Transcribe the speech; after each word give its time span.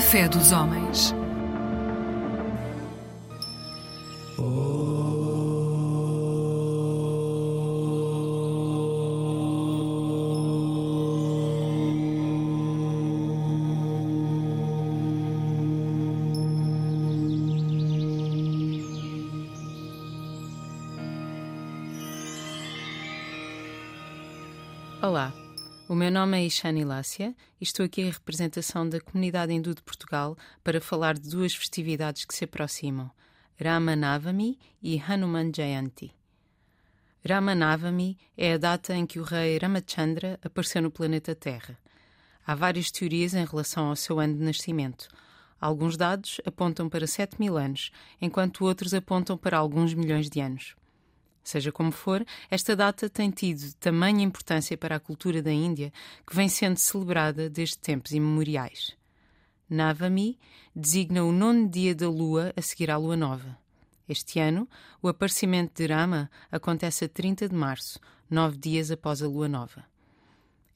Fé 0.00 0.28
dos 0.28 0.52
homens. 0.52 1.14
Nome 26.16 26.38
é 26.38 26.46
Ishani 26.46 26.82
Lácia 26.82 27.36
e 27.60 27.64
estou 27.64 27.84
aqui 27.84 28.00
em 28.00 28.08
representação 28.08 28.88
da 28.88 28.98
comunidade 28.98 29.52
hindu 29.52 29.74
de 29.74 29.82
Portugal 29.82 30.34
para 30.64 30.80
falar 30.80 31.12
de 31.12 31.28
duas 31.28 31.54
festividades 31.54 32.24
que 32.24 32.34
se 32.34 32.44
aproximam, 32.44 33.10
Ramanavami 33.62 34.58
e 34.82 34.98
Hanuman 34.98 35.52
Jayanti. 35.54 36.14
Ramanavami 37.22 38.16
é 38.34 38.54
a 38.54 38.56
data 38.56 38.94
em 38.94 39.04
que 39.04 39.20
o 39.20 39.24
rei 39.24 39.58
Ramachandra 39.58 40.40
apareceu 40.42 40.80
no 40.80 40.90
planeta 40.90 41.34
Terra. 41.34 41.78
Há 42.46 42.54
várias 42.54 42.90
teorias 42.90 43.34
em 43.34 43.44
relação 43.44 43.88
ao 43.88 43.96
seu 43.96 44.18
ano 44.18 44.38
de 44.38 44.42
nascimento. 44.42 45.08
Alguns 45.60 45.98
dados 45.98 46.40
apontam 46.46 46.88
para 46.88 47.06
7 47.06 47.38
mil 47.38 47.58
anos, 47.58 47.90
enquanto 48.18 48.64
outros 48.64 48.94
apontam 48.94 49.36
para 49.36 49.58
alguns 49.58 49.92
milhões 49.92 50.30
de 50.30 50.40
anos. 50.40 50.74
Seja 51.46 51.70
como 51.70 51.92
for, 51.92 52.26
esta 52.50 52.74
data 52.74 53.08
tem 53.08 53.30
tido 53.30 53.72
tamanha 53.74 54.24
importância 54.24 54.76
para 54.76 54.96
a 54.96 55.00
cultura 55.00 55.40
da 55.40 55.52
Índia 55.52 55.92
que 56.26 56.34
vem 56.34 56.48
sendo 56.48 56.76
celebrada 56.76 57.48
desde 57.48 57.78
tempos 57.78 58.10
imemoriais. 58.10 58.96
Navami 59.70 60.40
designa 60.74 61.22
o 61.22 61.30
nono 61.30 61.68
dia 61.68 61.94
da 61.94 62.08
lua 62.10 62.52
a 62.56 62.60
seguir 62.60 62.90
à 62.90 62.96
lua 62.96 63.16
nova. 63.16 63.56
Este 64.08 64.40
ano, 64.40 64.68
o 65.00 65.06
aparecimento 65.06 65.80
de 65.80 65.86
Rama 65.86 66.28
acontece 66.50 67.04
a 67.04 67.08
30 67.08 67.48
de 67.48 67.54
março, 67.54 68.00
nove 68.28 68.58
dias 68.58 68.90
após 68.90 69.22
a 69.22 69.28
lua 69.28 69.46
nova. 69.46 69.84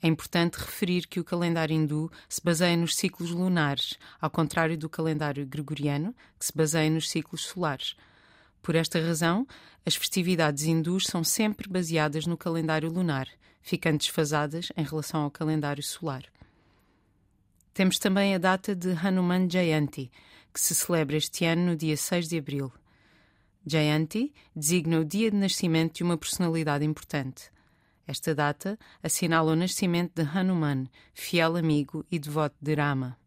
É 0.00 0.06
importante 0.06 0.55
referir 0.55 1.08
que 1.08 1.18
o 1.18 1.24
calendário 1.24 1.74
hindu 1.74 2.12
se 2.28 2.40
baseia 2.44 2.77
nos 2.77 2.94
ciclos 2.94 3.32
lunares, 3.32 3.98
ao 4.20 4.30
contrário 4.30 4.78
do 4.78 4.88
calendário 4.88 5.44
gregoriano, 5.44 6.14
que 6.38 6.46
se 6.46 6.52
baseia 6.55 6.88
nos 6.88 7.10
ciclos 7.10 7.44
solares. 7.44 7.96
Por 8.62 8.75
esta 8.75 9.00
razão, 9.00 9.47
as 9.84 9.94
festividades 9.94 10.64
hindus 10.64 11.05
são 11.06 11.25
sempre 11.25 11.69
baseadas 11.69 12.27
no 12.27 12.36
calendário 12.36 12.91
lunar, 12.91 13.28
ficando 13.62 13.98
desfasadas 13.98 14.69
em 14.77 14.84
relação 14.84 15.22
ao 15.22 15.30
calendário 15.30 15.83
solar. 15.83 16.25
Temos 17.72 17.98
também 17.98 18.34
a 18.34 18.39
data 18.39 18.75
de 18.75 18.91
Hanuman 18.91 19.48
Jayanti, 19.48 20.11
que 20.52 20.61
se 20.61 20.75
celebra 20.75 21.17
este 21.17 21.44
ano 21.44 21.67
no 21.67 21.77
dia 21.77 21.97
6 21.97 22.28
de 22.28 22.39
abril. 22.39 22.72
Jayanti 23.67 24.33
designa 24.55 25.00
o 25.00 25.05
dia 25.05 25.30
de 25.30 25.36
nascimento 25.36 25.97
de 25.97 26.02
uma 26.02 26.19
personalidade 26.19 26.84
importante. 26.84 27.50
Esta 28.06 28.34
data 28.34 28.78
assinala 29.02 29.52
o 29.52 29.56
nascimento 29.56 30.12
de 30.14 30.28
Hanuman, 30.28 30.89
fiel 31.14 31.56
amigo 31.56 32.05
e 32.11 32.19
devoto 32.19 32.56
de 32.61 32.74
Rama. 32.74 33.19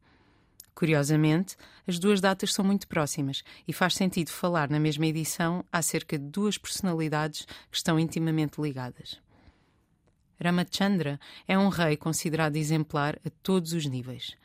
Curiosamente, 0.76 1.56
as 1.88 2.00
duas 2.00 2.20
datas 2.20 2.54
são 2.54 2.66
muito 2.66 2.88
próximas 2.88 3.44
e 3.68 3.74
faz 3.74 3.96
sentido 3.96 4.30
falar 4.30 4.70
na 4.70 4.80
mesma 4.80 5.06
edição 5.06 5.64
acerca 5.72 6.18
de 6.18 6.26
duas 6.26 6.58
personalidades 6.58 7.46
que 7.70 7.78
estão 7.78 8.00
intimamente 8.00 8.60
ligadas. 8.60 9.22
Ramachandra 10.42 11.20
é 11.48 11.58
um 11.58 11.70
rei 11.70 11.96
considerado 11.96 12.56
exemplar 12.56 13.20
a 13.26 13.30
todos 13.42 13.72
os 13.74 13.86
níveis. 13.86 14.36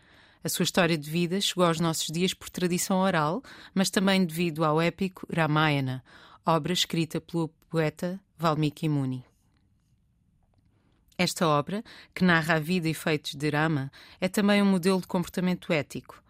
A 0.44 0.48
sua 0.48 0.62
história 0.62 0.96
de 0.96 1.10
vida 1.10 1.40
chegou 1.40 1.64
aos 1.64 1.80
nossos 1.80 2.06
dias 2.06 2.32
por 2.32 2.48
tradição 2.48 2.98
oral, 2.98 3.42
mas 3.74 3.90
também 3.90 4.24
devido 4.24 4.64
ao 4.64 4.80
épico 4.80 5.26
Ramayana, 5.34 6.04
obra 6.46 6.72
escrita 6.72 7.20
pelo 7.20 7.48
poeta 7.68 8.20
Valmiki 8.36 8.88
Muni. 8.88 9.27
Esta 11.20 11.48
obra, 11.48 11.82
que 12.14 12.22
narra 12.22 12.54
a 12.54 12.58
vida 12.60 12.88
e 12.88 12.94
feitos 12.94 13.34
de 13.34 13.50
Rama, 13.50 13.90
é 14.20 14.28
também 14.28 14.62
um 14.62 14.66
modelo 14.66 15.00
de 15.00 15.08
comportamento 15.08 15.72
ético. 15.72 16.22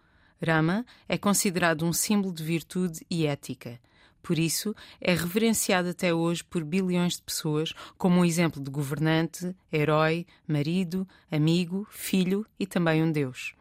Rama 0.43 0.83
é 1.07 1.15
considerado 1.15 1.85
um 1.85 1.93
símbolo 1.93 2.33
de 2.33 2.43
virtude 2.43 3.05
e 3.07 3.27
ética. 3.27 3.79
Por 4.23 4.39
isso, 4.39 4.75
é 4.99 5.13
reverenciado 5.13 5.89
até 5.89 6.11
hoje 6.11 6.43
por 6.43 6.63
bilhões 6.63 7.17
de 7.17 7.21
pessoas 7.21 7.71
como 7.99 8.19
um 8.19 8.25
exemplo 8.25 8.59
de 8.59 8.71
governante, 8.71 9.55
herói, 9.71 10.25
marido, 10.47 11.07
amigo, 11.31 11.87
filho 11.91 12.43
e 12.59 12.65
também 12.65 13.03
um 13.03 13.11
deus. 13.11 13.53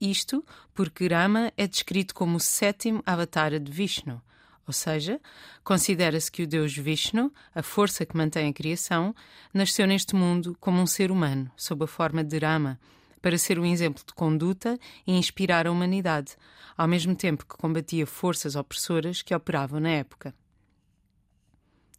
Isto 0.00 0.44
porque 0.72 1.08
Rama 1.08 1.52
é 1.56 1.66
descrito 1.66 2.14
como 2.14 2.36
o 2.36 2.40
sétimo 2.40 3.02
avatar 3.04 3.58
de 3.58 3.72
Vishnu, 3.72 4.22
ou 4.66 4.72
seja, 4.72 5.20
considera-se 5.62 6.30
que 6.30 6.42
o 6.42 6.46
deus 6.46 6.76
Vishnu, 6.76 7.32
a 7.54 7.62
força 7.62 8.06
que 8.06 8.16
mantém 8.16 8.48
a 8.48 8.52
criação, 8.52 9.14
nasceu 9.52 9.86
neste 9.86 10.14
mundo 10.14 10.56
como 10.60 10.80
um 10.80 10.86
ser 10.86 11.10
humano, 11.10 11.50
sob 11.56 11.84
a 11.84 11.86
forma 11.86 12.24
de 12.24 12.38
Rama, 12.38 12.78
para 13.20 13.38
ser 13.38 13.58
um 13.58 13.64
exemplo 13.64 14.02
de 14.06 14.12
conduta 14.14 14.78
e 15.06 15.12
inspirar 15.12 15.66
a 15.66 15.72
humanidade, 15.72 16.36
ao 16.76 16.88
mesmo 16.88 17.14
tempo 17.14 17.46
que 17.46 17.56
combatia 17.56 18.06
forças 18.06 18.56
opressoras 18.56 19.22
que 19.22 19.34
operavam 19.34 19.80
na 19.80 19.90
época. 19.90 20.34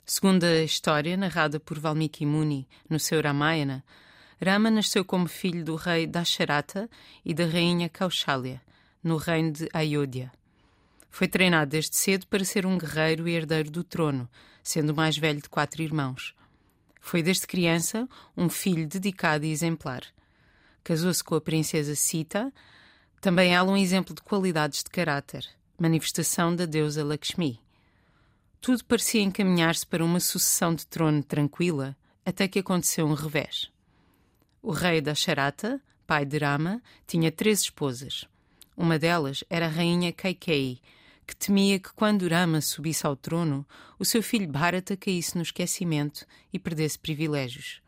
Segundo 0.05 0.43
a 0.43 0.61
história 0.61 1.17
narrada 1.17 1.59
por 1.59 1.79
Valmiki 1.79 2.25
Muni 2.25 2.67
no 2.87 2.99
seu 2.99 3.21
Ramayana, 3.21 3.83
Rama 4.39 4.69
nasceu 4.69 5.03
como 5.03 5.27
filho 5.27 5.63
do 5.63 5.75
rei 5.75 6.05
Dasharata 6.05 6.89
e 7.23 7.33
da 7.33 7.45
rainha 7.45 7.89
Kaushalya, 7.89 8.61
no 9.03 9.17
reino 9.17 9.51
de 9.51 9.67
Ayodhya. 9.73 10.31
Foi 11.15 11.29
treinado 11.29 11.71
desde 11.71 11.95
cedo 11.95 12.27
para 12.27 12.43
ser 12.43 12.65
um 12.65 12.77
guerreiro 12.77 13.25
e 13.25 13.31
herdeiro 13.31 13.71
do 13.71 13.85
trono, 13.85 14.29
sendo 14.61 14.89
o 14.89 14.93
mais 14.93 15.17
velho 15.17 15.41
de 15.41 15.47
quatro 15.47 15.81
irmãos. 15.81 16.35
Foi 16.99 17.23
desde 17.23 17.47
criança 17.47 18.05
um 18.35 18.49
filho 18.49 18.85
dedicado 18.85 19.45
e 19.45 19.49
exemplar. 19.49 20.01
Casou-se 20.83 21.23
com 21.23 21.35
a 21.35 21.39
princesa 21.39 21.95
Sita, 21.95 22.53
também 23.21 23.55
ela 23.55 23.71
um 23.71 23.77
exemplo 23.77 24.13
de 24.13 24.21
qualidades 24.21 24.83
de 24.83 24.89
caráter, 24.89 25.47
manifestação 25.79 26.53
da 26.53 26.65
deusa 26.65 27.01
Lakshmi. 27.01 27.61
Tudo 28.59 28.83
parecia 28.83 29.21
encaminhar-se 29.21 29.87
para 29.87 30.03
uma 30.03 30.19
sucessão 30.19 30.75
de 30.75 30.85
trono 30.85 31.23
tranquila, 31.23 31.95
até 32.25 32.45
que 32.45 32.59
aconteceu 32.59 33.07
um 33.07 33.13
revés. 33.13 33.71
O 34.61 34.71
rei 34.71 34.99
da 34.99 35.15
Charata, 35.15 35.81
pai 36.05 36.25
de 36.25 36.39
Rama, 36.39 36.83
tinha 37.07 37.31
três 37.31 37.61
esposas. 37.61 38.25
Uma 38.75 38.99
delas 38.99 39.45
era 39.49 39.67
a 39.67 39.69
rainha 39.69 40.11
Kaikei, 40.11 40.81
que 41.25 41.35
temia 41.35 41.79
que 41.79 41.93
quando 41.93 42.27
Rama 42.27 42.61
subisse 42.61 43.05
ao 43.05 43.15
trono, 43.15 43.65
o 43.97 44.05
seu 44.05 44.21
filho 44.21 44.47
Bharata 44.47 44.95
caísse 44.95 45.35
no 45.35 45.41
esquecimento 45.41 46.25
e 46.53 46.59
perdesse 46.59 46.99
privilégios. 46.99 47.81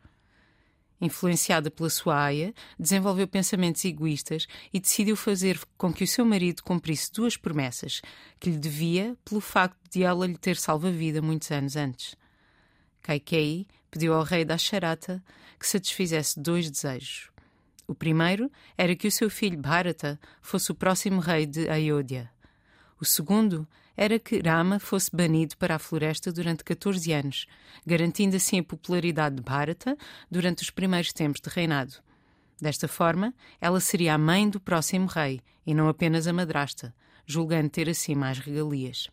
Influenciada 1.00 1.70
pela 1.70 1.88
sua 1.88 2.24
aia, 2.24 2.52
desenvolveu 2.78 3.28
pensamentos 3.28 3.84
egoístas 3.84 4.48
e 4.72 4.80
decidiu 4.80 5.14
fazer 5.14 5.60
com 5.76 5.92
que 5.92 6.02
o 6.02 6.08
seu 6.08 6.24
marido 6.24 6.62
cumprisse 6.64 7.12
duas 7.12 7.36
promessas 7.36 8.02
que 8.40 8.50
lhe 8.50 8.58
devia 8.58 9.16
pelo 9.24 9.40
facto 9.40 9.78
de 9.90 10.02
ela 10.02 10.26
lhe 10.26 10.36
ter 10.36 10.56
salvo 10.56 10.88
a 10.88 10.90
vida 10.90 11.22
muitos 11.22 11.52
anos 11.52 11.76
antes. 11.76 12.16
Kaikei 13.00 13.68
pediu 13.90 14.12
ao 14.12 14.24
rei 14.24 14.44
da 14.44 14.58
Charata 14.58 15.22
que 15.58 15.66
satisfizesse 15.68 16.40
dois 16.40 16.68
desejos. 16.68 17.30
O 17.86 17.94
primeiro 17.94 18.50
era 18.76 18.94
que 18.96 19.06
o 19.06 19.12
seu 19.12 19.30
filho 19.30 19.56
Bharata 19.56 20.20
fosse 20.42 20.70
o 20.72 20.74
próximo 20.74 21.20
rei 21.20 21.46
de 21.46 21.68
Ayodhya. 21.70 22.30
O 23.00 23.04
segundo 23.04 23.66
era 23.96 24.18
que 24.18 24.40
Rama 24.40 24.78
fosse 24.78 25.10
banido 25.14 25.56
para 25.56 25.76
a 25.76 25.78
floresta 25.78 26.32
durante 26.32 26.64
14 26.64 27.12
anos, 27.12 27.46
garantindo 27.86 28.36
assim 28.36 28.58
a 28.60 28.64
popularidade 28.64 29.36
de 29.36 29.42
Bharata 29.42 29.96
durante 30.30 30.62
os 30.62 30.70
primeiros 30.70 31.12
tempos 31.12 31.40
de 31.40 31.48
reinado. 31.48 31.94
Desta 32.60 32.88
forma, 32.88 33.32
ela 33.60 33.80
seria 33.80 34.14
a 34.14 34.18
mãe 34.18 34.48
do 34.48 34.58
próximo 34.58 35.06
rei 35.06 35.40
e 35.64 35.74
não 35.74 35.88
apenas 35.88 36.26
a 36.26 36.32
madrasta, 36.32 36.94
julgando 37.24 37.70
ter 37.70 37.88
assim 37.88 38.14
mais 38.14 38.38
regalias. 38.38 39.08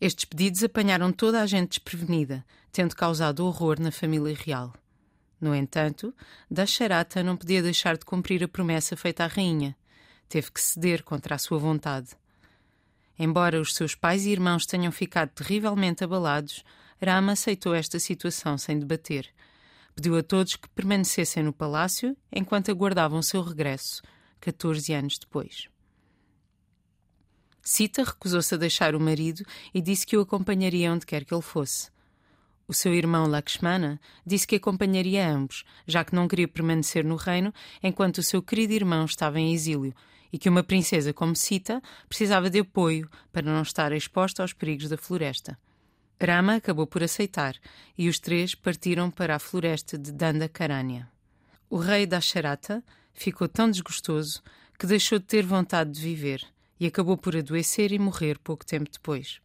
Estes 0.00 0.24
pedidos 0.24 0.62
apanharam 0.62 1.12
toda 1.12 1.40
a 1.40 1.46
gente 1.46 1.70
desprevenida, 1.70 2.44
tendo 2.72 2.96
causado 2.96 3.44
horror 3.44 3.80
na 3.80 3.90
família 3.90 4.36
real. 4.36 4.72
No 5.40 5.54
entanto, 5.54 6.12
Dasharata 6.50 7.22
não 7.22 7.36
podia 7.36 7.62
deixar 7.62 7.96
de 7.96 8.04
cumprir 8.04 8.42
a 8.42 8.48
promessa 8.48 8.96
feita 8.96 9.24
à 9.24 9.26
rainha 9.28 9.76
teve 10.28 10.52
que 10.52 10.60
ceder 10.60 11.02
contra 11.02 11.34
a 11.34 11.38
sua 11.38 11.58
vontade. 11.58 12.10
Embora 13.18 13.60
os 13.60 13.74
seus 13.74 13.94
pais 13.94 14.24
e 14.26 14.30
irmãos 14.30 14.64
tenham 14.64 14.92
ficado 14.92 15.30
terrivelmente 15.30 16.04
abalados, 16.04 16.64
Rama 17.04 17.32
aceitou 17.32 17.74
esta 17.74 17.98
situação 17.98 18.56
sem 18.56 18.78
debater. 18.78 19.28
Pediu 19.94 20.16
a 20.16 20.22
todos 20.22 20.54
que 20.54 20.68
permanecessem 20.68 21.42
no 21.42 21.52
palácio 21.52 22.16
enquanto 22.30 22.70
aguardavam 22.70 23.20
seu 23.20 23.42
regresso, 23.42 24.02
14 24.40 24.92
anos 24.92 25.18
depois. 25.18 25.68
Sita 27.60 28.04
recusou-se 28.04 28.54
a 28.54 28.58
deixar 28.58 28.94
o 28.94 29.00
marido 29.00 29.44
e 29.74 29.80
disse 29.80 30.06
que 30.06 30.16
o 30.16 30.20
acompanharia 30.20 30.92
onde 30.92 31.04
quer 31.04 31.24
que 31.24 31.34
ele 31.34 31.42
fosse. 31.42 31.90
O 32.68 32.74
seu 32.74 32.94
irmão 32.94 33.26
Lakshmana 33.26 34.00
disse 34.24 34.46
que 34.46 34.56
acompanharia 34.56 35.28
ambos, 35.28 35.64
já 35.86 36.04
que 36.04 36.14
não 36.14 36.28
queria 36.28 36.46
permanecer 36.46 37.04
no 37.04 37.16
reino 37.16 37.52
enquanto 37.82 38.18
o 38.18 38.22
seu 38.22 38.42
querido 38.42 38.72
irmão 38.74 39.04
estava 39.04 39.40
em 39.40 39.52
exílio 39.52 39.94
e 40.32 40.38
que 40.38 40.48
uma 40.48 40.62
princesa 40.62 41.12
como 41.12 41.34
Sita 41.34 41.82
precisava 42.08 42.50
de 42.50 42.60
apoio 42.60 43.08
para 43.32 43.50
não 43.50 43.62
estar 43.62 43.92
exposta 43.92 44.42
aos 44.42 44.52
perigos 44.52 44.88
da 44.88 44.96
floresta. 44.96 45.58
Rama 46.20 46.56
acabou 46.56 46.86
por 46.86 47.02
aceitar 47.02 47.54
e 47.96 48.08
os 48.08 48.18
três 48.18 48.54
partiram 48.54 49.10
para 49.10 49.36
a 49.36 49.38
floresta 49.38 49.96
de 49.96 50.10
Dandakaranya. 50.10 51.08
O 51.70 51.76
rei 51.76 52.06
da 52.06 52.18
Asharata 52.18 52.82
ficou 53.14 53.48
tão 53.48 53.70
desgostoso 53.70 54.42
que 54.78 54.86
deixou 54.86 55.18
de 55.18 55.26
ter 55.26 55.44
vontade 55.44 55.90
de 55.90 56.00
viver 56.00 56.44
e 56.80 56.86
acabou 56.86 57.16
por 57.16 57.36
adoecer 57.36 57.92
e 57.92 57.98
morrer 57.98 58.38
pouco 58.38 58.64
tempo 58.64 58.90
depois. 58.90 59.40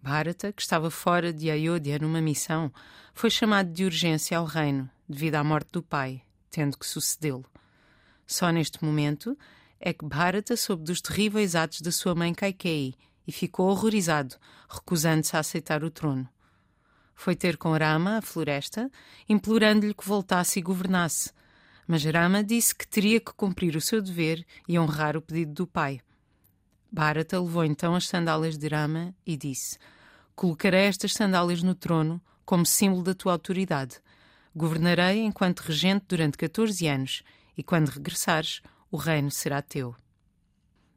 Bharata, 0.00 0.52
que 0.52 0.62
estava 0.62 0.90
fora 0.90 1.32
de 1.32 1.50
Ayodhya 1.50 1.98
numa 1.98 2.20
missão, 2.20 2.72
foi 3.12 3.30
chamado 3.30 3.72
de 3.72 3.84
urgência 3.84 4.38
ao 4.38 4.44
reino, 4.44 4.88
devido 5.08 5.34
à 5.34 5.44
morte 5.44 5.72
do 5.72 5.82
pai, 5.82 6.22
tendo 6.50 6.78
que 6.78 6.86
sucedê-lo. 6.86 7.44
Só 8.26 8.50
neste 8.50 8.84
momento 8.84 9.36
é 9.80 9.92
que 9.92 10.04
Bharata 10.04 10.56
soube 10.56 10.84
dos 10.84 11.00
terríveis 11.00 11.54
atos 11.54 11.80
da 11.80 11.92
sua 11.92 12.14
mãe 12.14 12.34
Kaikeyi 12.34 12.94
e 13.26 13.32
ficou 13.32 13.68
horrorizado, 13.68 14.36
recusando-se 14.68 15.36
a 15.36 15.40
aceitar 15.40 15.84
o 15.84 15.90
trono. 15.90 16.28
Foi 17.14 17.34
ter 17.34 17.56
com 17.56 17.76
Rama, 17.76 18.18
a 18.18 18.22
floresta, 18.22 18.90
implorando-lhe 19.28 19.94
que 19.94 20.06
voltasse 20.06 20.58
e 20.58 20.62
governasse, 20.62 21.32
mas 21.86 22.04
Rama 22.04 22.44
disse 22.44 22.74
que 22.74 22.86
teria 22.86 23.20
que 23.20 23.32
cumprir 23.32 23.74
o 23.76 23.80
seu 23.80 24.02
dever 24.02 24.46
e 24.68 24.78
honrar 24.78 25.16
o 25.16 25.22
pedido 25.22 25.52
do 25.52 25.66
pai. 25.66 26.00
Bharata 26.90 27.40
levou 27.40 27.64
então 27.64 27.94
as 27.94 28.06
sandálias 28.06 28.56
de 28.56 28.68
Rama 28.68 29.14
e 29.26 29.36
disse: 29.36 29.78
Colocarei 30.34 30.86
estas 30.86 31.12
sandálias 31.12 31.62
no 31.62 31.74
trono 31.74 32.20
como 32.44 32.64
símbolo 32.64 33.02
da 33.02 33.14
tua 33.14 33.32
autoridade. 33.32 34.00
Governarei 34.54 35.20
enquanto 35.20 35.60
regente 35.60 36.06
durante 36.08 36.38
14 36.38 36.86
anos 36.86 37.22
e 37.56 37.62
quando 37.62 37.88
regressares, 37.88 38.62
o 38.90 38.96
reino 38.96 39.30
será 39.30 39.62
teu. 39.62 39.94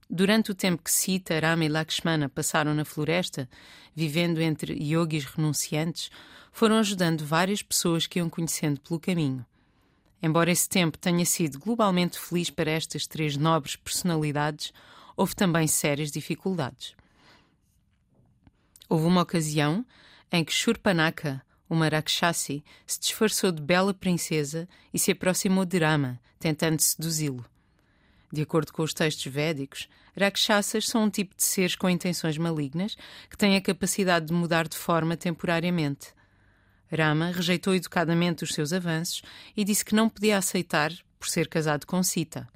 Durante 0.10 0.52
o 0.52 0.56
tempo 0.56 0.84
que 0.84 0.92
Sita, 0.92 1.40
Rama 1.40 1.64
e 1.64 1.70
Lakshmana 1.70 2.28
passaram 2.28 2.74
na 2.74 2.84
floresta, 2.84 3.50
vivendo 3.96 4.42
entre 4.42 4.74
yogis 4.74 5.24
renunciantes, 5.24 6.12
foram 6.52 6.78
ajudando 6.78 7.26
várias 7.26 7.62
pessoas 7.62 8.06
que 8.06 8.20
iam 8.20 8.30
conhecendo 8.30 8.80
pelo 8.82 9.00
caminho. 9.00 9.46
Embora 10.22 10.52
esse 10.52 10.68
tempo 10.68 10.98
tenha 10.98 11.26
sido 11.26 11.58
globalmente 11.60 12.20
feliz 12.20 12.50
para 12.50 12.70
estas 12.70 13.08
três 13.08 13.38
nobres 13.38 13.76
personalidades, 13.76 14.74
houve 15.16 15.36
também 15.36 15.66
sérias 15.66 16.12
dificuldades. 16.12 16.94
Houve 18.90 19.06
uma 19.06 19.22
ocasião 19.22 19.86
em 20.32 20.44
que 20.44 20.54
Shurpanaka, 20.54 21.42
uma 21.70 21.88
Rakshasi, 21.88 22.64
se 22.86 23.00
disfarçou 23.00 23.52
de 23.52 23.62
bela 23.62 23.94
princesa 23.94 24.68
e 24.94 25.00
se 25.00 25.12
aproximou 25.12 25.66
de 25.66 25.80
Rama, 25.80 26.20
tentando 26.38 26.82
seduzi-lo. 26.82 27.46
De 28.32 28.42
acordo 28.42 28.72
com 28.72 28.84
os 28.84 28.94
textos 28.94 29.32
védicos, 29.32 29.90
Rakshasas 30.18 30.88
são 30.88 31.04
um 31.04 31.10
tipo 31.10 31.36
de 31.36 31.44
seres 31.44 31.76
com 31.76 31.90
intenções 31.90 32.38
malignas 32.38 32.96
que 33.30 33.38
têm 33.38 33.56
a 33.56 33.62
capacidade 33.62 34.28
de 34.28 34.34
mudar 34.34 34.68
de 34.68 34.78
forma 34.78 35.18
temporariamente. 35.18 36.14
Rama 36.92 37.32
rejeitou 37.32 37.74
educadamente 37.74 38.44
os 38.44 38.54
seus 38.54 38.74
avanços 38.74 39.22
e 39.56 39.64
disse 39.64 39.84
que 39.84 39.96
não 39.96 40.10
podia 40.10 40.38
aceitar 40.38 40.92
por 41.20 41.28
ser 41.28 41.48
casado 41.48 41.86
com 41.86 42.04
Sita. 42.04 42.48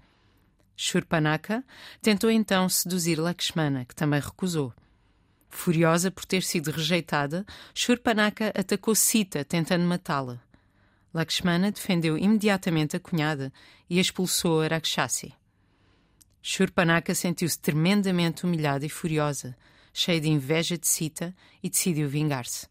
Shurpanaka 0.75 1.63
tentou 2.01 2.29
então 2.29 2.67
seduzir 2.67 3.17
Lakshmana, 3.17 3.85
que 3.85 3.95
também 3.95 4.19
recusou. 4.19 4.73
Furiosa 5.49 6.11
por 6.11 6.25
ter 6.25 6.43
sido 6.43 6.69
rejeitada, 6.69 7.45
Shurpanaka 7.73 8.47
atacou 8.49 8.93
Sita, 8.93 9.45
tentando 9.45 9.85
matá-la. 9.85 10.41
Lakshmana 11.13 11.71
defendeu 11.71 12.17
imediatamente 12.17 12.97
a 12.97 12.99
cunhada 12.99 13.53
e 13.89 13.99
expulsou 13.99 14.61
a 14.61 14.67
Rakshasi. 14.67 15.33
Shurpanaka 16.47 17.15
sentiu-se 17.15 17.57
tremendamente 17.57 18.45
humilhada 18.45 18.85
e 18.85 18.89
furiosa, 18.89 19.57
cheia 19.91 20.21
de 20.21 20.29
inveja 20.29 20.77
de 20.77 20.87
Sita, 20.87 21.33
e 21.63 21.71
decidiu 21.71 22.07
vingar-se. 22.07 22.67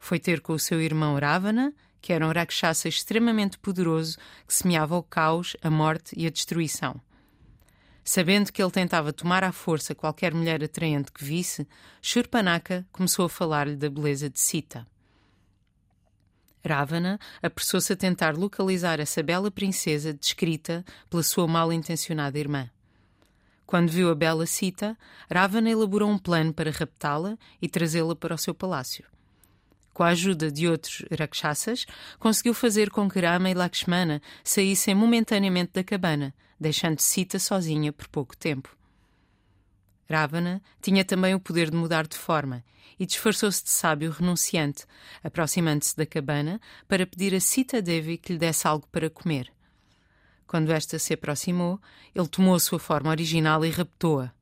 Foi 0.00 0.18
ter 0.18 0.40
com 0.40 0.52
o 0.52 0.58
seu 0.58 0.82
irmão 0.82 1.16
Ravana, 1.16 1.72
que 2.02 2.12
era 2.12 2.26
um 2.26 2.32
Rakshasa 2.32 2.88
extremamente 2.88 3.56
poderoso 3.56 4.18
que 4.48 4.52
semeava 4.52 4.96
o 4.96 5.02
caos, 5.04 5.56
a 5.62 5.70
morte 5.70 6.12
e 6.18 6.26
a 6.26 6.30
destruição. 6.30 7.00
Sabendo 8.02 8.52
que 8.52 8.60
ele 8.60 8.72
tentava 8.72 9.12
tomar 9.12 9.44
à 9.44 9.52
força 9.52 9.94
qualquer 9.94 10.34
mulher 10.34 10.64
atraente 10.64 11.12
que 11.12 11.24
visse, 11.24 11.68
Shurpanaka 12.02 12.84
começou 12.90 13.26
a 13.26 13.30
falar-lhe 13.30 13.76
da 13.76 13.88
beleza 13.88 14.28
de 14.28 14.40
Sita. 14.40 14.84
Ravana 16.66 17.20
apressou-se 17.40 17.92
a 17.92 17.96
tentar 17.96 18.36
localizar 18.36 18.98
essa 18.98 19.22
bela 19.22 19.52
princesa 19.52 20.12
descrita 20.12 20.84
pela 21.08 21.22
sua 21.22 21.46
mal-intencionada 21.46 22.36
irmã. 22.40 22.68
Quando 23.66 23.90
viu 23.90 24.10
a 24.10 24.14
bela 24.14 24.46
Sita, 24.46 24.96
Ravana 25.30 25.70
elaborou 25.70 26.10
um 26.10 26.18
plano 26.18 26.52
para 26.52 26.70
raptá-la 26.70 27.38
e 27.60 27.68
trazê-la 27.68 28.14
para 28.14 28.34
o 28.34 28.38
seu 28.38 28.54
palácio. 28.54 29.04
Com 29.92 30.02
a 30.02 30.08
ajuda 30.08 30.50
de 30.50 30.68
outros 30.68 31.04
Rakshasas, 31.16 31.86
conseguiu 32.18 32.52
fazer 32.52 32.90
com 32.90 33.08
que 33.08 33.20
Rama 33.20 33.48
e 33.48 33.54
Lakshmana 33.54 34.20
saíssem 34.42 34.94
momentaneamente 34.94 35.72
da 35.72 35.84
cabana, 35.84 36.34
deixando 36.58 37.00
Sita 37.00 37.38
sozinha 37.38 37.92
por 37.92 38.08
pouco 38.08 38.36
tempo. 38.36 38.76
Ravana 40.10 40.60
tinha 40.82 41.04
também 41.04 41.34
o 41.34 41.40
poder 41.40 41.70
de 41.70 41.76
mudar 41.76 42.06
de 42.06 42.16
forma 42.16 42.64
e 42.98 43.06
disfarçou-se 43.06 43.64
de 43.64 43.70
sábio 43.70 44.10
renunciante, 44.10 44.84
aproximando-se 45.22 45.96
da 45.96 46.04
cabana 46.04 46.60
para 46.86 47.06
pedir 47.06 47.34
a 47.34 47.40
Sita 47.40 47.80
Devi 47.80 48.18
que 48.18 48.32
lhe 48.32 48.38
desse 48.38 48.66
algo 48.66 48.86
para 48.88 49.08
comer. 49.08 49.50
Quando 50.54 50.70
esta 50.70 51.00
se 51.00 51.12
aproximou, 51.12 51.80
ele 52.14 52.28
tomou 52.28 52.54
a 52.54 52.60
sua 52.60 52.78
forma 52.78 53.10
original 53.10 53.64
e 53.64 53.70
raptou-a. 53.70 54.32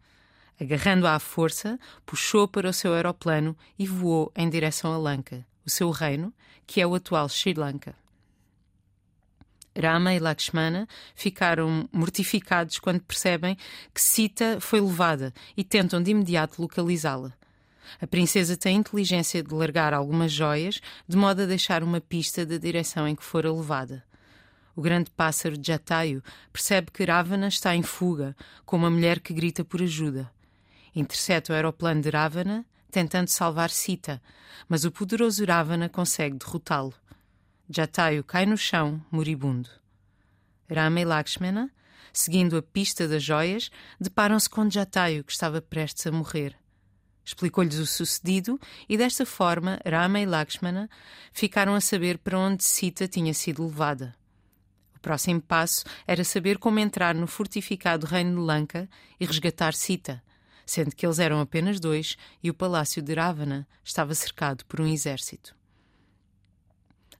Agarrando-a 0.60 1.14
à 1.14 1.18
força, 1.18 1.80
puxou 2.04 2.46
para 2.46 2.68
o 2.68 2.72
seu 2.74 2.92
aeroplano 2.92 3.56
e 3.78 3.86
voou 3.86 4.30
em 4.36 4.46
direção 4.50 4.92
a 4.92 4.98
Lanka, 4.98 5.42
o 5.64 5.70
seu 5.70 5.90
reino, 5.90 6.30
que 6.66 6.82
é 6.82 6.86
o 6.86 6.94
atual 6.94 7.30
Sri 7.30 7.54
Lanka. 7.54 7.94
Rama 9.74 10.12
e 10.12 10.18
Lakshmana 10.18 10.86
ficaram 11.14 11.88
mortificados 11.90 12.78
quando 12.78 13.00
percebem 13.00 13.56
que 13.94 14.02
Sita 14.02 14.60
foi 14.60 14.82
levada 14.82 15.32
e 15.56 15.64
tentam 15.64 16.02
de 16.02 16.10
imediato 16.10 16.60
localizá-la. 16.60 17.32
A 18.02 18.06
princesa 18.06 18.54
tem 18.54 18.76
inteligência 18.76 19.42
de 19.42 19.54
largar 19.54 19.94
algumas 19.94 20.30
joias, 20.30 20.78
de 21.08 21.16
modo 21.16 21.40
a 21.40 21.46
deixar 21.46 21.82
uma 21.82 22.02
pista 22.02 22.44
da 22.44 22.58
direção 22.58 23.08
em 23.08 23.16
que 23.16 23.24
fora 23.24 23.50
levada. 23.50 24.04
O 24.74 24.80
grande 24.80 25.10
pássaro 25.10 25.56
Jatayu 25.62 26.22
percebe 26.52 26.90
que 26.90 27.04
Ravana 27.04 27.48
está 27.48 27.76
em 27.76 27.82
fuga, 27.82 28.34
com 28.64 28.76
uma 28.76 28.90
mulher 28.90 29.20
que 29.20 29.34
grita 29.34 29.64
por 29.64 29.82
ajuda. 29.82 30.30
Intercepta 30.94 31.52
o 31.52 31.56
aeroplano 31.56 32.00
de 32.00 32.10
Ravana, 32.10 32.64
tentando 32.90 33.28
salvar 33.28 33.70
Sita, 33.70 34.20
mas 34.68 34.84
o 34.84 34.90
poderoso 34.90 35.44
Ravana 35.44 35.88
consegue 35.88 36.36
derrotá-lo. 36.36 36.94
Jatayu 37.68 38.24
cai 38.24 38.46
no 38.46 38.56
chão, 38.56 39.04
moribundo. 39.10 39.68
Rama 40.70 41.00
e 41.00 41.04
Lakshmana, 41.04 41.70
seguindo 42.12 42.56
a 42.56 42.62
pista 42.62 43.06
das 43.06 43.22
joias, 43.22 43.70
deparam-se 44.00 44.48
com 44.48 44.70
Jatayu, 44.70 45.24
que 45.24 45.32
estava 45.32 45.60
prestes 45.60 46.06
a 46.06 46.12
morrer. 46.12 46.56
Explicou-lhes 47.24 47.78
o 47.78 47.86
sucedido 47.86 48.58
e, 48.88 48.96
desta 48.96 49.24
forma, 49.24 49.78
Rama 49.86 50.20
e 50.20 50.26
Lakshmana 50.26 50.88
ficaram 51.32 51.74
a 51.74 51.80
saber 51.80 52.18
para 52.18 52.38
onde 52.38 52.64
Sita 52.64 53.06
tinha 53.06 53.32
sido 53.32 53.64
levada. 53.64 54.14
Próximo 55.02 55.42
passo 55.42 55.84
era 56.06 56.22
saber 56.22 56.58
como 56.58 56.78
entrar 56.78 57.12
no 57.12 57.26
fortificado 57.26 58.06
reino 58.06 58.36
de 58.36 58.46
Lanka 58.46 58.88
e 59.18 59.26
resgatar 59.26 59.74
Sita, 59.74 60.22
sendo 60.64 60.94
que 60.94 61.04
eles 61.04 61.18
eram 61.18 61.40
apenas 61.40 61.80
dois 61.80 62.16
e 62.40 62.48
o 62.48 62.54
palácio 62.54 63.02
de 63.02 63.12
Ravana 63.12 63.66
estava 63.84 64.14
cercado 64.14 64.64
por 64.64 64.80
um 64.80 64.86
exército. 64.86 65.56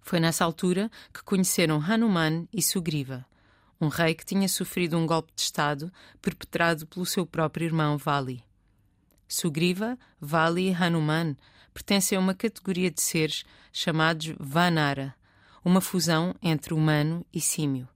Foi 0.00 0.20
nessa 0.20 0.44
altura 0.44 0.88
que 1.12 1.24
conheceram 1.24 1.82
Hanuman 1.82 2.46
e 2.52 2.62
Sugriva, 2.62 3.26
um 3.80 3.88
rei 3.88 4.14
que 4.14 4.24
tinha 4.24 4.48
sofrido 4.48 4.96
um 4.96 5.04
golpe 5.04 5.32
de 5.34 5.42
Estado 5.42 5.92
perpetrado 6.20 6.86
pelo 6.86 7.04
seu 7.04 7.26
próprio 7.26 7.64
irmão 7.64 7.98
Vali. 7.98 8.44
Sugriva, 9.26 9.98
Vali 10.20 10.70
e 10.70 10.74
Hanuman 10.74 11.36
pertencem 11.74 12.16
a 12.16 12.20
uma 12.20 12.34
categoria 12.34 12.92
de 12.92 13.00
seres 13.00 13.44
chamados 13.72 14.34
Vanara, 14.38 15.16
uma 15.64 15.80
fusão 15.80 16.34
entre 16.42 16.74
humano 16.74 17.24
e 17.32 17.40
símio. 17.40 17.88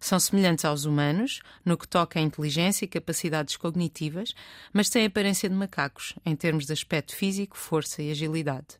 São 0.00 0.20
semelhantes 0.20 0.64
aos 0.64 0.84
humanos 0.84 1.40
no 1.64 1.76
que 1.76 1.88
toca 1.88 2.18
à 2.18 2.22
inteligência 2.22 2.84
e 2.84 2.88
capacidades 2.88 3.56
cognitivas, 3.56 4.34
mas 4.72 4.88
têm 4.88 5.04
aparência 5.04 5.48
de 5.48 5.54
macacos 5.54 6.14
em 6.24 6.36
termos 6.36 6.66
de 6.66 6.72
aspecto 6.72 7.16
físico, 7.16 7.56
força 7.56 8.02
e 8.02 8.10
agilidade. 8.10 8.78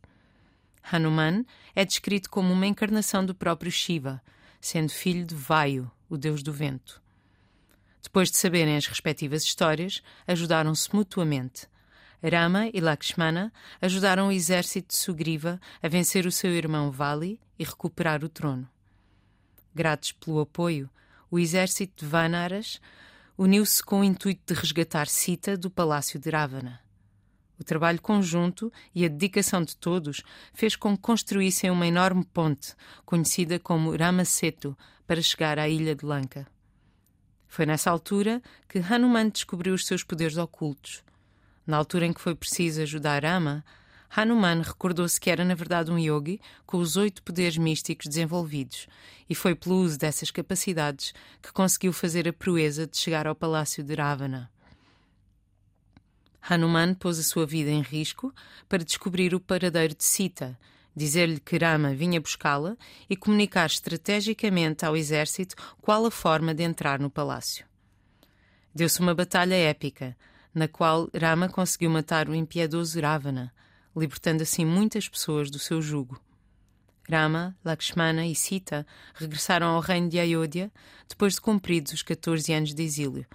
Hanuman 0.90 1.44
é 1.74 1.84
descrito 1.84 2.30
como 2.30 2.52
uma 2.52 2.66
encarnação 2.66 3.24
do 3.24 3.34
próprio 3.34 3.70
Shiva, 3.70 4.22
sendo 4.60 4.90
filho 4.90 5.24
de 5.24 5.34
Vayu, 5.34 5.90
o 6.08 6.16
deus 6.16 6.42
do 6.42 6.52
vento. 6.52 7.02
Depois 8.02 8.30
de 8.30 8.36
saberem 8.36 8.76
as 8.76 8.86
respectivas 8.86 9.42
histórias, 9.42 10.02
ajudaram-se 10.26 10.94
mutuamente. 10.94 11.66
Rama 12.22 12.68
e 12.74 12.80
Lakshmana 12.80 13.52
ajudaram 13.80 14.28
o 14.28 14.32
exército 14.32 14.88
de 14.88 14.96
Sugriva 14.96 15.60
a 15.82 15.88
vencer 15.88 16.26
o 16.26 16.32
seu 16.32 16.50
irmão 16.50 16.90
Vali 16.90 17.40
e 17.58 17.64
recuperar 17.64 18.24
o 18.24 18.28
trono. 18.28 18.68
Gratos 19.74 20.12
pelo 20.12 20.40
apoio, 20.40 20.90
o 21.30 21.38
exército 21.38 22.04
de 22.04 22.10
Vanaras 22.10 22.80
uniu-se 23.36 23.82
com 23.82 24.00
o 24.00 24.04
intuito 24.04 24.52
de 24.52 24.60
resgatar 24.60 25.06
Sita 25.06 25.56
do 25.56 25.70
palácio 25.70 26.18
de 26.18 26.28
Ravana. 26.28 26.80
O 27.58 27.64
trabalho 27.64 28.00
conjunto 28.00 28.72
e 28.94 29.04
a 29.04 29.08
dedicação 29.08 29.62
de 29.62 29.76
todos 29.76 30.22
fez 30.52 30.74
com 30.74 30.96
que 30.96 31.02
construíssem 31.02 31.70
uma 31.70 31.86
enorme 31.86 32.24
ponte, 32.24 32.74
conhecida 33.04 33.58
como 33.58 33.96
Ramasetu, 33.96 34.76
para 35.06 35.22
chegar 35.22 35.58
à 35.58 35.68
ilha 35.68 35.94
de 35.94 36.04
Lanka. 36.04 36.46
Foi 37.46 37.64
nessa 37.64 37.90
altura 37.90 38.42
que 38.68 38.78
Hanuman 38.78 39.28
descobriu 39.28 39.74
os 39.74 39.86
seus 39.86 40.04
poderes 40.04 40.36
ocultos. 40.36 41.02
Na 41.68 41.76
altura 41.76 42.06
em 42.06 42.14
que 42.14 42.20
foi 42.22 42.34
preciso 42.34 42.80
ajudar 42.80 43.22
Rama, 43.22 43.62
Hanuman 44.16 44.62
recordou-se 44.62 45.20
que 45.20 45.28
era 45.28 45.44
na 45.44 45.54
verdade 45.54 45.90
um 45.90 45.98
yogi 45.98 46.40
com 46.64 46.78
os 46.78 46.96
oito 46.96 47.22
poderes 47.22 47.58
místicos 47.58 48.06
desenvolvidos, 48.06 48.86
e 49.28 49.34
foi 49.34 49.54
pelo 49.54 49.76
uso 49.76 49.98
dessas 49.98 50.30
capacidades 50.30 51.12
que 51.42 51.52
conseguiu 51.52 51.92
fazer 51.92 52.26
a 52.26 52.32
proeza 52.32 52.86
de 52.86 52.96
chegar 52.96 53.26
ao 53.26 53.34
palácio 53.34 53.84
de 53.84 53.94
Ravana. 53.94 54.50
Hanuman 56.40 56.94
pôs 56.94 57.18
a 57.18 57.22
sua 57.22 57.44
vida 57.44 57.70
em 57.70 57.82
risco 57.82 58.34
para 58.66 58.82
descobrir 58.82 59.34
o 59.34 59.40
paradeiro 59.40 59.94
de 59.94 60.04
Sita, 60.04 60.58
dizer-lhe 60.96 61.38
que 61.38 61.58
Rama 61.58 61.94
vinha 61.94 62.18
buscá-la 62.18 62.78
e 63.10 63.14
comunicar 63.14 63.66
estrategicamente 63.66 64.86
ao 64.86 64.96
exército 64.96 65.54
qual 65.82 66.06
a 66.06 66.10
forma 66.10 66.54
de 66.54 66.62
entrar 66.62 66.98
no 66.98 67.10
palácio. 67.10 67.66
Deu-se 68.74 69.00
uma 69.00 69.14
batalha 69.14 69.54
épica, 69.54 70.16
na 70.54 70.68
qual 70.68 71.08
Rama 71.14 71.48
conseguiu 71.48 71.90
matar 71.90 72.28
o 72.28 72.34
impiedoso 72.34 73.00
Ravana, 73.00 73.52
libertando 73.96 74.42
assim 74.42 74.64
muitas 74.64 75.08
pessoas 75.08 75.50
do 75.50 75.58
seu 75.58 75.80
jugo. 75.82 76.20
Rama, 77.10 77.56
Lakshmana 77.64 78.26
e 78.26 78.34
Sita 78.34 78.86
regressaram 79.14 79.68
ao 79.68 79.80
reino 79.80 80.08
de 80.08 80.18
Ayodhya 80.18 80.70
depois 81.08 81.34
de 81.34 81.40
cumpridos 81.40 81.92
os 81.92 82.02
14 82.02 82.52
anos 82.52 82.74
de 82.74 82.82
exílio, 82.82 83.26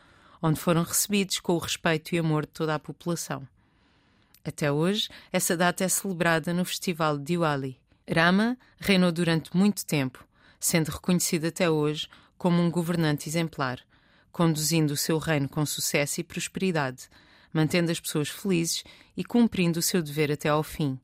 onde 0.41 0.59
foram 0.59 0.83
recebidos 0.83 1.39
com 1.39 1.53
o 1.53 1.57
respeito 1.57 2.13
e 2.13 2.19
amor 2.19 2.45
de 2.45 2.51
toda 2.51 2.75
a 2.75 2.79
população. 2.79 3.47
Até 4.45 4.71
hoje, 4.71 5.09
essa 5.31 5.57
data 5.57 5.83
é 5.83 5.87
celebrada 5.87 6.53
no 6.53 6.65
festival 6.65 7.17
de 7.17 7.23
Diwali. 7.23 7.79
Rama 8.07 8.57
reinou 8.77 9.11
durante 9.11 9.55
muito 9.55 9.85
tempo, 9.85 10.23
sendo 10.59 10.89
reconhecido 10.89 11.45
até 11.45 11.69
hoje 11.69 12.07
como 12.37 12.61
um 12.61 12.69
governante 12.69 13.29
exemplar, 13.29 13.79
conduzindo 14.33 14.91
o 14.93 14.97
seu 14.97 15.19
reino 15.19 15.47
com 15.47 15.63
sucesso 15.63 16.19
e 16.19 16.23
prosperidade, 16.23 17.07
mantendo 17.53 17.91
as 17.91 17.99
pessoas 17.99 18.29
felizes 18.29 18.83
e 19.15 19.23
cumprindo 19.23 19.79
o 19.79 19.81
seu 19.81 20.01
dever 20.01 20.31
até 20.31 20.49
ao 20.49 20.63
fim, 20.63 20.99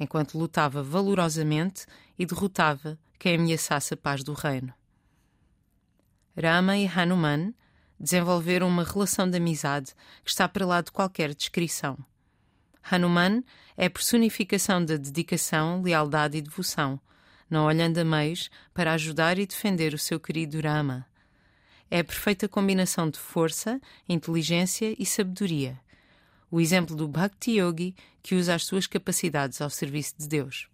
enquanto 0.00 0.38
lutava 0.38 0.82
valorosamente 0.82 1.84
e 2.18 2.24
derrotava 2.24 2.98
quem 3.18 3.36
ameaçasse 3.36 3.92
a 3.92 3.96
paz 3.96 4.24
do 4.24 4.32
reino. 4.32 4.72
Rama 6.34 6.78
e 6.78 6.88
Hanuman 6.88 7.52
desenvolveram 8.00 8.66
uma 8.66 8.84
relação 8.84 9.28
de 9.28 9.36
amizade 9.36 9.92
que 10.24 10.30
está 10.30 10.48
para 10.48 10.64
lá 10.64 10.80
de 10.80 10.90
qualquer 10.90 11.34
descrição. 11.34 11.98
Hanuman 12.90 13.44
é 13.76 13.86
a 13.86 13.90
personificação 13.90 14.82
da 14.82 14.96
dedicação, 14.96 15.82
lealdade 15.82 16.38
e 16.38 16.42
devoção, 16.42 16.98
não 17.50 17.66
olhando 17.66 17.98
a 17.98 18.04
meios 18.04 18.48
para 18.72 18.94
ajudar 18.94 19.38
e 19.38 19.46
defender 19.46 19.92
o 19.92 19.98
seu 19.98 20.18
querido 20.18 20.58
Rama 20.58 21.06
é 21.92 21.98
a 21.98 22.04
perfeita 22.04 22.48
combinação 22.48 23.10
de 23.10 23.18
força, 23.18 23.78
inteligência 24.08 24.96
e 24.98 25.04
sabedoria. 25.04 25.78
O 26.50 26.58
exemplo 26.58 26.96
do 26.96 27.06
Bhakti 27.06 27.58
Yogi 27.58 27.94
que 28.22 28.34
usa 28.34 28.54
as 28.54 28.64
suas 28.64 28.86
capacidades 28.86 29.60
ao 29.60 29.68
serviço 29.68 30.14
de 30.16 30.26
Deus. 30.26 30.70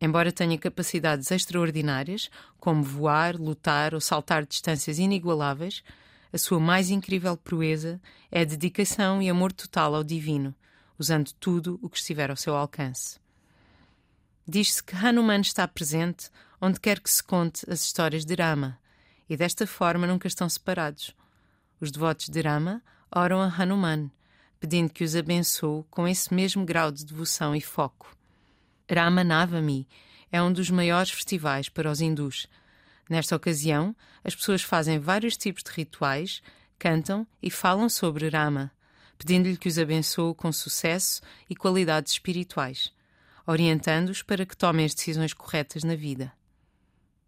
Embora 0.00 0.32
tenha 0.32 0.56
capacidades 0.56 1.30
extraordinárias, 1.30 2.30
como 2.58 2.82
voar, 2.82 3.36
lutar 3.36 3.92
ou 3.92 4.00
saltar 4.00 4.46
distâncias 4.46 4.98
inigualáveis, 4.98 5.84
a 6.32 6.38
sua 6.38 6.58
mais 6.58 6.88
incrível 6.88 7.36
proeza 7.36 8.00
é 8.30 8.40
a 8.40 8.44
dedicação 8.44 9.20
e 9.20 9.28
amor 9.28 9.52
total 9.52 9.94
ao 9.94 10.02
divino, 10.02 10.54
usando 10.98 11.34
tudo 11.34 11.78
o 11.82 11.90
que 11.90 11.98
estiver 11.98 12.30
ao 12.30 12.36
seu 12.36 12.56
alcance. 12.56 13.20
Diz-se 14.48 14.82
que 14.82 14.96
Hanuman 14.96 15.42
está 15.42 15.68
presente 15.68 16.30
onde 16.62 16.80
quer 16.80 16.98
que 16.98 17.10
se 17.10 17.22
conte 17.22 17.70
as 17.70 17.84
histórias 17.84 18.24
de 18.24 18.34
Rama, 18.34 18.80
e 19.28 19.36
desta 19.36 19.66
forma 19.66 20.06
nunca 20.06 20.28
estão 20.28 20.48
separados. 20.48 21.14
Os 21.80 21.90
devotos 21.90 22.28
de 22.28 22.40
Rama 22.40 22.82
oram 23.10 23.40
a 23.40 23.46
Hanuman, 23.46 24.10
pedindo 24.60 24.92
que 24.92 25.04
os 25.04 25.16
abençoe 25.16 25.84
com 25.90 26.06
esse 26.06 26.32
mesmo 26.32 26.64
grau 26.64 26.92
de 26.92 27.04
devoção 27.04 27.54
e 27.54 27.60
foco. 27.60 28.16
Rama 28.90 29.24
Navami 29.24 29.88
é 30.30 30.42
um 30.42 30.52
dos 30.52 30.70
maiores 30.70 31.10
festivais 31.10 31.68
para 31.68 31.90
os 31.90 32.00
hindus. 32.00 32.46
Nesta 33.08 33.34
ocasião, 33.36 33.94
as 34.22 34.34
pessoas 34.34 34.62
fazem 34.62 34.98
vários 34.98 35.36
tipos 35.36 35.62
de 35.62 35.70
rituais, 35.70 36.42
cantam 36.78 37.26
e 37.42 37.50
falam 37.50 37.88
sobre 37.88 38.28
Rama, 38.28 38.70
pedindo-lhe 39.18 39.56
que 39.56 39.68
os 39.68 39.78
abençoe 39.78 40.34
com 40.34 40.52
sucesso 40.52 41.20
e 41.48 41.54
qualidades 41.54 42.12
espirituais, 42.12 42.92
orientando-os 43.46 44.22
para 44.22 44.46
que 44.46 44.56
tomem 44.56 44.86
as 44.86 44.94
decisões 44.94 45.32
corretas 45.32 45.84
na 45.84 45.94
vida. 45.94 46.32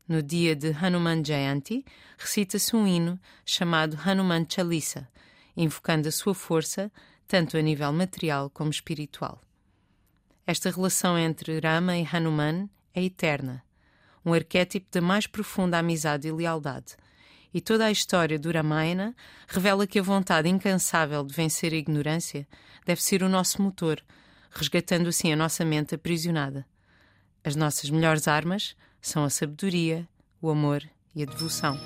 No 0.06 0.22
dia 0.22 0.54
de 0.54 0.70
Hanuman 0.70 1.24
Jayanti, 1.24 1.82
recita-se 2.18 2.76
um 2.76 2.86
hino 2.86 3.18
chamado 3.42 3.98
Hanuman 4.04 4.44
Chalisa, 4.46 5.08
invocando 5.56 6.06
a 6.06 6.12
sua 6.12 6.34
força, 6.34 6.92
tanto 7.26 7.56
a 7.56 7.62
nível 7.62 7.90
material 7.90 8.50
como 8.50 8.68
espiritual. 8.68 9.40
Esta 10.46 10.70
relação 10.70 11.18
entre 11.18 11.58
Rama 11.58 11.96
e 11.96 12.06
Hanuman 12.12 12.68
é 12.92 13.02
eterna, 13.02 13.64
um 14.22 14.34
arquétipo 14.34 14.86
da 14.92 15.00
mais 15.00 15.26
profunda 15.26 15.78
amizade 15.78 16.28
e 16.28 16.32
lealdade. 16.32 16.96
E 17.54 17.62
toda 17.62 17.86
a 17.86 17.90
história 17.90 18.38
do 18.38 18.52
Ramayana 18.52 19.16
revela 19.48 19.86
que 19.86 19.98
a 19.98 20.02
vontade 20.02 20.50
incansável 20.50 21.24
de 21.24 21.32
vencer 21.32 21.72
a 21.72 21.76
ignorância 21.76 22.46
deve 22.84 23.02
ser 23.02 23.22
o 23.22 23.28
nosso 23.28 23.62
motor, 23.62 24.04
resgatando 24.50 25.08
assim 25.08 25.32
a 25.32 25.36
nossa 25.36 25.64
mente 25.64 25.94
aprisionada. 25.94 26.66
As 27.42 27.56
nossas 27.56 27.88
melhores 27.88 28.28
armas 28.28 28.76
são 29.04 29.22
a 29.22 29.30
sabedoria, 29.30 30.08
o 30.40 30.48
amor 30.48 30.82
e 31.14 31.22
a 31.22 31.26
devoção. 31.26 31.78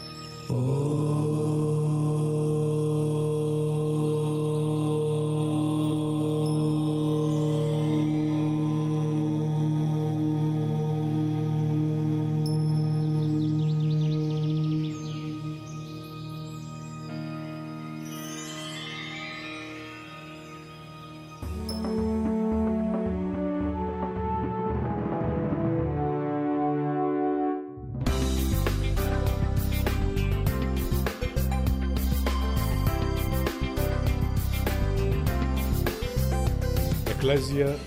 Eclésia 37.39 37.79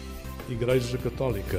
Igreja 0.48 0.98
Católica. 0.98 1.58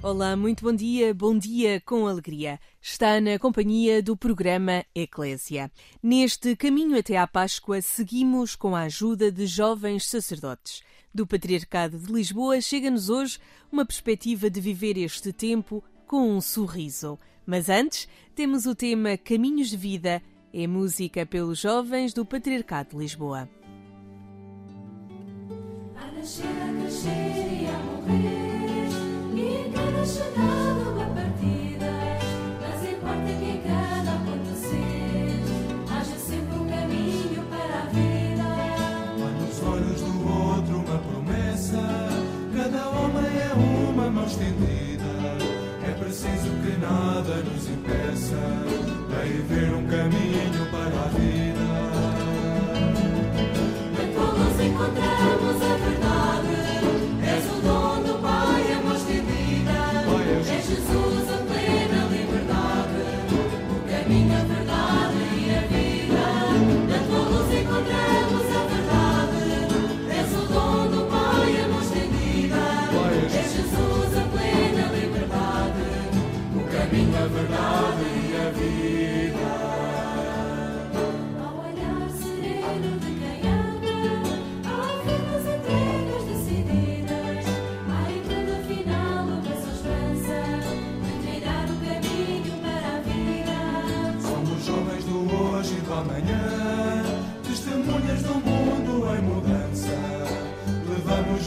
Olá, 0.00 0.36
muito 0.36 0.62
bom 0.62 0.72
dia, 0.72 1.12
bom 1.12 1.36
dia 1.36 1.80
com 1.80 2.06
alegria. 2.06 2.60
Está 2.80 3.20
na 3.20 3.36
companhia 3.36 4.00
do 4.00 4.16
programa 4.16 4.84
Eclésia. 4.94 5.72
Neste 6.00 6.54
caminho 6.54 6.96
até 6.96 7.16
à 7.16 7.26
Páscoa, 7.26 7.80
seguimos 7.80 8.54
com 8.54 8.76
a 8.76 8.82
ajuda 8.82 9.32
de 9.32 9.46
jovens 9.46 10.06
sacerdotes. 10.06 10.84
Do 11.12 11.26
Patriarcado 11.26 11.98
de 11.98 12.12
Lisboa 12.12 12.60
chega-nos 12.60 13.10
hoje 13.10 13.40
uma 13.72 13.84
perspectiva 13.84 14.48
de 14.48 14.60
viver 14.60 14.96
este 14.96 15.32
tempo 15.32 15.82
com 16.12 16.28
um 16.28 16.42
sorriso. 16.42 17.18
Mas 17.46 17.70
antes, 17.70 18.06
temos 18.34 18.66
o 18.66 18.74
tema 18.74 19.16
Caminhos 19.16 19.70
de 19.70 19.78
Vida, 19.78 20.22
é 20.52 20.66
música 20.66 21.24
pelos 21.24 21.58
jovens 21.58 22.12
do 22.12 22.22
Patriarcado 22.22 22.90
de 22.90 22.98
Lisboa. 22.98 23.48
A 25.96 26.12
nascer, 26.12 26.44
a 26.44 26.82
crescer 26.82 27.62
e 27.62 27.66
a 27.66 27.78
morrer, 27.78 28.90
e 29.34 29.72
cada 29.72 30.04
chegada 30.04 30.61
nada 46.92 47.36
nos 47.42 47.68
impeça 47.68 48.36
de 49.24 49.54
ver 49.54 49.72
um 49.74 49.86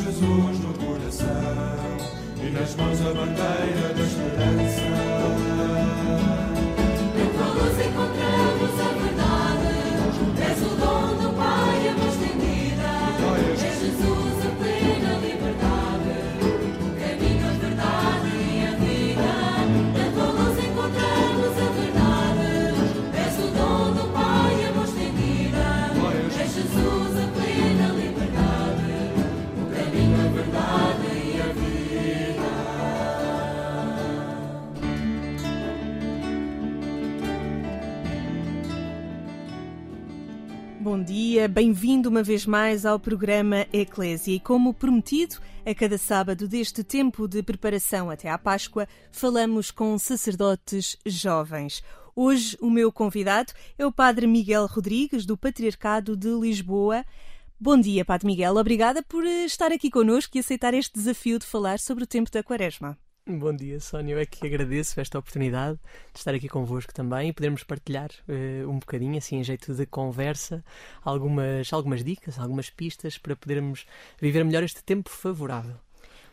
Jesus 0.06 0.60
no 0.60 0.72
coração 0.76 1.28
e 2.40 2.52
nas 2.52 2.76
mãos 2.76 3.02
a 3.02 3.12
bandeira 3.12 3.92
da 3.96 4.04
esperança. 4.04 5.36
Dia, 41.06 41.48
bem-vindo 41.48 42.10
uma 42.10 42.24
vez 42.24 42.48
mais 42.48 42.84
ao 42.84 43.00
programa 43.00 43.68
Eclésia. 43.72 44.34
E 44.34 44.40
como 44.40 44.74
prometido, 44.74 45.38
a 45.64 45.76
cada 45.76 46.00
sábado 46.00 46.48
deste 46.48 46.84
tempo 46.84 47.28
de 47.28 47.44
preparação 47.44 48.10
até 48.10 48.28
à 48.28 48.40
Páscoa, 48.40 48.88
falamos 49.12 49.70
com 49.70 49.96
sacerdotes 50.00 50.98
jovens. 51.06 51.84
Hoje, 52.16 52.58
o 52.60 52.72
meu 52.72 52.92
convidado 52.92 53.54
é 53.78 53.86
o 53.86 53.92
Padre 53.92 54.26
Miguel 54.26 54.66
Rodrigues, 54.66 55.28
do 55.28 55.38
Patriarcado 55.38 56.18
de 56.18 56.30
Lisboa. 56.30 57.06
Bom 57.60 57.80
dia, 57.80 58.04
Padre 58.04 58.26
Miguel. 58.26 58.56
Obrigada 58.56 59.04
por 59.04 59.24
eh, 59.26 59.46
estar 59.46 59.72
aqui 59.72 59.92
connosco 59.92 60.36
e 60.36 60.40
aceitar 60.40 60.74
este 60.74 60.96
desafio 60.96 61.38
de 61.38 61.46
falar 61.46 61.78
sobre 61.78 62.04
o 62.04 62.08
tempo 62.08 62.32
da 62.32 62.42
Quaresma. 62.42 62.98
Bom 63.28 63.56
dia, 63.56 63.80
Sónia. 63.80 64.14
Eu 64.14 64.20
é 64.20 64.26
que 64.28 64.46
agradeço 64.46 65.00
esta 65.00 65.18
oportunidade 65.18 65.80
de 66.14 66.20
estar 66.20 66.36
aqui 66.36 66.48
convosco 66.48 66.94
também 66.94 67.30
e 67.30 67.34
podermos 67.34 67.64
partilhar 67.64 68.12
eh, 68.28 68.64
um 68.68 68.78
bocadinho, 68.78 69.18
assim, 69.18 69.38
em 69.38 69.44
jeito 69.44 69.74
de 69.74 69.84
conversa, 69.88 70.64
algumas, 71.04 71.74
algumas 71.74 72.04
dicas, 72.04 72.38
algumas 72.38 72.70
pistas 72.70 73.18
para 73.18 73.36
podermos 73.36 73.88
viver 74.22 74.46
melhor 74.46 74.62
este 74.62 74.84
tempo 74.84 75.10
favorável. 75.10 75.74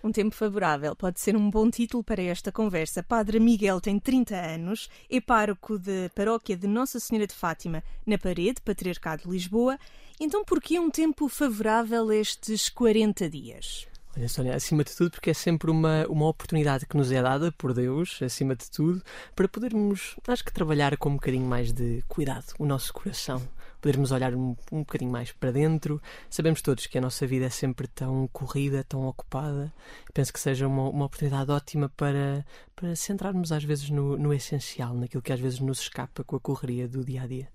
Um 0.04 0.12
tempo 0.12 0.34
favorável 0.34 0.94
pode 0.94 1.18
ser 1.18 1.34
um 1.34 1.48
bom 1.48 1.70
título 1.70 2.04
para 2.04 2.20
esta 2.20 2.52
conversa. 2.52 3.02
Padre 3.02 3.40
Miguel 3.40 3.80
tem 3.80 3.98
30 3.98 4.36
anos, 4.36 4.90
é 5.08 5.18
pároco 5.18 5.78
da 5.78 6.10
paróquia 6.14 6.58
de 6.58 6.66
Nossa 6.66 7.00
Senhora 7.00 7.26
de 7.26 7.34
Fátima, 7.34 7.82
na 8.04 8.18
Parede, 8.18 8.60
Patriarcado 8.60 9.22
de 9.22 9.30
Lisboa. 9.30 9.78
Então, 10.20 10.44
por 10.44 10.60
que 10.60 10.78
um 10.78 10.90
tempo 10.90 11.26
favorável 11.26 12.12
estes 12.12 12.68
40 12.68 13.30
dias? 13.30 13.90
Olha, 14.14 14.28
Sónia, 14.28 14.54
acima 14.54 14.84
de 14.84 14.94
tudo, 14.94 15.10
porque 15.10 15.30
é 15.30 15.34
sempre 15.34 15.70
uma, 15.70 16.06
uma 16.06 16.28
oportunidade 16.28 16.84
que 16.84 16.98
nos 16.98 17.10
é 17.10 17.22
dada 17.22 17.50
por 17.50 17.72
Deus, 17.72 18.20
acima 18.22 18.54
de 18.54 18.70
tudo, 18.70 19.02
para 19.34 19.48
podermos, 19.48 20.16
acho 20.28 20.44
que, 20.44 20.52
trabalhar 20.52 20.98
com 20.98 21.08
um 21.08 21.14
bocadinho 21.14 21.46
mais 21.46 21.72
de 21.72 22.04
cuidado 22.06 22.52
o 22.58 22.66
nosso 22.66 22.92
coração. 22.92 23.40
Podermos 23.80 24.12
olhar 24.12 24.34
um, 24.34 24.54
um 24.70 24.80
bocadinho 24.80 25.10
mais 25.10 25.32
para 25.32 25.50
dentro. 25.50 26.00
Sabemos 26.28 26.60
todos 26.60 26.86
que 26.86 26.98
a 26.98 27.00
nossa 27.00 27.26
vida 27.26 27.46
é 27.46 27.50
sempre 27.50 27.88
tão 27.88 28.28
corrida, 28.28 28.84
tão 28.84 29.06
ocupada. 29.06 29.72
Penso 30.12 30.30
que 30.30 30.38
seja 30.38 30.68
uma, 30.68 30.90
uma 30.90 31.06
oportunidade 31.06 31.50
ótima 31.50 31.88
para, 31.88 32.44
para 32.76 32.94
centrarmos, 32.94 33.50
às 33.50 33.64
vezes, 33.64 33.88
no, 33.88 34.18
no 34.18 34.32
essencial, 34.32 34.94
naquilo 34.94 35.22
que 35.22 35.32
às 35.32 35.40
vezes 35.40 35.58
nos 35.58 35.80
escapa 35.80 36.22
com 36.22 36.36
a 36.36 36.40
correria 36.40 36.86
do 36.86 37.02
dia 37.02 37.22
a 37.22 37.26
dia. 37.26 37.48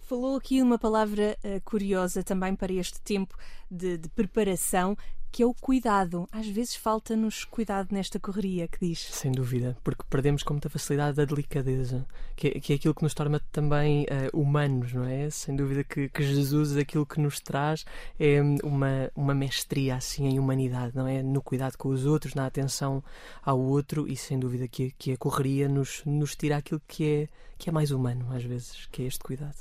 Falou 0.00 0.36
aqui 0.36 0.60
uma 0.60 0.78
palavra 0.78 1.38
eh, 1.42 1.60
curiosa 1.60 2.22
também 2.24 2.54
para 2.56 2.72
este 2.72 3.00
tempo 3.00 3.34
de, 3.70 3.96
de 3.96 4.08
preparação, 4.10 4.96
que 5.32 5.42
é 5.42 5.46
o 5.46 5.54
cuidado. 5.54 6.28
Às 6.30 6.46
vezes 6.46 6.76
falta-nos 6.76 7.44
cuidado 7.44 7.88
nesta 7.90 8.20
correria 8.20 8.68
que 8.68 8.86
diz. 8.86 8.98
Sem 8.98 9.32
dúvida, 9.32 9.74
porque 9.82 10.04
perdemos 10.08 10.42
com 10.42 10.52
muita 10.52 10.68
facilidade 10.68 11.18
a 11.18 11.24
delicadeza, 11.24 12.06
que 12.36 12.48
é, 12.48 12.50
que 12.60 12.72
é 12.74 12.76
aquilo 12.76 12.94
que 12.94 13.02
nos 13.02 13.14
torna 13.14 13.40
também 13.50 14.04
eh, 14.10 14.28
humanos, 14.34 14.92
não 14.92 15.04
é? 15.04 15.30
Sem 15.30 15.56
dúvida 15.56 15.82
que, 15.82 16.10
que 16.10 16.22
Jesus, 16.22 16.76
aquilo 16.76 17.06
que 17.06 17.18
nos 17.18 17.40
traz 17.40 17.86
é 18.20 18.42
uma, 18.62 19.10
uma 19.16 19.34
mestria 19.34 19.96
assim 19.96 20.26
em 20.26 20.38
humanidade, 20.38 20.94
não 20.94 21.06
é? 21.06 21.22
No 21.22 21.40
cuidado 21.40 21.78
com 21.78 21.88
os 21.88 22.04
outros, 22.04 22.34
na 22.34 22.44
atenção 22.44 23.02
ao 23.42 23.58
outro 23.58 24.06
e 24.06 24.14
sem 24.14 24.38
dúvida 24.38 24.68
que, 24.68 24.92
que 24.98 25.12
a 25.12 25.16
correria 25.16 25.66
nos, 25.66 26.02
nos 26.04 26.36
tira 26.36 26.58
aquilo 26.58 26.82
que 26.86 27.08
é, 27.08 27.28
que 27.56 27.70
é 27.70 27.72
mais 27.72 27.90
humano, 27.90 28.26
às 28.30 28.44
vezes, 28.44 28.86
que 28.92 29.02
é 29.02 29.06
este 29.06 29.20
cuidado. 29.20 29.56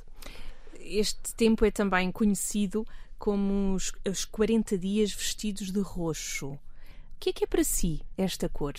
Este 0.81 1.33
tempo 1.35 1.63
é 1.63 1.71
também 1.71 2.11
conhecido 2.11 2.85
como 3.21 3.75
os, 3.75 3.93
os 4.03 4.25
40 4.25 4.75
dias 4.79 5.13
vestidos 5.13 5.71
de 5.71 5.79
roxo. 5.79 6.53
O 6.53 6.59
que 7.19 7.29
é 7.29 7.33
que 7.33 7.43
é 7.43 7.47
para 7.47 7.63
si 7.63 8.01
esta 8.17 8.49
cor? 8.49 8.73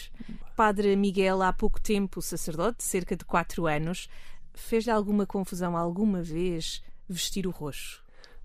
Padre 0.57 0.96
Miguel, 0.96 1.42
há 1.42 1.52
pouco 1.52 1.81
tempo 1.81 2.20
sacerdote, 2.20 2.83
cerca 2.83 3.14
de 3.14 3.24
4 3.24 3.68
anos, 3.68 4.09
fez-lhe 4.52 4.90
alguma 4.90 5.24
confusão 5.24 5.76
alguma 5.76 6.24
vez 6.24 6.83
vestir 7.09 7.46
o 7.46 7.52
roxo? 7.52 8.02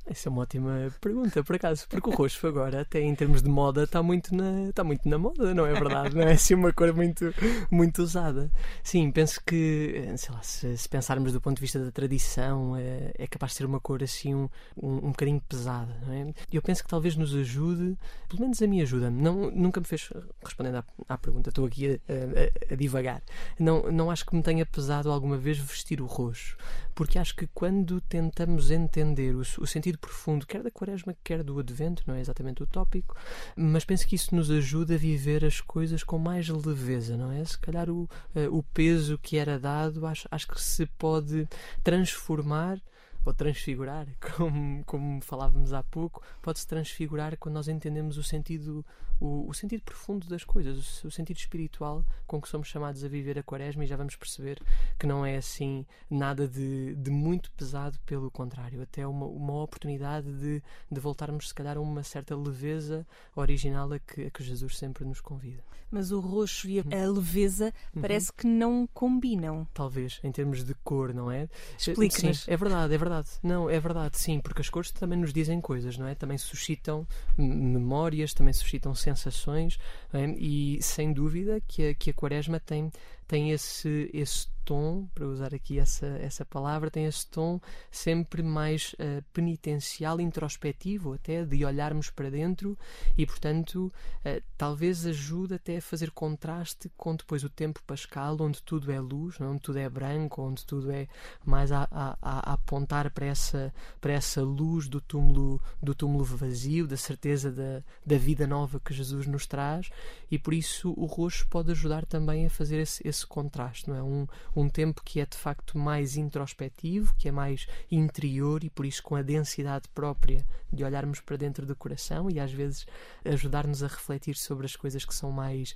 Essa 0.10 0.30
é 0.30 0.32
uma 0.32 0.42
ótima 0.44 0.90
pergunta, 1.02 1.44
por 1.44 1.56
acaso, 1.56 1.86
porque 1.90 2.10
o 2.10 2.14
roxo 2.14 2.48
agora, 2.48 2.82
até 2.82 3.02
em 3.02 3.14
termos 3.14 3.42
de 3.42 3.50
moda, 3.50 3.84
está 3.84 4.02
muito 4.02 4.34
na, 4.34 4.70
está 4.70 4.84
muito 4.84 5.08
na 5.08 5.18
moda, 5.18 5.54
não 5.54 5.66
é 5.66 5.74
verdade? 5.74 6.16
Não 6.16 6.24
é 6.24 6.34
assim 6.34 6.54
uma 6.54 6.72
cor 6.72 6.94
muito, 6.94 7.34
muito 7.70 8.02
usada. 8.02 8.50
Sim, 8.82 9.12
penso 9.12 9.42
que, 9.46 10.14
sei 10.18 10.34
lá, 10.34 10.42
se, 10.42 10.78
se 10.78 10.88
pensarmos 10.88 11.34
do 11.34 11.42
ponto 11.42 11.58
de 11.58 11.62
vista 11.62 11.80
da 11.80 11.92
tradição, 11.92 12.76
é, 12.78 13.12
é 13.18 13.28
capaz 13.28 13.52
de 13.52 13.58
ser 13.58 13.66
uma 13.66 13.80
cor 13.82 14.02
assim 14.02 14.34
um, 14.34 14.50
um, 14.82 15.08
um 15.08 15.12
bocadinho 15.12 15.42
pesada, 15.42 15.94
não 16.06 16.14
é? 16.14 16.34
Eu 16.52 16.62
penso 16.62 16.84
que 16.84 16.90
talvez 16.90 17.16
nos 17.18 17.36
ajude, 17.36 17.98
pelo 18.30 18.42
menos 18.42 18.62
a 18.62 18.68
mim 18.68 18.82
ajuda 18.82 19.10
não 19.10 19.52
Nunca 19.52 19.80
me 19.80 19.86
fez, 19.86 20.10
respondendo 20.44 20.78
à, 20.78 20.84
à 21.10 21.18
pergunta, 21.18 21.50
estou 21.50 21.66
aqui 21.66 22.00
a, 22.08 22.72
a, 22.72 22.74
a 22.74 22.76
divagar, 22.76 23.22
não, 23.60 23.92
não 23.92 24.10
acho 24.12 24.26
que 24.26 24.36
me 24.36 24.44
tenha 24.44 24.66
pesado 24.66 25.12
alguma 25.12 25.38
vez 25.38 25.58
vestir 25.58 26.02
o 26.02 26.06
roxo, 26.06 26.56
porque 26.96 27.20
acho 27.20 27.36
que 27.36 27.48
quando 27.48 28.00
tentamos 28.02 28.72
entender 28.72 29.36
o, 29.36 29.42
o 29.42 29.68
sentido 29.68 29.97
profundo, 29.98 30.46
quer 30.46 30.64
da 30.64 30.72
quaresma, 30.72 31.16
quer 31.24 31.44
do 31.44 31.60
advento, 31.60 32.04
não 32.08 32.16
é 32.16 32.22
exatamente 32.22 32.64
o 32.64 32.68
tópico, 32.68 33.16
mas 33.56 33.84
penso 33.84 34.08
que 34.08 34.16
isso 34.16 34.36
nos 34.36 34.50
ajuda 34.50 34.96
a 34.96 34.98
viver 34.98 35.44
as 35.44 35.60
coisas 35.60 36.04
com 36.04 36.18
mais 36.18 36.48
leveza, 36.48 37.18
não 37.18 37.32
é? 37.32 37.44
Se 37.44 37.58
calhar 37.58 37.90
o, 37.90 38.10
eh, 38.36 38.48
o 38.50 38.64
peso 38.64 39.18
que 39.18 39.38
era 39.38 39.60
dado, 39.60 40.06
acho, 40.06 40.28
acho 40.32 40.48
que 40.48 40.62
se 40.62 40.86
pode 40.86 41.48
transformar 41.84 42.80
ou 43.26 43.34
transfigurar, 43.34 44.08
como, 44.38 44.84
como 44.86 45.22
falávamos 45.22 45.74
há 45.74 45.84
pouco, 45.84 46.24
pode-se 46.42 46.66
transfigurar 46.66 47.38
quando 47.38 47.56
nós 47.56 47.68
entendemos 47.68 48.18
o 48.18 48.24
sentido, 48.24 48.86
o, 49.20 49.48
o 49.50 49.54
sentido 49.54 49.84
profundo 49.84 50.28
das 50.28 50.44
coisas, 50.44 51.04
o, 51.04 51.08
o, 51.08 51.12
sentido 51.12 51.38
espiritual 51.38 52.06
com 52.26 52.42
que 52.42 52.48
somos 52.48 52.68
chamados 52.68 53.04
a 53.04 53.08
viver 53.08 53.38
a 53.40 53.44
quaresma 53.44 53.84
e 53.84 53.88
já 53.88 53.96
vamos 53.96 54.16
perceber 54.16 54.62
que 55.00 55.08
não 55.08 55.26
é 55.26 55.38
assim 55.38 55.86
nada 56.10 56.48
de, 56.48 56.96
de 56.96 57.12
muito 57.12 57.52
pesado, 57.52 58.00
pelo 58.06 58.30
contrário, 58.30 58.82
até 58.82 59.06
uma, 59.06 59.26
uma 59.26 59.64
oportunidade 59.64 60.32
de, 60.32 60.62
de 60.92 61.00
voltarmos 61.00 61.50
se 61.50 61.54
calhar 61.54 61.78
a 61.78 61.82
uma 61.82 62.04
certa 62.04 62.36
leveza 62.36 63.06
original 63.36 63.92
a 63.94 64.00
que, 64.00 64.26
a 64.26 64.32
que 64.32 64.44
Jesus 64.44 64.78
sempre 64.78 65.06
nos 65.06 65.22
convida. 65.22 65.64
Mas 65.90 66.12
o 66.12 66.20
roxo 66.20 66.68
e 66.68 66.80
a 66.80 67.10
leveza 67.10 67.74
uhum. 67.96 68.02
parece 68.02 68.32
que 68.34 68.46
não 68.46 68.88
combinam. 68.94 69.66
Talvez, 69.74 70.20
em 70.22 70.32
termos 70.32 70.64
de 70.64 70.74
cor, 70.84 71.14
não 71.14 71.32
é? 71.32 71.48
Explique-nos. 71.78 72.48
É 72.48 72.58
verdade, 72.58 72.94
é 72.94 72.98
verdade. 72.98 73.30
Não, 73.42 73.70
é 73.70 73.80
verdade, 73.80 74.18
sim, 74.18 74.40
porque 74.40 74.62
as 74.62 74.70
cores 74.70 74.92
também 74.92 75.18
nos 75.18 75.32
dizem 75.32 75.62
coisas, 75.62 75.98
não 75.98 76.06
é? 76.06 76.14
Também 76.14 76.38
suscitam 76.38 77.08
memórias, 77.38 78.34
também 78.34 78.54
suscitam 78.54 78.94
sensações, 79.16 79.80
é? 80.14 80.26
e 80.38 80.80
sem 80.82 81.14
dúvida 81.14 81.62
que 81.68 81.90
a, 81.90 81.94
que 81.94 82.10
a 82.10 82.14
quaresma 82.14 82.60
tem, 82.60 82.92
tem 83.28 83.52
esse, 83.52 84.10
esse 84.14 84.48
tom, 84.68 85.08
para 85.16 85.26
usar 85.26 85.56
aqui 85.56 85.80
essa, 85.80 86.06
essa 86.06 86.44
palavra, 86.44 86.92
tem 86.92 87.06
esse 87.06 87.26
tom 87.26 87.58
sempre 87.90 88.44
mais 88.44 88.94
uh, 88.96 89.24
penitencial, 89.32 90.20
introspectivo, 90.20 91.14
até 91.14 91.46
de 91.46 91.64
olharmos 91.64 92.10
para 92.10 92.30
dentro 92.30 92.78
e, 93.18 93.26
portanto, 93.26 93.86
uh, 94.26 94.44
talvez 94.58 95.06
ajude 95.06 95.54
até 95.54 95.78
a 95.78 95.82
fazer 95.82 96.12
contraste 96.12 96.92
com 96.98 97.16
depois 97.16 97.46
o 97.46 97.50
tempo 97.50 97.82
pascal, 97.88 98.36
onde 98.42 98.62
tudo 98.62 98.92
é 98.92 99.00
luz, 99.00 99.40
não? 99.40 99.48
é? 99.48 99.50
onde 99.52 99.62
tudo 99.62 99.80
é 99.80 99.90
branco, 99.90 100.42
onde 100.42 100.66
tudo 100.66 100.92
é 100.92 101.08
mais 101.46 101.72
a, 101.72 101.88
a, 101.90 102.18
a, 102.22 102.54
apontar 102.54 103.10
para 103.12 103.26
essa, 103.26 103.74
para 104.02 104.12
essa 104.12 104.42
luz 104.42 104.90
do 104.90 105.00
túmulo, 105.00 105.62
do 105.82 105.96
túmulo 105.96 106.26
vazio, 106.26 106.86
da 106.86 106.98
certeza 106.98 107.50
da, 107.54 107.82
da 108.06 108.18
vida 108.18 108.46
nova 108.46 108.82
que 108.82 108.94
Jesus 108.94 109.28
nos 109.28 109.48
traz, 109.48 109.90
e 110.30 110.38
por 110.38 110.54
isso 110.54 110.94
o 110.98 111.06
roxo 111.06 111.48
pode 111.48 111.72
ajudar 111.72 112.06
também 112.06 112.46
a 112.46 112.50
fazer 112.50 112.80
esse, 112.80 113.08
esse 113.08 113.17
contraste, 113.26 113.90
não 113.90 113.96
é? 113.96 114.04
Um, 114.04 114.28
um 114.56 114.70
tempo 114.70 115.02
que 115.04 115.20
é 115.20 115.26
de 115.26 115.38
facto 115.38 115.78
mais 115.78 116.18
introspectivo, 116.18 117.16
que 117.18 117.28
é 117.28 117.32
mais 117.32 117.68
interior 117.90 118.64
e 118.64 118.70
por 118.70 118.86
isso 118.86 119.02
com 119.02 119.16
a 119.16 119.22
densidade 119.22 119.88
própria 119.96 120.46
de 120.72 120.84
olharmos 120.84 121.20
para 121.22 121.38
dentro 121.38 121.66
do 121.66 121.76
coração 121.76 122.30
e 122.30 122.40
às 122.40 122.52
vezes 122.52 122.86
ajudar-nos 123.26 123.84
a 123.84 123.88
refletir 123.88 124.36
sobre 124.36 124.66
as 124.66 124.76
coisas 124.76 125.06
que 125.06 125.16
são 125.16 125.32
mais 125.32 125.76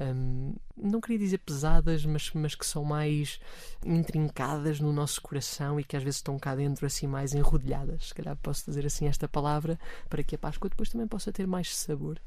hum, 0.00 0.54
não 0.76 1.00
queria 1.00 1.18
dizer 1.18 1.38
pesadas, 1.38 2.04
mas, 2.04 2.30
mas 2.34 2.54
que 2.54 2.66
são 2.66 2.84
mais 2.84 3.40
intrincadas 3.84 4.80
no 4.80 4.92
nosso 4.92 5.20
coração 5.22 5.78
e 5.78 5.84
que 5.84 5.96
às 5.96 6.02
vezes 6.02 6.16
estão 6.16 6.38
cá 6.38 6.54
dentro 6.54 6.84
assim 6.86 7.06
mais 7.06 7.32
enrodilhadas. 7.34 8.08
Se 8.08 8.14
calhar 8.14 8.36
posso 8.36 8.64
dizer 8.66 8.84
assim 8.86 9.06
esta 9.06 9.28
palavra 9.28 9.78
para 10.08 10.22
que 10.22 10.34
a 10.34 10.38
Páscoa 10.38 10.68
depois 10.68 10.90
também 10.90 11.06
possa 11.06 11.32
ter 11.32 11.46
mais 11.46 11.74
sabor. 11.74 12.20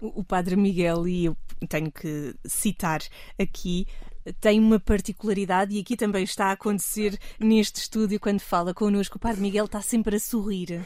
O 0.00 0.24
Padre 0.24 0.56
Miguel, 0.56 1.06
e 1.06 1.26
eu 1.26 1.36
tenho 1.68 1.90
que 1.90 2.34
citar 2.44 3.00
aqui, 3.38 3.86
tem 4.40 4.58
uma 4.58 4.80
particularidade 4.80 5.74
e 5.74 5.80
aqui 5.80 5.96
também 5.96 6.24
está 6.24 6.46
a 6.46 6.52
acontecer 6.52 7.18
neste 7.38 7.76
estúdio 7.76 8.18
quando 8.18 8.40
fala 8.40 8.74
connosco. 8.74 9.16
O 9.16 9.20
Padre 9.20 9.40
Miguel 9.40 9.66
está 9.66 9.80
sempre 9.80 10.16
a 10.16 10.20
sorrir. 10.20 10.84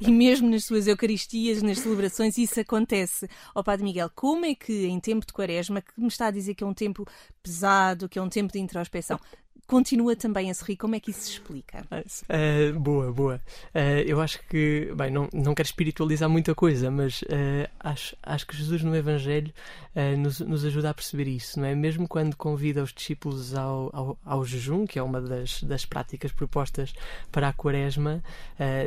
E 0.00 0.10
mesmo 0.10 0.48
nas 0.48 0.64
suas 0.64 0.86
Eucaristias, 0.86 1.62
nas 1.62 1.78
celebrações, 1.78 2.38
isso 2.38 2.58
acontece. 2.60 3.28
Ó 3.54 3.62
Padre 3.62 3.84
Miguel, 3.84 4.10
como 4.14 4.44
é 4.46 4.54
que 4.54 4.86
em 4.86 4.98
tempo 4.98 5.26
de 5.26 5.32
quaresma, 5.32 5.82
que 5.82 6.00
me 6.00 6.08
está 6.08 6.26
a 6.26 6.30
dizer 6.30 6.54
que 6.54 6.64
é 6.64 6.66
um 6.66 6.74
tempo 6.74 7.06
pesado, 7.42 8.08
que 8.08 8.18
é 8.18 8.22
um 8.22 8.28
tempo 8.28 8.52
de 8.52 8.58
introspeção, 8.58 9.20
continua 9.68 10.16
também 10.16 10.50
a 10.50 10.54
sorrir. 10.54 10.76
Como 10.76 10.94
é 10.94 11.00
que 11.00 11.10
isso 11.10 11.20
se 11.20 11.30
explica? 11.32 11.86
Uh, 11.92 12.80
boa, 12.80 13.12
boa. 13.12 13.40
Uh, 13.74 14.00
eu 14.06 14.18
acho 14.20 14.40
que, 14.48 14.90
bem, 14.96 15.10
não, 15.10 15.28
não 15.32 15.54
quero 15.54 15.66
espiritualizar 15.66 16.28
muita 16.28 16.54
coisa, 16.54 16.90
mas 16.90 17.20
uh, 17.22 17.68
acho, 17.78 18.16
acho 18.22 18.46
que 18.46 18.56
Jesus 18.56 18.82
no 18.82 18.96
Evangelho 18.96 19.52
nos, 20.16 20.38
nos 20.38 20.64
ajuda 20.64 20.90
a 20.90 20.94
perceber 20.94 21.26
isso, 21.26 21.58
não 21.58 21.66
é? 21.66 21.74
Mesmo 21.74 22.06
quando 22.06 22.36
convida 22.36 22.84
os 22.84 22.92
discípulos 22.92 23.52
ao, 23.52 23.90
ao, 23.92 24.18
ao 24.24 24.44
jejum, 24.44 24.86
que 24.86 24.96
é 24.96 25.02
uma 25.02 25.20
das, 25.20 25.60
das 25.64 25.84
práticas 25.84 26.30
propostas 26.30 26.94
para 27.32 27.48
a 27.48 27.52
Quaresma, 27.52 28.22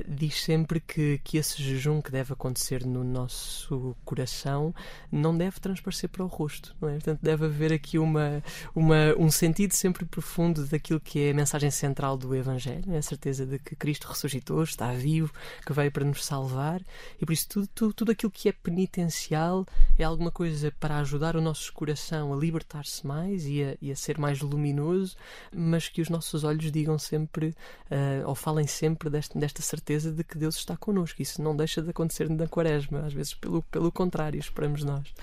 diz 0.07 0.41
sempre 0.41 0.79
que, 0.79 1.19
que 1.21 1.37
esse 1.37 1.61
jejum 1.61 2.01
que 2.01 2.11
deve 2.11 2.31
acontecer 2.31 2.85
no 2.85 3.03
nosso 3.03 3.93
coração 4.05 4.73
não 5.11 5.37
deve 5.37 5.59
transparecer 5.59 6.09
para 6.09 6.23
o 6.23 6.27
rosto, 6.27 6.73
não 6.79 6.87
é? 6.87 6.93
Portanto, 6.93 7.19
deve 7.21 7.45
haver 7.45 7.73
aqui 7.73 7.99
uma, 7.99 8.41
uma, 8.73 9.13
um 9.17 9.29
sentido 9.29 9.73
sempre 9.73 10.05
profundo 10.05 10.65
daquilo 10.71 10.99
que 10.99 11.19
é 11.19 11.31
a 11.31 11.33
mensagem 11.33 11.69
central 11.69 12.17
do 12.17 12.35
Evangelho, 12.35 12.93
é 12.93 12.97
a 12.97 13.01
certeza 13.01 13.45
de 13.45 13.59
que 13.59 13.75
Cristo 13.75 14.07
ressuscitou, 14.07 14.63
está 14.63 14.91
vivo, 14.93 15.33
que 15.65 15.73
veio 15.73 15.91
para 15.91 16.05
nos 16.05 16.25
salvar, 16.25 16.81
e 17.19 17.25
por 17.25 17.33
isso 17.33 17.47
tudo, 17.47 17.67
tudo, 17.67 17.93
tudo 17.93 18.11
aquilo 18.11 18.31
que 18.31 18.49
é 18.49 18.51
penitencial 18.51 19.65
é 19.97 20.03
alguma 20.03 20.31
coisa 20.31 20.73
para 20.79 20.97
ajudar 20.97 21.35
o 21.35 21.41
nosso 21.41 21.71
coração 21.73 22.33
a 22.33 22.37
libertar-se 22.37 23.05
mais 23.05 23.45
e 23.45 23.63
a, 23.63 23.77
e 23.81 23.91
a, 23.91 23.95
ser 23.95 24.17
mais 24.17 24.41
luminoso, 24.41 25.15
mas 25.53 25.87
que 25.87 26.01
os 26.01 26.09
nossos 26.09 26.43
olhos 26.43 26.71
digam 26.71 26.97
sempre, 26.97 27.47
uh, 27.47 28.27
ou 28.27 28.35
falem 28.35 28.67
sempre 28.67 29.09
deste, 29.09 29.37
desta 29.37 29.61
certeza 29.61 30.11
de 30.11 30.23
que 30.23 30.37
Deus 30.37 30.55
está 30.55 30.75
connosco. 30.77 31.21
Isso 31.21 31.41
não 31.41 31.55
deixa 31.55 31.81
de 31.81 31.89
acontecer 31.89 32.29
na 32.29 32.47
Quaresma, 32.47 33.05
às 33.05 33.13
vezes 33.13 33.33
pelo, 33.33 33.61
pelo 33.63 33.91
contrário, 33.91 34.39
esperamos 34.39 34.83
nós. 34.83 35.13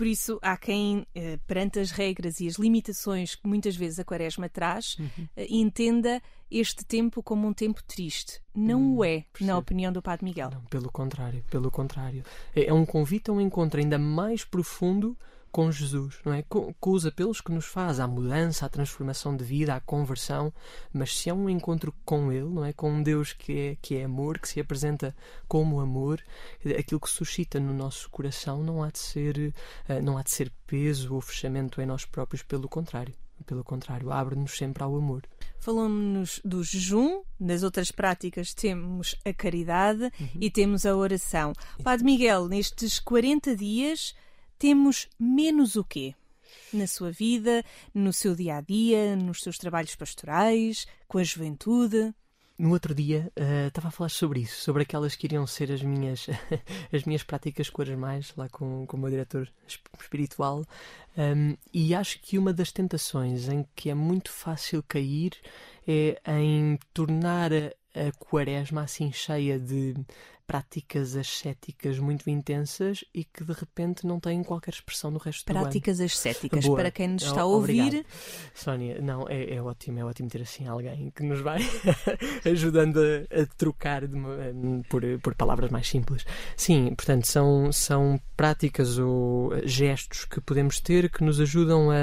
Por 0.00 0.06
isso, 0.06 0.38
há 0.40 0.56
quem, 0.56 1.06
eh, 1.14 1.38
perante 1.46 1.78
as 1.78 1.90
regras 1.90 2.40
e 2.40 2.48
as 2.48 2.54
limitações 2.54 3.34
que 3.34 3.46
muitas 3.46 3.76
vezes 3.76 3.98
a 3.98 4.04
Quaresma 4.04 4.48
traz, 4.48 4.96
uhum. 4.98 5.28
entenda 5.36 6.22
este 6.50 6.86
tempo 6.86 7.22
como 7.22 7.46
um 7.46 7.52
tempo 7.52 7.84
triste. 7.84 8.40
Não 8.54 8.80
hum, 8.80 8.96
o 8.96 9.04
é, 9.04 9.26
percebo. 9.30 9.50
na 9.50 9.58
opinião 9.58 9.92
do 9.92 10.00
Padre 10.00 10.24
Miguel. 10.24 10.48
Não, 10.52 10.62
pelo 10.70 10.90
contrário, 10.90 11.44
pelo 11.50 11.70
contrário. 11.70 12.24
É, 12.56 12.68
é 12.68 12.72
um 12.72 12.86
convite 12.86 13.28
a 13.28 13.34
um 13.34 13.42
encontro 13.42 13.78
ainda 13.78 13.98
mais 13.98 14.42
profundo 14.42 15.14
com 15.50 15.70
Jesus, 15.70 16.18
não 16.24 16.32
é? 16.32 16.42
Com, 16.42 16.72
com, 16.74 16.90
os 16.90 17.04
apelos 17.04 17.40
que 17.40 17.52
nos 17.52 17.66
faz 17.66 17.98
à 18.00 18.06
mudança, 18.06 18.66
à 18.66 18.68
transformação 18.68 19.36
de 19.36 19.44
vida, 19.44 19.74
à 19.74 19.80
conversão, 19.80 20.52
mas 20.92 21.16
se 21.16 21.28
é 21.28 21.34
um 21.34 21.48
encontro 21.48 21.94
com 22.04 22.32
Ele, 22.32 22.48
não 22.48 22.64
é? 22.64 22.72
Com 22.72 22.90
um 22.90 23.02
Deus 23.02 23.32
que 23.32 23.58
é, 23.58 23.76
que 23.80 23.96
é 23.96 24.04
amor, 24.04 24.38
que 24.38 24.48
se 24.48 24.60
apresenta 24.60 25.14
como 25.48 25.80
amor, 25.80 26.22
aquilo 26.78 27.00
que 27.00 27.10
suscita 27.10 27.58
no 27.58 27.74
nosso 27.74 28.08
coração 28.10 28.62
não 28.62 28.82
há 28.82 28.90
de 28.90 28.98
ser, 28.98 29.54
eh, 29.88 30.00
não 30.00 30.16
há 30.16 30.22
de 30.22 30.30
ser 30.30 30.52
peso 30.66 31.14
ou 31.14 31.20
fechamento 31.20 31.80
em 31.80 31.86
nós 31.86 32.04
próprios, 32.04 32.42
pelo 32.42 32.68
contrário. 32.68 33.14
Pelo 33.46 33.64
contrário, 33.64 34.12
abre-nos 34.12 34.56
sempre 34.56 34.82
ao 34.82 34.94
amor. 34.94 35.22
Falamos 35.58 36.40
do 36.44 36.62
jejum, 36.62 37.22
nas 37.38 37.62
outras 37.62 37.90
práticas 37.90 38.52
temos 38.52 39.16
a 39.24 39.32
caridade 39.32 40.02
uhum. 40.02 40.28
e 40.38 40.50
temos 40.50 40.84
a 40.84 40.94
oração. 40.94 41.54
Padre 41.82 42.04
Miguel, 42.04 42.48
nestes 42.48 43.00
40 43.00 43.56
dias 43.56 44.14
temos 44.60 45.08
menos 45.18 45.74
o 45.74 45.82
quê? 45.82 46.14
Na 46.70 46.86
sua 46.86 47.10
vida, 47.10 47.64
no 47.94 48.12
seu 48.12 48.36
dia 48.36 48.56
a 48.56 48.60
dia, 48.60 49.16
nos 49.16 49.40
seus 49.40 49.56
trabalhos 49.56 49.96
pastorais, 49.96 50.86
com 51.08 51.16
a 51.16 51.24
juventude? 51.24 52.14
No 52.58 52.72
outro 52.72 52.94
dia 52.94 53.32
uh, 53.38 53.68
estava 53.68 53.88
a 53.88 53.90
falar 53.90 54.10
sobre 54.10 54.40
isso, 54.40 54.60
sobre 54.60 54.82
aquelas 54.82 55.16
que 55.16 55.26
iriam 55.26 55.46
ser 55.46 55.72
as 55.72 55.82
minhas, 55.82 56.26
as 56.92 57.04
minhas 57.04 57.22
práticas 57.22 57.70
mais 57.96 58.34
lá 58.36 58.50
com, 58.50 58.84
com 58.86 58.98
o 58.98 59.00
meu 59.00 59.08
diretor 59.08 59.50
espiritual, 59.98 60.62
um, 61.16 61.56
e 61.72 61.94
acho 61.94 62.20
que 62.20 62.36
uma 62.36 62.52
das 62.52 62.70
tentações 62.70 63.48
em 63.48 63.66
que 63.74 63.88
é 63.88 63.94
muito 63.94 64.30
fácil 64.30 64.84
cair 64.86 65.32
é 65.88 66.20
em 66.38 66.78
tornar 66.92 67.50
a, 67.50 67.68
a 67.94 68.12
quaresma 68.18 68.82
assim 68.82 69.10
cheia 69.10 69.58
de 69.58 69.94
práticas 70.50 71.14
ascéticas 71.14 72.00
muito 72.00 72.28
intensas 72.28 73.04
e 73.14 73.22
que 73.22 73.44
de 73.44 73.52
repente 73.52 74.04
não 74.04 74.18
têm 74.18 74.42
qualquer 74.42 74.74
expressão 74.74 75.08
no 75.08 75.18
resto 75.18 75.44
práticas 75.44 75.54
do 75.54 75.58
ano. 75.58 75.70
Práticas 75.70 76.00
ascéticas, 76.00 76.66
Boa. 76.66 76.76
para 76.76 76.90
quem 76.90 77.06
nos 77.06 77.22
está 77.22 77.42
a 77.42 77.44
ouvir. 77.44 77.80
Obrigado. 77.80 78.06
Sónia, 78.52 79.00
não, 79.00 79.28
é, 79.28 79.54
é, 79.54 79.62
ótimo, 79.62 80.00
é 80.00 80.04
ótimo 80.04 80.28
ter 80.28 80.42
assim 80.42 80.66
alguém 80.66 81.12
que 81.14 81.22
nos 81.22 81.40
vai 81.40 81.60
ajudando 82.44 82.98
a, 82.98 83.42
a 83.42 83.46
trocar 83.56 84.02
uma, 84.06 84.36
por, 84.88 85.02
por 85.22 85.36
palavras 85.36 85.70
mais 85.70 85.86
simples. 85.86 86.26
Sim, 86.56 86.96
portanto, 86.96 87.28
são, 87.28 87.70
são 87.70 88.20
práticas 88.36 88.98
ou 88.98 89.52
gestos 89.64 90.24
que 90.24 90.40
podemos 90.40 90.80
ter 90.80 91.08
que 91.10 91.22
nos 91.22 91.40
ajudam 91.40 91.92
a, 91.92 91.94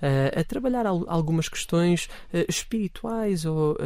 a, 0.00 0.40
a 0.40 0.44
trabalhar 0.44 0.86
algumas 0.86 1.50
questões 1.50 2.08
uh, 2.32 2.46
espirituais 2.48 3.44
ou 3.44 3.72
uh, 3.72 3.76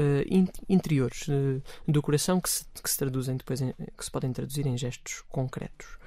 interiores 0.69 1.27
uh, 1.27 1.61
do 1.89 2.01
coração 2.01 2.41
que 2.41 2.49
se, 2.49 2.65
que 2.81 2.89
se 2.89 2.97
traduzem 2.97 3.37
depois 3.37 3.61
em, 3.61 3.75
que 3.97 4.05
se 4.05 4.11
podem 4.11 4.33
traduzir 4.33 4.67
em 4.67 4.77
gestos 4.77 5.23
concretos. 5.29 5.99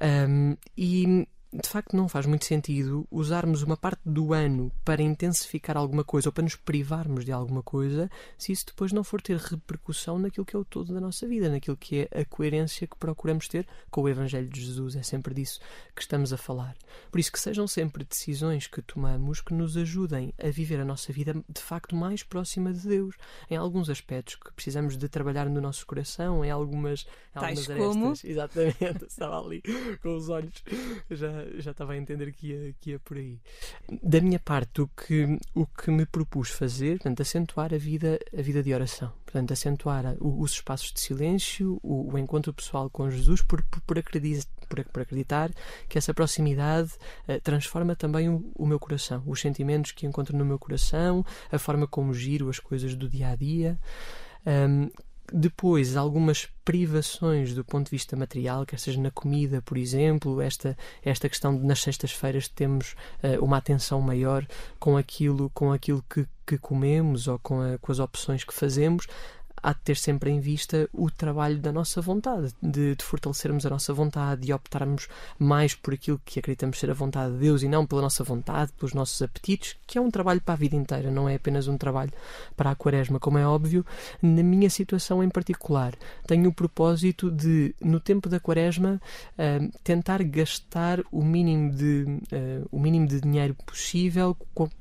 Um, 0.00 0.56
e 0.76 1.26
de 1.52 1.68
facto 1.68 1.96
não 1.96 2.08
faz 2.08 2.26
muito 2.26 2.44
sentido 2.44 3.06
usarmos 3.10 3.62
uma 3.62 3.76
parte 3.76 4.02
do 4.04 4.34
ano 4.34 4.70
para 4.84 5.02
intensificar 5.02 5.78
alguma 5.78 6.04
coisa 6.04 6.28
ou 6.28 6.32
para 6.32 6.42
nos 6.42 6.56
privarmos 6.56 7.24
de 7.24 7.32
alguma 7.32 7.62
coisa 7.62 8.10
se 8.36 8.52
isso 8.52 8.66
depois 8.66 8.92
não 8.92 9.02
for 9.02 9.22
ter 9.22 9.38
repercussão 9.38 10.18
naquilo 10.18 10.44
que 10.44 10.54
é 10.54 10.58
o 10.58 10.64
todo 10.64 10.92
da 10.92 11.00
nossa 11.00 11.26
vida, 11.26 11.48
naquilo 11.48 11.76
que 11.76 12.00
é 12.12 12.20
a 12.20 12.24
coerência 12.24 12.86
que 12.86 12.96
procuramos 12.96 13.48
ter 13.48 13.66
com 13.90 14.02
o 14.02 14.08
Evangelho 14.08 14.48
de 14.48 14.60
Jesus. 14.60 14.94
É 14.94 15.02
sempre 15.02 15.32
disso 15.32 15.58
que 15.96 16.02
estamos 16.02 16.32
a 16.34 16.36
falar. 16.36 16.76
Por 17.10 17.18
isso 17.18 17.32
que 17.32 17.40
sejam 17.40 17.66
sempre 17.66 18.04
decisões 18.04 18.66
que 18.66 18.82
tomamos 18.82 19.40
que 19.40 19.54
nos 19.54 19.76
ajudem 19.76 20.34
a 20.38 20.50
viver 20.50 20.80
a 20.80 20.84
nossa 20.84 21.12
vida 21.12 21.34
de 21.48 21.60
facto 21.62 21.96
mais 21.96 22.22
próxima 22.22 22.72
de 22.74 22.86
Deus. 22.86 23.14
Em 23.50 23.56
alguns 23.56 23.88
aspectos 23.88 24.36
que 24.36 24.52
precisamos 24.52 24.98
de 24.98 25.08
trabalhar 25.08 25.48
no 25.48 25.62
nosso 25.62 25.86
coração, 25.86 26.44
em 26.44 26.50
algumas, 26.50 27.06
em 27.34 27.38
algumas 27.38 27.70
arestas. 27.70 27.78
Como? 27.78 28.12
Exatamente, 28.22 29.06
estava 29.08 29.40
ali 29.40 29.62
com 30.02 30.14
os 30.14 30.28
olhos 30.28 30.62
já 31.10 31.37
já 31.58 31.70
estava 31.70 31.92
a 31.92 31.96
entender 31.96 32.32
que 32.32 32.48
ia, 32.48 32.74
que 32.80 32.90
ia 32.90 32.98
por 32.98 33.16
aí. 33.16 33.38
Da 34.02 34.20
minha 34.20 34.38
parte, 34.38 34.80
o 34.80 34.88
que, 34.88 35.38
o 35.54 35.66
que 35.66 35.90
me 35.90 36.06
propus 36.06 36.50
fazer, 36.50 36.98
portanto, 36.98 37.20
acentuar 37.20 37.74
a 37.74 37.78
vida, 37.78 38.18
a 38.36 38.42
vida 38.42 38.62
de 38.62 38.72
oração. 38.72 39.12
Portanto, 39.24 39.52
acentuar 39.52 40.16
os 40.20 40.52
espaços 40.52 40.92
de 40.92 41.00
silêncio, 41.00 41.78
o, 41.82 42.12
o 42.12 42.18
encontro 42.18 42.52
pessoal 42.52 42.88
com 42.88 43.10
Jesus, 43.10 43.42
por, 43.42 43.62
por, 43.64 43.80
por, 43.82 43.98
acreditar, 43.98 44.48
por, 44.68 44.84
por 44.84 45.02
acreditar 45.02 45.50
que 45.88 45.98
essa 45.98 46.14
proximidade 46.14 46.92
uh, 47.28 47.40
transforma 47.42 47.94
também 47.94 48.28
o, 48.28 48.50
o, 48.54 48.66
meu 48.66 48.78
coração, 48.78 49.22
os 49.26 49.40
sentimentos 49.40 49.92
que 49.92 50.06
encontro 50.06 50.36
no 50.36 50.44
meu 50.44 50.58
coração, 50.58 51.24
a 51.52 51.58
forma 51.58 51.86
como 51.86 52.14
giro 52.14 52.48
as 52.48 52.58
coisas 52.58 52.94
do 52.94 53.08
dia 53.08 53.28
a 53.28 53.36
dia. 53.36 53.78
Um, 54.46 54.88
Depois, 55.32 55.96
algumas 55.96 56.48
privações 56.64 57.54
do 57.54 57.64
ponto 57.64 57.86
de 57.86 57.90
vista 57.90 58.16
material, 58.16 58.64
quer 58.64 58.78
seja 58.78 59.00
na 59.00 59.10
comida, 59.10 59.60
por 59.62 59.76
exemplo, 59.76 60.40
esta, 60.40 60.76
esta 61.02 61.28
questão 61.28 61.56
de 61.56 61.64
nas 61.64 61.82
sextas-feiras 61.82 62.48
temos 62.48 62.94
uh, 63.22 63.44
uma 63.44 63.58
atenção 63.58 64.00
maior 64.00 64.46
com 64.78 64.96
aquilo, 64.96 65.50
com 65.50 65.72
aquilo 65.72 66.02
que, 66.08 66.26
que 66.46 66.58
comemos 66.58 67.28
ou 67.28 67.38
com, 67.38 67.60
a, 67.60 67.78
com 67.78 67.92
as 67.92 67.98
opções 67.98 68.44
que 68.44 68.54
fazemos, 68.54 69.06
há 69.68 69.72
de 69.74 69.80
ter 69.80 69.96
sempre 69.96 70.30
em 70.30 70.40
vista 70.40 70.88
o 70.94 71.10
trabalho 71.10 71.58
da 71.58 71.70
nossa 71.70 72.00
vontade, 72.00 72.54
de, 72.62 72.94
de, 72.94 73.04
fortalecermos 73.04 73.66
a 73.66 73.70
nossa 73.70 73.92
vontade, 73.92 74.46
de 74.46 74.52
optarmos 74.52 75.08
mais 75.38 75.74
por 75.74 75.92
aquilo 75.92 76.18
que 76.24 76.38
acreditamos 76.38 76.78
ser 76.78 76.90
a 76.90 76.94
vontade 76.94 77.34
de 77.34 77.40
Deus 77.40 77.62
e 77.62 77.68
não 77.68 77.86
pela 77.86 78.00
nossa 78.00 78.24
vontade, 78.24 78.72
pelos 78.72 78.94
nossos 78.94 79.20
apetites, 79.20 79.76
que 79.86 79.98
é 79.98 80.00
um 80.00 80.10
trabalho 80.10 80.40
para 80.40 80.54
a 80.54 80.56
vida 80.56 80.74
inteira, 80.74 81.10
não 81.10 81.28
é 81.28 81.34
apenas 81.34 81.68
um 81.68 81.76
trabalho 81.76 82.12
para 82.56 82.70
a 82.70 82.74
quaresma, 82.74 83.20
como 83.20 83.36
é 83.36 83.46
óbvio. 83.46 83.84
Na 84.22 84.42
minha 84.42 84.70
situação 84.70 85.22
em 85.22 85.28
particular, 85.28 85.94
tenho 86.26 86.48
o 86.48 86.52
propósito 86.52 87.30
de, 87.30 87.74
no 87.78 88.00
tempo 88.00 88.28
da 88.28 88.40
quaresma, 88.40 88.98
uh, 89.34 89.78
tentar 89.84 90.22
gastar 90.22 91.00
o 91.12 91.22
mínimo 91.22 91.72
de, 91.72 92.04
uh, 92.32 92.68
o 92.72 92.80
mínimo 92.80 93.06
de 93.06 93.20
dinheiro 93.20 93.54
possível 93.66 94.34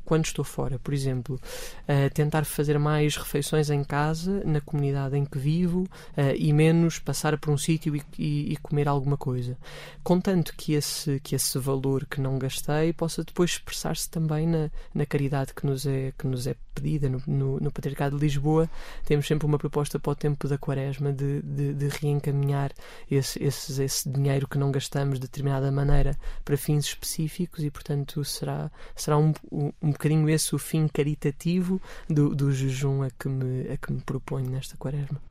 quando 0.06 0.26
estou 0.26 0.46
fora. 0.46 0.80
Por 0.80 0.94
exemplo, 0.94 1.36
uh, 1.36 2.14
tentar 2.14 2.46
fazer 2.46 2.80
mais 2.80 3.18
refeições 3.18 3.70
em 3.70 3.84
casa, 3.84 4.42
na 4.46 4.62
comunidade 4.62 4.77
em 5.16 5.26
que 5.26 5.38
vivo 5.38 5.82
uh, 5.82 6.36
e 6.36 6.52
menos 6.54 7.00
passar 7.00 7.38
por 7.38 7.52
um 7.52 7.58
sítio 7.58 7.96
e, 7.96 8.04
e, 8.18 8.54
e, 8.54 8.58
comer 8.58 8.88
alguma 8.88 9.18
coisa. 9.18 9.58
Contanto 10.04 10.54
que 10.56 10.74
esse, 10.74 11.20
que 11.22 11.36
esse 11.36 11.58
valor 11.60 12.06
que 12.06 12.22
não 12.22 12.38
gastei 12.38 12.94
possa 12.94 13.24
depois 13.24 13.52
expressar-se 13.52 14.10
também 14.10 14.48
na, 14.48 14.70
na 14.94 15.06
caridade 15.06 15.54
que 15.54 15.66
nos 15.66 15.86
é, 15.86 16.14
que 16.18 16.28
nos 16.28 16.48
é 16.48 16.56
pedida 16.78 17.10
no, 17.10 17.22
no, 17.26 17.60
no 17.60 17.72
Patriarcado 17.72 18.18
de 18.18 18.24
Lisboa. 18.24 18.70
Temos 19.06 19.28
sempre 19.28 19.48
uma 19.48 19.58
proposta 19.58 20.00
para 20.00 20.12
o 20.12 20.16
tempo 20.16 20.48
da 20.48 20.58
Quaresma 20.58 21.12
de, 21.12 21.42
de, 21.42 21.74
de 21.74 21.88
reencaminhar 21.88 22.72
esse, 23.10 23.44
esse, 23.44 23.84
esse 23.84 24.10
dinheiro 24.10 24.48
que 24.48 24.58
não 24.58 24.72
gastamos 24.72 25.16
de 25.16 25.22
determinada 25.22 25.72
maneira 25.72 26.16
para 26.46 26.56
fins 26.56 26.86
específicos 26.86 27.64
e, 27.64 27.72
portanto, 27.72 28.24
será, 28.24 28.72
será 28.96 29.18
um, 29.18 29.34
um, 29.52 29.72
um 29.82 29.92
bocadinho 29.92 30.30
esse 30.30 30.54
o 30.54 30.60
fim 30.60 30.88
caritativo 30.88 31.82
do, 32.10 32.36
do 32.36 32.52
jejum 32.52 33.04
a 33.04 33.10
que 33.10 33.28
me, 33.28 33.70
a 33.72 33.78
que 33.78 33.92
me 33.92 34.02
proponho 34.02 34.57
nesta 34.58 34.76
quaresma. 34.76 35.22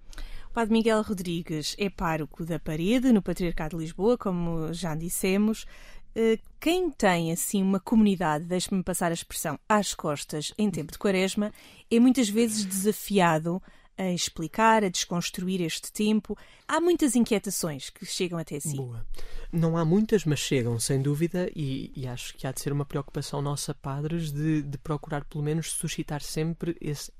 Padre 0.54 0.72
Miguel 0.72 1.02
Rodrigues 1.02 1.74
é 1.78 1.90
pároco 1.90 2.44
da 2.44 2.58
Parede, 2.58 3.12
no 3.12 3.20
Patriarcado 3.20 3.76
de 3.76 3.82
Lisboa, 3.82 4.16
como 4.16 4.72
já 4.72 4.94
dissemos. 4.94 5.66
Quem 6.58 6.90
tem 6.90 7.30
assim 7.30 7.60
uma 7.60 7.78
comunidade, 7.78 8.44
deixe-me 8.44 8.82
passar 8.82 9.10
a 9.10 9.14
expressão, 9.14 9.58
às 9.68 9.92
costas 9.92 10.54
em 10.56 10.70
tempo 10.70 10.92
de 10.92 10.98
quaresma, 10.98 11.52
é 11.90 12.00
muitas 12.00 12.28
vezes 12.28 12.64
desafiado 12.64 13.60
a 13.98 14.10
explicar, 14.10 14.84
a 14.84 14.88
desconstruir 14.88 15.60
este 15.60 15.92
tempo. 15.92 16.38
Há 16.66 16.80
muitas 16.80 17.16
inquietações 17.16 17.90
que 17.90 18.06
chegam 18.06 18.38
até 18.38 18.60
si. 18.60 18.76
Boa. 18.76 19.06
Não 19.56 19.74
há 19.74 19.86
muitas, 19.86 20.26
mas 20.26 20.38
chegam, 20.38 20.78
sem 20.78 21.00
dúvida, 21.00 21.50
e, 21.56 21.90
e 21.96 22.06
acho 22.06 22.34
que 22.34 22.46
há 22.46 22.52
de 22.52 22.60
ser 22.60 22.74
uma 22.74 22.84
preocupação 22.84 23.40
nossa, 23.40 23.72
padres, 23.72 24.30
de, 24.30 24.60
de, 24.60 24.76
procurar 24.76 25.24
pelo 25.24 25.42
menos 25.42 25.72
suscitar 25.72 26.20
sempre 26.20 26.76
esse. 26.78 27.10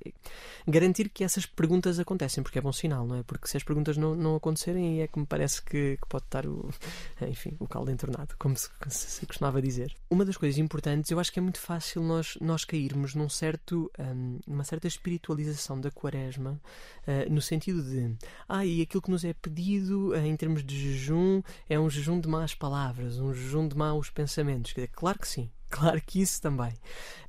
garantir 0.69 1.09
que 1.09 1.25
essas 1.25 1.47
perguntas 1.47 1.99
acontecem, 1.99 2.43
porque 2.43 2.59
é 2.59 2.61
bom 2.61 2.75
sinal, 2.75 3.07
não 3.07 3.17
é? 3.17 3.23
Porque 3.23 3.49
se 3.49 3.57
as 3.57 3.63
perguntas 3.63 3.97
não, 3.97 4.15
não 4.15 4.37
acontecerem, 4.37 5.01
é 5.01 5.07
que 5.07 5.19
me 5.19 5.25
parece 5.25 5.63
que, 5.63 5.97
que 5.97 6.07
pode 6.11 6.25
estar 6.25 6.45
o, 6.45 6.69
enfim, 7.27 7.57
o 7.59 7.67
caldo 7.67 7.91
entornado, 7.91 8.35
como 8.39 8.55
se, 8.55 8.69
se, 8.91 9.25
costumava 9.25 9.63
dizer. 9.63 9.97
Uma 10.11 10.27
das 10.27 10.37
coisas 10.37 10.59
importantes, 10.59 11.11
eu 11.11 11.19
acho 11.19 11.33
que 11.33 11.39
é 11.39 11.43
muito 11.43 11.59
fácil 11.59 12.03
nós, 12.03 12.37
nós 12.39 12.67
cairmos 12.67 13.15
num 13.15 13.31
certo, 13.31 13.91
um, 13.99 14.41
numa 14.47 14.65
certa 14.65 14.87
espiritualização 14.87 15.81
da 15.81 15.91
quaresma 15.91 16.61
uh, 17.07 17.33
no 17.33 17.41
sentido 17.41 17.83
de, 17.83 18.15
ah, 18.47 18.67
e 18.67 18.83
aquilo 18.83 19.01
que 19.01 19.11
nos 19.11 19.25
é 19.25 19.33
pedido 19.33 20.11
uh, 20.11 20.17
em 20.17 20.37
termos 20.37 20.63
de 20.63 20.79
jejum 20.79 21.41
é 21.67 21.81
um 21.81 21.89
jejum 21.89 22.21
de 22.21 22.26
más 22.27 22.55
palavras, 22.55 23.19
um 23.19 23.33
jejum 23.33 23.69
de 23.69 23.75
maus 23.75 24.11
pensamentos. 24.11 24.75
Claro 24.93 25.19
que 25.19 25.29
sim, 25.29 25.51
Claro 25.69 26.01
que 26.01 26.21
isso 26.21 26.41
também. 26.41 26.73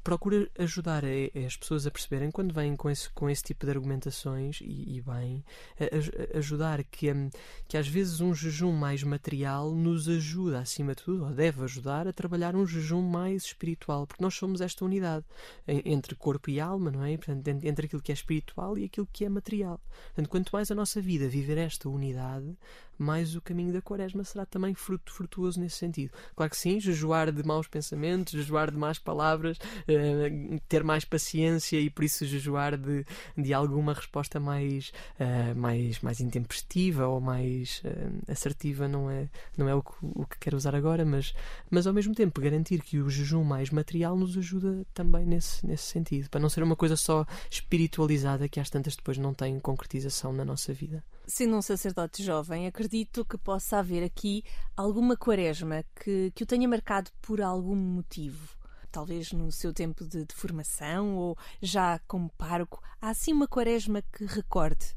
Procura 0.04 0.50
ajudar 0.58 1.04
a, 1.04 1.08
a, 1.08 1.46
as 1.46 1.58
pessoas 1.58 1.86
a 1.86 1.92
perceberem 1.92 2.32
quando 2.32 2.54
vêm 2.54 2.76
com 2.76 2.90
esse, 2.90 3.10
com 3.10 3.30
esse 3.30 3.44
tipo 3.44 3.66
de 3.66 3.72
argumentações 3.72 4.62
e, 4.62 4.98
e 4.98 5.02
bem, 5.02 5.44
a, 5.80 6.36
a 6.36 6.38
ajudar 6.38 6.84
que, 6.84 7.12
um, 7.12 7.30
que 7.68 7.78
às 7.78 7.88
vezes 7.88 8.22
um 8.22 8.34
jejum 8.34 8.72
mais 8.72 9.04
material 9.04 9.74
nos 9.74 10.08
ajuda, 10.08 10.60
acima 10.60 10.96
de 10.96 11.04
tudo, 11.04 11.26
ou 11.26 11.32
deve 11.32 11.64
ajudar 11.64 12.08
a 12.08 12.14
trabalhar 12.14 12.56
um 12.56 12.66
jejum 12.66 13.02
mais 13.02 13.44
espiritual, 13.44 14.08
porque 14.08 14.24
nós 14.24 14.36
somos 14.36 14.62
esta 14.62 14.86
unidade 14.86 15.26
entre 15.68 16.16
corpo 16.16 16.50
e 16.50 16.60
alma, 16.60 16.90
não 16.90 17.04
é? 17.04 17.18
Portanto, 17.18 17.48
entre 17.66 17.88
aquilo 17.88 18.02
que 18.02 18.12
é 18.12 18.16
espiritual 18.16 18.78
e 18.78 18.86
aquilo 18.86 19.10
que 19.12 19.26
é 19.26 19.30
material. 19.30 19.82
Portanto, 20.06 20.30
quanto 20.30 20.52
mais 20.52 20.72
a 20.72 20.76
nossa 20.76 21.02
vida 21.02 21.28
viver 21.28 21.58
esta 21.58 21.90
unidade, 21.90 22.56
mais 22.98 23.36
o 23.36 23.42
caminho 23.42 23.72
da 23.72 23.82
quaresma 23.82 24.24
será 24.24 24.46
também 24.46 24.74
fruto, 24.74 25.12
frutuoso 25.14 25.60
nesse 25.60 25.78
sentido. 25.78 26.12
Claro 26.36 26.50
que 26.50 26.58
sim, 26.58 26.80
jejuar 26.80 27.32
de 27.32 27.44
maus 27.44 27.68
pensamentos, 27.68 28.27
jejuar 28.32 28.72
de 28.72 28.78
más 28.78 29.00
palavras, 29.00 29.58
uh, 29.58 30.60
ter 30.68 30.84
mais 30.84 31.06
paciência 31.06 31.80
e 31.80 31.90
por 31.90 32.04
isso 32.04 32.26
jejuar 32.26 32.78
de, 32.78 33.06
de 33.38 33.54
alguma 33.54 33.94
resposta 33.94 34.40
mais, 34.40 34.92
uh, 35.20 35.56
mais, 35.56 36.00
mais 36.02 36.20
intempestiva 36.20 37.08
ou 37.08 37.20
mais 37.22 37.82
uh, 37.86 38.32
assertiva 38.32 38.88
não 38.88 39.10
é, 39.10 39.30
não 39.58 39.70
é 39.70 39.76
o, 39.76 39.82
que, 39.82 39.94
o 40.02 40.26
que 40.26 40.40
quero 40.40 40.58
usar 40.58 40.76
agora, 40.76 41.06
mas, 41.06 41.34
mas 41.70 41.88
ao 41.88 41.94
mesmo 41.94 42.14
tempo 42.14 42.42
garantir 42.42 42.82
que 42.82 43.00
o 43.00 43.10
jejum 43.10 43.44
mais 43.44 43.70
material 43.70 44.16
nos 44.16 44.38
ajuda 44.38 44.86
também 44.94 45.26
nesse, 45.26 45.66
nesse 45.66 45.84
sentido, 45.84 46.30
para 46.30 46.40
não 46.40 46.50
ser 46.50 46.64
uma 46.64 46.76
coisa 46.76 46.96
só 46.96 47.26
espiritualizada 47.50 48.50
que 48.50 48.60
às 48.60 48.70
tantas 48.70 48.96
depois 48.96 49.18
não 49.18 49.34
tem 49.34 49.60
concretização 49.60 50.34
na 50.34 50.46
nossa 50.46 50.74
vida. 50.74 51.04
Sendo 51.30 51.58
um 51.58 51.62
sacerdote 51.62 52.24
jovem, 52.24 52.68
acredito 52.68 53.26
que 53.26 53.38
possa 53.38 53.80
haver 53.80 54.02
aqui 54.02 54.46
alguma 54.78 55.18
quaresma 55.18 55.84
que, 55.94 56.32
que 56.34 56.44
o 56.44 56.46
tenha 56.46 56.66
marcado 56.70 57.12
por 57.22 57.42
algum 57.42 57.76
motivo. 57.76 58.58
Talvez 58.90 59.34
no 59.34 59.52
seu 59.52 59.74
tempo 59.74 60.06
de, 60.06 60.24
de 60.24 60.34
formação 60.34 61.18
ou 61.18 61.38
já 61.62 62.00
como 62.08 62.30
pároco. 62.38 62.82
Há 63.02 63.10
assim 63.10 63.34
uma 63.34 63.46
quaresma 63.46 64.02
que 64.02 64.24
recorde 64.24 64.96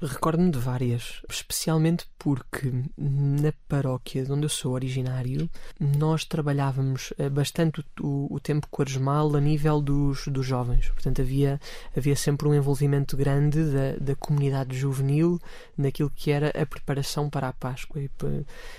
Recordo-me 0.00 0.52
de 0.52 0.58
várias, 0.58 1.22
especialmente 1.28 2.06
porque 2.16 2.72
na 2.96 3.52
paróquia 3.66 4.24
de 4.24 4.30
onde 4.30 4.44
eu 4.44 4.48
sou 4.48 4.72
originário, 4.72 5.50
nós 5.80 6.24
trabalhávamos 6.24 7.12
eh, 7.18 7.28
bastante 7.28 7.84
o, 8.00 8.32
o 8.32 8.38
tempo 8.38 8.68
quaresmal 8.70 9.34
a 9.34 9.40
nível 9.40 9.80
dos, 9.80 10.28
dos 10.28 10.46
jovens. 10.46 10.88
Portanto, 10.90 11.20
havia, 11.20 11.60
havia 11.96 12.14
sempre 12.14 12.46
um 12.46 12.54
envolvimento 12.54 13.16
grande 13.16 13.58
da, 13.64 13.96
da 14.00 14.14
comunidade 14.14 14.76
juvenil 14.76 15.40
naquilo 15.76 16.12
que 16.14 16.30
era 16.30 16.50
a 16.50 16.64
preparação 16.64 17.28
para 17.28 17.48
a 17.48 17.52
Páscoa. 17.52 18.00
E, 18.00 18.08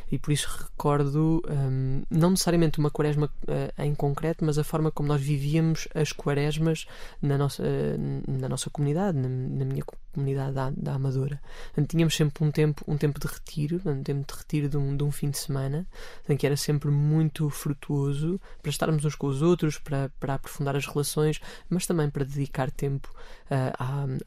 e 0.10 0.18
por 0.18 0.32
isso 0.32 0.48
recordo, 0.70 1.42
um, 1.50 2.02
não 2.10 2.30
necessariamente 2.30 2.80
uma 2.80 2.90
quaresma 2.90 3.30
uh, 3.44 3.82
em 3.84 3.94
concreto, 3.94 4.46
mas 4.46 4.58
a 4.58 4.64
forma 4.64 4.90
como 4.90 5.10
nós 5.10 5.22
vivíamos 5.22 5.86
as 5.94 6.14
quaresmas 6.14 6.86
na 7.22 7.38
nossa, 7.38 7.62
uh, 7.62 8.32
na 8.40 8.48
nossa 8.48 8.70
comunidade, 8.70 9.18
na, 9.18 9.28
na 9.28 9.66
minha 9.66 9.84
comunidade 10.14 10.54
da, 10.54 10.72
da 10.76 10.96
Amadora. 11.10 11.42
Portanto, 11.66 11.90
tínhamos 11.90 12.16
sempre 12.16 12.44
um 12.44 12.52
tempo, 12.52 12.84
um 12.88 12.98
tempo 12.98 13.20
de 13.20 13.28
retiro, 13.28 13.82
um 13.86 14.04
tempo 14.04 14.32
de 14.32 14.40
retiro 14.40 14.70
de 14.70 14.78
um, 14.78 14.96
de 14.96 15.04
um 15.04 15.12
fim 15.12 15.30
de 15.30 15.38
semana, 15.38 15.86
em 16.28 16.38
que 16.38 16.46
era 16.46 16.56
sempre 16.56 16.90
muito 16.90 17.50
frutuoso 17.50 18.40
para 18.62 18.70
estarmos 18.70 19.04
uns 19.04 19.16
com 19.16 19.28
os 19.28 19.42
outros, 19.42 19.78
para, 19.78 20.12
para 20.20 20.36
aprofundar 20.36 20.76
as 20.76 20.86
relações, 20.86 21.42
mas 21.70 21.86
também 21.86 22.10
para 22.10 22.24
dedicar 22.24 22.72
tempo 22.72 23.10
uh, 23.46 23.74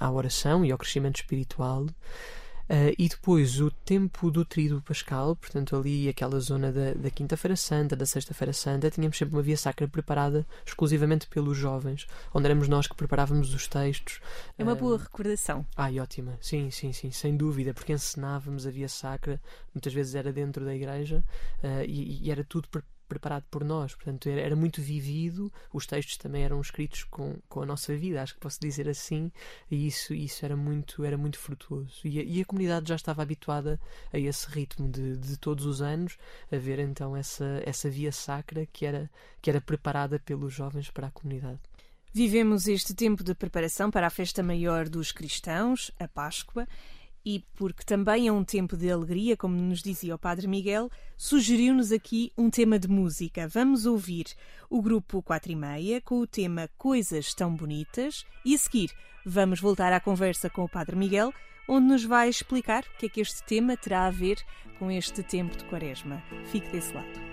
à, 0.00 0.06
à 0.06 0.10
oração 0.10 0.64
e 0.64 0.72
ao 0.72 0.78
crescimento 0.78 1.16
espiritual. 1.16 1.86
Uh, 2.72 2.88
e 2.98 3.06
depois 3.06 3.60
o 3.60 3.70
tempo 3.70 4.30
do 4.30 4.46
trido 4.46 4.80
pascal, 4.80 5.36
portanto 5.36 5.76
ali 5.76 6.08
aquela 6.08 6.40
zona 6.40 6.72
da, 6.72 6.94
da 6.94 7.10
quinta-feira 7.10 7.54
santa, 7.54 7.94
da 7.94 8.06
sexta-feira 8.06 8.50
santa, 8.54 8.90
tínhamos 8.90 9.18
sempre 9.18 9.34
uma 9.36 9.42
via 9.42 9.58
sacra 9.58 9.86
preparada 9.86 10.46
exclusivamente 10.64 11.26
pelos 11.26 11.54
jovens, 11.54 12.06
onde 12.32 12.46
éramos 12.46 12.68
nós 12.68 12.86
que 12.86 12.94
preparávamos 12.94 13.52
os 13.52 13.68
textos. 13.68 14.22
É 14.56 14.62
uma 14.62 14.72
uh, 14.72 14.76
boa 14.76 14.96
recordação. 14.96 15.66
Ai, 15.76 16.00
ótima, 16.00 16.38
sim, 16.40 16.70
sim, 16.70 16.94
sim, 16.94 17.10
sem 17.10 17.36
dúvida, 17.36 17.74
porque 17.74 17.92
ensinávamos 17.92 18.66
a 18.66 18.70
via 18.70 18.88
sacra, 18.88 19.38
muitas 19.74 19.92
vezes 19.92 20.14
era 20.14 20.32
dentro 20.32 20.64
da 20.64 20.74
igreja 20.74 21.22
uh, 21.62 21.84
e, 21.86 22.26
e, 22.26 22.30
era 22.30 22.42
tudo 22.42 22.68
preparado 22.68 22.91
preparado 23.12 23.44
por 23.50 23.62
nós, 23.62 23.94
portanto 23.94 24.26
era, 24.26 24.40
era, 24.40 24.56
muito 24.56 24.80
vivido, 24.80 25.52
os 25.70 25.86
textos 25.86 26.16
também 26.16 26.44
eram 26.44 26.60
escritos 26.60 27.04
com, 27.04 27.36
com 27.46 27.60
a 27.60 27.66
nossa 27.66 27.94
vida, 27.94 28.22
acho 28.22 28.34
que 28.34 28.40
posso 28.40 28.58
dizer 28.58 28.88
assim, 28.88 29.30
e 29.70 29.86
isso, 29.86 30.14
isso 30.14 30.44
era 30.46 30.56
muito 30.56 31.04
era 31.04 31.18
muito 31.18 31.38
frutuoso. 31.38 32.00
E 32.04 32.18
a, 32.18 32.22
e 32.22 32.40
a 32.40 32.44
comunidade 32.44 32.88
já 32.88 32.96
estava 32.96 33.20
habituada 33.20 33.78
a 34.10 34.18
esse 34.18 34.48
ritmo 34.48 34.88
de, 34.88 35.18
de 35.18 35.36
todos 35.36 35.66
os 35.66 35.82
anos, 35.82 36.16
a 36.50 36.56
ver 36.56 36.78
então 36.78 37.14
essa, 37.14 37.62
essa 37.66 37.90
via 37.90 38.10
sacra 38.10 38.66
que 38.72 38.86
era, 38.86 39.10
que 39.42 39.50
era 39.50 39.60
preparada 39.60 40.18
pelos 40.18 40.54
jovens 40.54 40.90
para 40.90 41.08
a 41.08 41.10
comunidade. 41.10 41.60
Vivemos 42.14 42.66
este 42.66 42.94
tempo 42.94 43.22
de 43.22 43.34
preparação 43.34 43.90
para 43.90 44.06
a 44.06 44.10
festa 44.10 44.42
maior 44.42 44.88
dos 44.88 45.12
cristãos, 45.12 45.90
a 45.98 46.08
Páscoa, 46.08 46.66
e 47.24 47.44
porque 47.54 47.84
também 47.84 48.28
é 48.28 48.32
um 48.32 48.44
tempo 48.44 48.76
de 48.76 48.90
alegria, 48.90 49.36
como 49.36 49.54
nos 49.54 49.82
dizia 49.82 50.14
o 50.14 50.18
Padre 50.18 50.46
Miguel, 50.46 50.90
sugeriu-nos 51.16 51.92
aqui 51.92 52.32
um 52.36 52.50
tema 52.50 52.78
de 52.78 52.88
música. 52.88 53.48
Vamos 53.48 53.86
ouvir 53.86 54.26
o 54.68 54.82
grupo 54.82 55.22
4 55.22 55.52
e 55.52 55.56
meia 55.56 56.00
com 56.00 56.18
o 56.18 56.26
tema 56.26 56.68
Coisas 56.76 57.34
Tão 57.34 57.54
Bonitas 57.54 58.24
e 58.44 58.54
a 58.54 58.58
seguir 58.58 58.90
vamos 59.24 59.60
voltar 59.60 59.92
à 59.92 60.00
conversa 60.00 60.50
com 60.50 60.64
o 60.64 60.68
Padre 60.68 60.96
Miguel 60.96 61.32
onde 61.68 61.86
nos 61.86 62.04
vai 62.04 62.28
explicar 62.28 62.84
o 62.84 62.98
que 62.98 63.06
é 63.06 63.08
que 63.08 63.20
este 63.20 63.42
tema 63.44 63.76
terá 63.76 64.06
a 64.06 64.10
ver 64.10 64.38
com 64.78 64.90
este 64.90 65.22
tempo 65.22 65.56
de 65.56 65.64
quaresma. 65.64 66.22
Fique 66.46 66.68
desse 66.68 66.92
lado. 66.92 67.31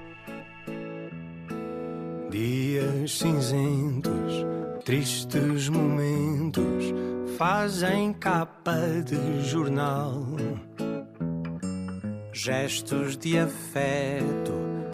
Dias 2.30 3.18
cinzentos, 3.18 4.46
tristes 4.86 5.68
momentos 5.68 6.94
fazem 7.40 8.14
capa 8.14 8.78
de 9.04 9.42
jornal. 9.50 10.28
Gestos 12.32 13.18
de 13.18 13.40
afeto, 13.40 14.54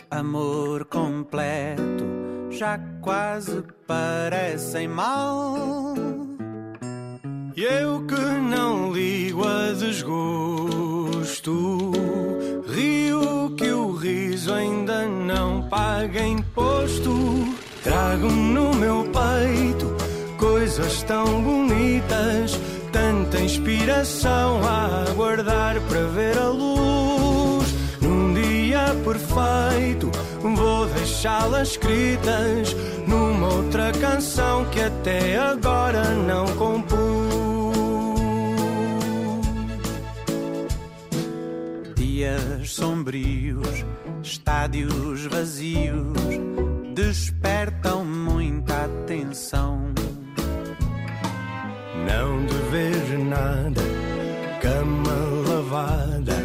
amor 0.09 0.85
completo, 0.85 2.05
já 2.51 2.79
quase 3.01 3.61
parecem 3.85 4.87
mal. 4.87 5.93
E 7.53 7.63
eu 7.63 8.05
que 8.05 8.15
não 8.15 8.93
ligo 8.93 9.45
a 9.45 9.73
desgosto, 9.73 10.31
rio 12.65 13.53
que 13.57 13.71
o 13.71 13.91
riso 13.91 14.53
ainda 14.53 15.05
não 15.05 15.67
paga 15.95 16.27
imposto. 16.27 17.13
Trago 17.81 18.29
no 18.29 18.73
meu 18.75 19.09
peito 19.15 19.95
coisas 20.37 21.03
tão 21.03 21.41
bonitas, 21.41 22.59
tanta 22.91 23.39
inspiração 23.39 24.61
a 24.63 25.05
aguardar 25.09 25.79
para 25.87 26.03
ver 26.07 26.37
a 26.37 26.49
luz. 26.49 27.73
Num 28.01 28.33
dia 28.33 28.85
perfeito, 29.05 30.11
vou 30.41 30.85
deixá-las 30.87 31.69
escritas 31.69 32.75
numa 33.07 33.53
outra 33.53 33.91
canção 33.93 34.65
que 34.65 34.81
até 34.81 35.37
agora 35.37 36.03
não 36.15 36.45
compus. 36.57 37.25
Dias 41.95 42.71
sombrios, 42.71 43.85
estádios 44.25 45.25
vazios, 45.27 46.17
despertam 46.93 48.03
muita 48.03 48.85
atenção. 48.85 49.93
Não 52.07 52.45
dever 52.45 53.19
nada, 53.19 53.81
cama 54.61 55.15
lavada, 55.47 56.35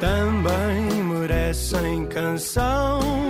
também 0.00 1.04
merecem 1.04 2.06
canção. 2.06 3.23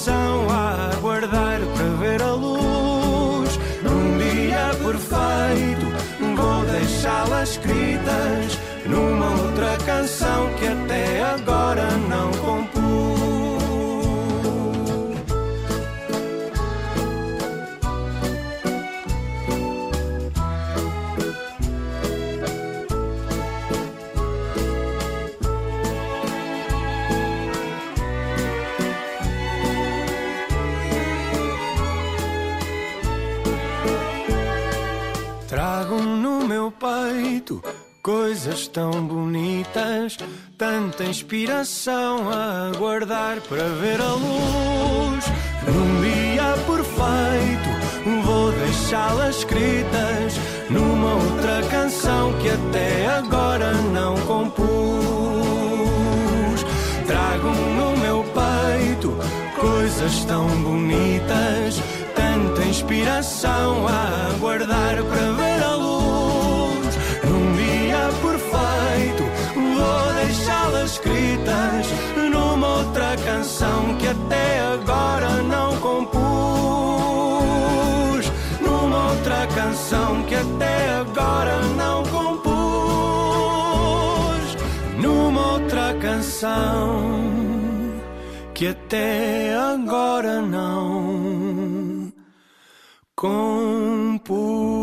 Inspiração 0.00 0.48
a 0.48 0.90
aguardar 0.96 1.60
para 1.76 1.84
ver 1.98 2.22
a 2.22 2.32
luz. 2.32 3.58
Num 3.82 4.18
dia 4.18 4.70
perfeito, 4.82 5.86
vou 6.36 6.64
deixá-las 6.64 7.50
escritas 7.50 8.58
numa 8.86 9.30
outra 9.42 9.76
canção 9.84 10.48
que 10.54 10.66
até 10.66 11.22
agora 11.22 11.86
não 12.08 12.30
compus. 12.32 12.89
Coisas 38.02 38.66
tão 38.66 38.90
bonitas, 39.06 40.16
tanta 40.56 41.04
inspiração 41.04 42.30
a 42.30 42.68
aguardar 42.68 43.40
para 43.42 43.64
ver 43.80 44.00
a 44.00 44.12
luz. 44.12 45.24
Num 45.66 46.00
dia 46.00 46.54
perfeito, 46.66 47.68
vou 48.24 48.52
deixá-las 48.52 49.36
escritas 49.36 50.40
numa 50.70 51.14
outra 51.14 51.62
canção 51.70 52.32
que 52.38 52.48
até 52.48 53.06
agora 53.06 53.72
não 53.92 54.16
compus. 54.22 54.66
Trago 57.06 57.48
no 57.48 57.96
meu 57.98 58.24
peito 58.24 59.14
coisas 59.60 60.24
tão 60.24 60.46
bonitas, 60.62 61.82
tanta 62.14 62.64
inspiração 62.64 63.86
a 63.86 64.30
aguardar 64.34 65.02
para 65.04 65.32
ver 65.32 65.49
escritas 70.90 71.86
numa 72.32 72.78
outra 72.78 73.16
canção 73.24 73.96
que 73.96 74.08
até 74.08 74.60
agora 74.60 75.42
não 75.42 75.76
compus. 75.78 76.20
Numa 78.60 79.10
outra 79.10 79.46
canção 79.46 80.22
que 80.24 80.34
até 80.34 80.94
agora 80.94 81.60
não 81.76 82.02
compus. 82.04 82.50
Numa 85.00 85.52
outra 85.52 85.94
canção 85.94 87.20
que 88.52 88.66
até 88.66 89.54
agora 89.54 90.42
não 90.42 92.12
compus. 93.14 94.79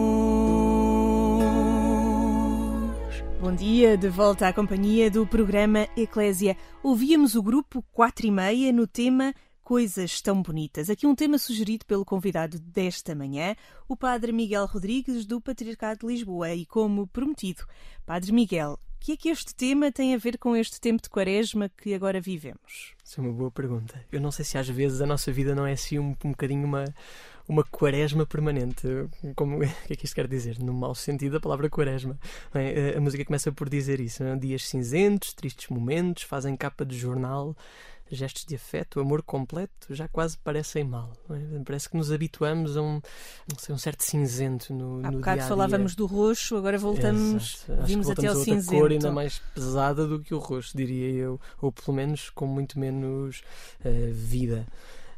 Dia, 3.57 3.97
de 3.97 4.07
volta 4.07 4.47
à 4.47 4.53
companhia 4.53 5.09
do 5.09 5.25
programa 5.25 5.87
Eclésia. 5.97 6.55
Ouvíamos 6.83 7.33
o 7.33 7.41
grupo 7.41 7.83
4 7.91 8.27
e 8.27 8.31
meia 8.31 8.71
no 8.71 8.85
tema 8.85 9.33
Coisas 9.63 10.21
Tão 10.21 10.43
Bonitas. 10.43 10.91
Aqui 10.91 11.07
um 11.07 11.15
tema 11.15 11.39
sugerido 11.39 11.83
pelo 11.83 12.05
convidado 12.05 12.59
desta 12.59 13.15
manhã, 13.15 13.55
o 13.89 13.97
Padre 13.97 14.31
Miguel 14.31 14.67
Rodrigues, 14.67 15.25
do 15.25 15.41
Patriarcado 15.41 16.01
de 16.01 16.05
Lisboa. 16.05 16.53
E 16.53 16.67
como 16.67 17.07
prometido, 17.07 17.65
Padre 18.05 18.31
Miguel, 18.31 18.73
o 18.73 18.99
que 18.99 19.13
é 19.13 19.17
que 19.17 19.29
este 19.29 19.55
tema 19.55 19.91
tem 19.91 20.13
a 20.13 20.19
ver 20.19 20.37
com 20.37 20.55
este 20.55 20.79
tempo 20.79 21.01
de 21.01 21.09
quaresma 21.09 21.67
que 21.67 21.95
agora 21.95 22.21
vivemos? 22.21 22.93
Isso 23.03 23.19
é 23.19 23.23
uma 23.23 23.33
boa 23.33 23.49
pergunta. 23.49 23.99
Eu 24.11 24.21
não 24.21 24.29
sei 24.29 24.45
se 24.45 24.55
às 24.59 24.69
vezes 24.69 25.01
a 25.01 25.07
nossa 25.07 25.31
vida 25.31 25.55
não 25.55 25.65
é 25.65 25.71
assim 25.71 25.97
um, 25.97 26.15
um 26.23 26.29
bocadinho 26.29 26.63
uma, 26.63 26.85
uma 27.47 27.63
quaresma 27.63 28.25
permanente. 28.25 28.87
Como, 29.35 29.57
o 29.63 29.67
que 29.87 29.93
é 29.93 29.95
que 29.95 30.05
isto 30.05 30.15
quer 30.15 30.27
dizer? 30.27 30.59
No 30.59 30.73
mau 30.73 30.93
sentido 30.93 31.33
da 31.33 31.39
palavra 31.39 31.69
quaresma. 31.69 32.17
Bem, 32.53 32.73
a, 32.93 32.97
a 32.97 33.01
música 33.01 33.23
começa 33.25 33.51
por 33.51 33.69
dizer 33.69 33.99
isso. 33.99 34.23
Não 34.23 34.31
é? 34.31 34.35
Dias 34.35 34.67
cinzentos, 34.67 35.33
tristes 35.33 35.69
momentos, 35.69 36.23
fazem 36.23 36.55
capa 36.55 36.85
de 36.85 36.97
jornal, 36.97 37.55
gestos 38.11 38.45
de 38.45 38.55
afeto, 38.55 38.99
amor 38.99 39.21
completo, 39.21 39.93
já 39.93 40.07
quase 40.07 40.37
parecem 40.37 40.83
mal. 40.83 41.11
é? 41.29 41.59
Parece 41.63 41.89
que 41.89 41.97
nos 41.97 42.11
habituamos 42.11 42.77
a 42.77 42.81
um, 42.81 43.01
sei, 43.57 43.75
um 43.75 43.77
certo 43.77 44.01
cinzento 44.03 44.73
no, 44.73 45.05
Há 45.05 45.11
no 45.11 45.17
bocado 45.17 45.41
dia-a-dia. 45.41 45.47
falávamos 45.47 45.95
do 45.95 46.05
roxo, 46.05 46.55
agora 46.55 46.77
voltamos, 46.77 47.65
vimos 47.85 48.09
até 48.09 48.27
ao 48.27 48.35
a 48.35 48.37
outra 48.37 48.53
cinzento. 48.53 48.81
cor 48.81 48.91
ainda 48.91 49.11
mais 49.11 49.39
pesada 49.53 50.07
do 50.07 50.19
que 50.19 50.33
o 50.33 50.39
roxo, 50.39 50.75
diria 50.75 51.09
eu, 51.11 51.39
ou 51.61 51.71
pelo 51.71 51.95
menos 51.95 52.29
com 52.29 52.45
muito 52.47 52.79
menos 52.79 53.41
eh, 53.83 54.09
vida. 54.13 54.65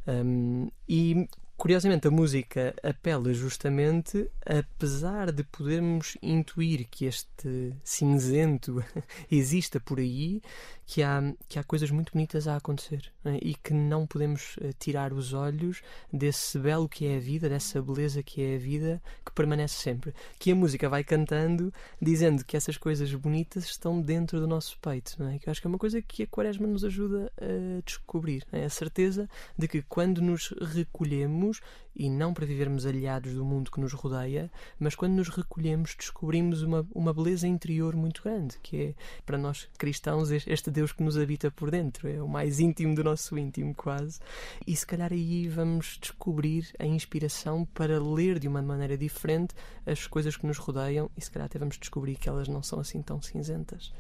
Um, 0.07 0.71
e 0.87 1.27
curiosamente 1.59 2.07
a 2.07 2.11
música 2.11 2.73
apela 2.81 3.33
justamente, 3.33 4.31
apesar 4.45 5.29
de 5.29 5.43
podermos 5.43 6.17
intuir 6.21 6.87
que 6.89 7.03
este 7.03 7.73
cinzento 7.83 8.81
exista 9.29 9.77
por 9.77 9.99
aí, 9.99 10.41
que 10.85 11.03
há, 11.03 11.21
que 11.47 11.59
há 11.59 11.63
coisas 11.63 11.91
muito 11.91 12.13
bonitas 12.13 12.47
a 12.47 12.55
acontecer 12.55 13.11
não 13.23 13.33
é? 13.33 13.39
e 13.43 13.53
que 13.53 13.73
não 13.75 14.07
podemos 14.07 14.55
eh, 14.59 14.71
tirar 14.79 15.13
os 15.13 15.33
olhos 15.33 15.83
desse 16.11 16.57
belo 16.57 16.89
que 16.89 17.05
é 17.05 17.17
a 17.17 17.19
vida, 17.19 17.47
dessa 17.47 17.79
beleza 17.79 18.23
que 18.23 18.41
é 18.41 18.55
a 18.55 18.57
vida, 18.57 19.01
que 19.23 19.31
permanece 19.31 19.75
sempre. 19.75 20.15
Que 20.39 20.51
a 20.51 20.55
música 20.55 20.89
vai 20.89 21.03
cantando, 21.03 21.71
dizendo 22.01 22.43
que 22.43 22.57
essas 22.57 22.75
coisas 22.75 23.13
bonitas 23.13 23.65
estão 23.65 24.01
dentro 24.01 24.39
do 24.39 24.47
nosso 24.47 24.79
peito, 24.79 25.21
é? 25.25 25.37
que 25.37 25.47
eu 25.47 25.51
acho 25.51 25.61
que 25.61 25.67
é 25.67 25.69
uma 25.69 25.77
coisa 25.77 26.01
que 26.01 26.23
a 26.23 26.27
Quaresma 26.27 26.65
nos 26.65 26.83
ajuda 26.83 27.31
a 27.37 27.81
descobrir, 27.85 28.43
é? 28.51 28.63
a 28.63 28.69
certeza 28.69 29.29
de 29.55 29.67
que 29.67 29.83
quando 29.83 30.23
nos 30.23 30.55
recolhemos 30.59 31.48
e 31.95 32.09
não 32.09 32.33
para 32.33 32.45
vivermos 32.45 32.85
aliados 32.85 33.33
do 33.33 33.43
mundo 33.43 33.71
que 33.71 33.79
nos 33.79 33.93
rodeia, 33.93 34.51
mas 34.79 34.95
quando 34.95 35.13
nos 35.13 35.29
recolhemos 35.29 35.95
descobrimos 35.95 36.61
uma, 36.61 36.87
uma 36.93 37.13
beleza 37.13 37.47
interior 37.47 37.95
muito 37.95 38.21
grande, 38.23 38.57
que 38.61 38.81
é 38.81 38.93
para 39.25 39.37
nós 39.37 39.67
cristãos 39.77 40.31
este 40.31 40.69
Deus 40.69 40.91
que 40.91 41.03
nos 41.03 41.17
habita 41.17 41.51
por 41.51 41.71
dentro, 41.71 42.07
é 42.07 42.21
o 42.21 42.27
mais 42.27 42.59
íntimo 42.59 42.95
do 42.95 43.03
nosso 43.03 43.37
íntimo 43.37 43.73
quase. 43.73 44.19
E 44.65 44.75
se 44.75 44.85
calhar 44.85 45.11
aí 45.11 45.47
vamos 45.47 45.97
descobrir 46.01 46.67
a 46.77 46.85
inspiração 46.85 47.65
para 47.73 48.01
ler 48.01 48.39
de 48.39 48.47
uma 48.47 48.61
maneira 48.61 48.97
diferente 48.97 49.55
as 49.85 50.07
coisas 50.07 50.37
que 50.37 50.45
nos 50.45 50.57
rodeiam 50.57 51.09
e 51.17 51.21
se 51.21 51.31
calhar 51.31 51.45
até 51.45 51.57
vamos 51.57 51.77
descobrir 51.77 52.15
que 52.15 52.29
elas 52.29 52.47
não 52.47 52.61
são 52.61 52.79
assim 52.79 53.01
tão 53.01 53.21
cinzentas. 53.21 53.91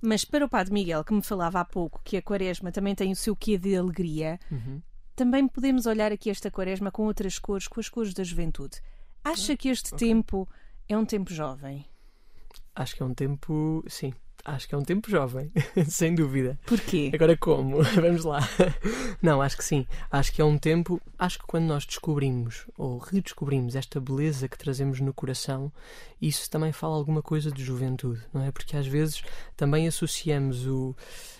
Mas 0.00 0.24
para 0.24 0.44
o 0.44 0.48
Padre 0.48 0.74
Miguel, 0.74 1.02
que 1.02 1.14
me 1.14 1.22
falava 1.22 1.60
há 1.60 1.64
pouco 1.64 2.00
que 2.04 2.16
a 2.16 2.22
quaresma 2.22 2.70
também 2.70 2.94
tem 2.94 3.10
o 3.10 3.16
seu 3.16 3.34
quê 3.34 3.56
de 3.56 3.74
alegria, 3.74 4.38
Uhum. 4.50 4.82
Também 5.14 5.46
podemos 5.46 5.86
olhar 5.86 6.12
aqui 6.12 6.30
esta 6.30 6.50
quaresma 6.50 6.90
com 6.90 7.04
outras 7.04 7.38
cores, 7.38 7.68
com 7.68 7.80
as 7.80 7.88
cores 7.88 8.12
da 8.12 8.24
juventude. 8.24 8.80
Acha 9.22 9.56
que 9.56 9.68
este 9.68 9.94
tempo 9.94 10.48
é 10.88 10.96
um 10.96 11.04
tempo 11.04 11.32
jovem? 11.32 11.86
Acho 12.74 12.96
que 12.96 13.02
é 13.02 13.06
um 13.06 13.14
tempo, 13.14 13.84
sim, 13.88 14.12
acho 14.44 14.68
que 14.68 14.74
é 14.74 14.78
um 14.78 14.82
tempo 14.82 15.10
jovem, 15.10 15.50
sem 15.88 16.14
dúvida. 16.14 16.58
Porquê? 16.66 17.10
Agora 17.14 17.36
como? 17.36 17.82
Vamos 17.94 18.24
lá. 18.24 18.40
Não, 19.22 19.40
acho 19.40 19.56
que 19.56 19.64
sim. 19.64 19.86
Acho 20.10 20.32
que 20.32 20.42
é 20.42 20.44
um 20.44 20.58
tempo. 20.58 21.00
Acho 21.18 21.38
que 21.38 21.46
quando 21.46 21.64
nós 21.64 21.86
descobrimos 21.86 22.66
ou 22.76 22.98
redescobrimos 22.98 23.74
esta 23.74 24.00
beleza 24.00 24.48
que 24.48 24.58
trazemos 24.58 25.00
no 25.00 25.14
coração, 25.14 25.72
isso 26.20 26.50
também 26.50 26.72
fala 26.72 26.96
alguma 26.96 27.22
coisa 27.22 27.50
de 27.50 27.64
juventude, 27.64 28.22
não 28.32 28.42
é? 28.42 28.50
Porque 28.50 28.76
às 28.76 28.86
vezes 28.86 29.22
também 29.56 29.86
associamos 29.86 30.66
o, 30.66 30.94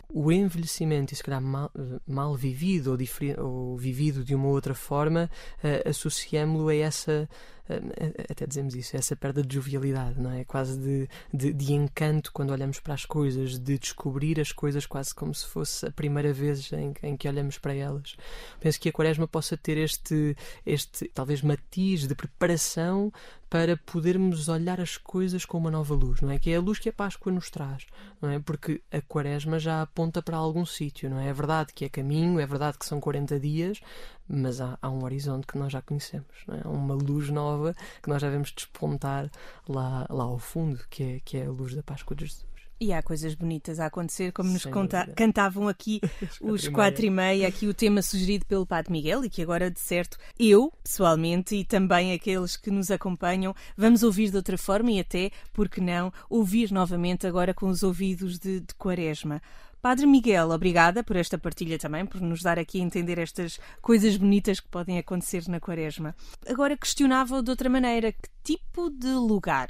o 0.09 0.31
envelhecimento, 0.31 1.13
e 1.13 1.17
se 1.17 1.23
calhar 1.23 1.41
mal, 1.41 1.71
mal 2.07 2.35
vivido 2.35 2.93
ou, 2.93 3.45
ou 3.45 3.77
vivido 3.77 4.25
de 4.25 4.35
uma 4.35 4.49
outra 4.49 4.75
forma, 4.75 5.31
eh, 5.63 5.83
associamos-lo 5.89 6.69
a 6.69 6.75
essa. 6.75 7.29
eh, 7.69 8.25
até 8.31 8.47
dizemos 8.47 8.75
isso, 8.75 8.95
a 8.95 8.99
essa 8.99 9.17
perda 9.17 9.43
de 9.43 9.55
jovialidade, 9.55 10.21
não 10.21 10.31
é? 10.31 10.45
Quase 10.45 10.79
de, 10.79 11.09
de, 11.33 11.53
de 11.53 11.73
encanto 11.73 12.31
quando 12.33 12.51
olhamos 12.51 12.79
para 12.81 12.95
as 12.95 13.05
coisas, 13.07 13.59
de 13.59 13.79
descobrir 13.79 14.39
as 14.41 14.53
coisas 14.53 14.87
quase 14.87 15.15
como 15.15 15.35
se 15.35 15.47
fosse 15.47 15.87
a 15.87 15.91
primeira 15.91 16.33
vez 16.33 16.71
em, 16.73 16.93
em 17.03 17.17
que 17.17 17.29
olhamos 17.29 17.59
para 17.59 17.75
elas. 17.75 18.17
Penso 18.61 18.79
que 18.79 18.89
a 18.89 18.93
Quaresma 18.93 19.27
possa 19.27 19.57
ter 19.57 19.79
este, 19.79 20.37
este 20.67 21.09
talvez 21.15 21.41
matiz 21.43 22.07
de 22.07 22.15
preparação 22.15 23.11
para 23.55 23.77
podermos 23.77 24.49
olhar 24.49 24.81
as 24.81 24.97
coisas 24.97 25.45
com 25.45 25.59
uma 25.59 25.71
nova 25.71 25.95
luz, 25.95 26.21
não 26.21 26.29
é? 26.29 26.41
Que 26.41 26.51
é 26.51 26.57
a 26.57 26.61
luz 26.61 26.81
que 26.81 26.89
a 26.89 26.93
Páscoa 26.93 27.31
nos 27.31 27.51
traz, 27.51 27.87
não 28.21 28.29
é? 28.29 28.41
Porque 28.41 28.83
a 28.91 29.01
Quaresma 29.01 29.61
já 29.61 29.81
aponta 29.81 30.21
para 30.21 30.37
algum 30.37 30.67
sítio, 30.67 31.09
não 31.09 31.21
é? 31.21 31.29
É 31.29 31.33
verdade 31.33 31.73
que 31.73 31.85
é 31.85 31.89
caminho, 31.89 32.41
é 32.41 32.47
verdade 32.47 32.77
que 32.77 32.85
são 32.85 32.99
40 32.99 33.39
dias, 33.39 33.81
mas 34.27 34.61
há, 34.61 34.77
há 34.83 34.91
um 34.91 35.05
horizonte 35.05 35.47
que 35.47 35.57
nós 35.57 35.71
já 35.71 35.81
conhecemos, 35.81 36.35
não 36.49 36.57
é? 36.57 36.63
Há 36.65 36.69
uma 36.69 36.95
luz 36.97 37.31
nova 37.31 37.77
que 38.03 38.09
nós 38.09 38.21
já 38.21 38.29
vemos 38.29 38.51
despontar 38.51 39.31
lá, 39.69 40.05
lá 40.11 40.25
ao 40.25 40.41
fundo, 40.41 40.85
que 40.91 41.05
é, 41.05 41.21
que 41.25 41.37
é 41.37 41.47
a 41.47 41.51
luz 41.51 41.77
da 41.77 41.83
Páscoa 41.85 42.17
de 42.17 42.27
Jesus. 42.27 42.54
E 42.85 42.93
há 42.93 43.03
coisas 43.03 43.35
bonitas 43.35 43.81
a 43.81 43.87
acontecer, 43.87 44.31
como 44.31 44.51
nos 44.51 44.67
conta- 44.67 45.07
cantavam 45.17 45.69
aqui 45.69 46.03
os 46.43 46.69
quatro 46.69 47.07
e 47.07 47.09
meia, 47.09 47.49
aqui 47.49 47.67
o 47.67 47.73
tema 47.73 48.03
sugerido 48.03 48.45
pelo 48.45 48.67
Padre 48.67 48.93
Miguel 48.93 49.25
e 49.25 49.31
que 49.31 49.41
agora, 49.41 49.71
de 49.71 49.81
certo, 49.81 50.19
eu, 50.39 50.71
pessoalmente, 50.83 51.55
e 51.57 51.65
também 51.65 52.13
aqueles 52.13 52.59
que 52.59 52.71
nos 52.71 52.91
acompanham, 52.91 53.55
vamos 53.75 54.03
ouvir 54.03 54.31
de 54.31 54.37
outra 54.37 54.59
forma 54.59 54.91
e 54.91 55.01
até, 55.01 55.31
porque 55.55 55.81
não, 55.81 56.13
ouvir 56.29 56.71
novamente 56.71 57.27
agora 57.27 57.55
com 57.55 57.69
os 57.69 57.83
ouvidos 57.83 58.39
de, 58.39 58.61
de 58.61 58.75
quaresma. 58.75 59.41
Padre 59.81 60.05
Miguel, 60.05 60.51
obrigada 60.51 61.03
por 61.03 61.17
esta 61.17 61.39
partilha 61.39 61.79
também, 61.79 62.05
por 62.05 62.21
nos 62.21 62.43
dar 62.43 62.59
aqui 62.59 62.81
a 62.81 62.85
entender 62.85 63.19
estas 63.19 63.59
coisas 63.81 64.15
bonitas 64.19 64.61
que 64.61 64.69
podem 64.69 64.99
acontecer 64.99 65.49
na 65.49 65.59
quaresma. 65.59 66.15
Agora 66.47 66.77
questionava 66.77 67.43
de 67.43 67.49
outra 67.49 67.71
maneira, 67.71 68.13
que 68.13 68.29
tipo 68.43 68.91
de 68.91 69.13
lugar, 69.13 69.69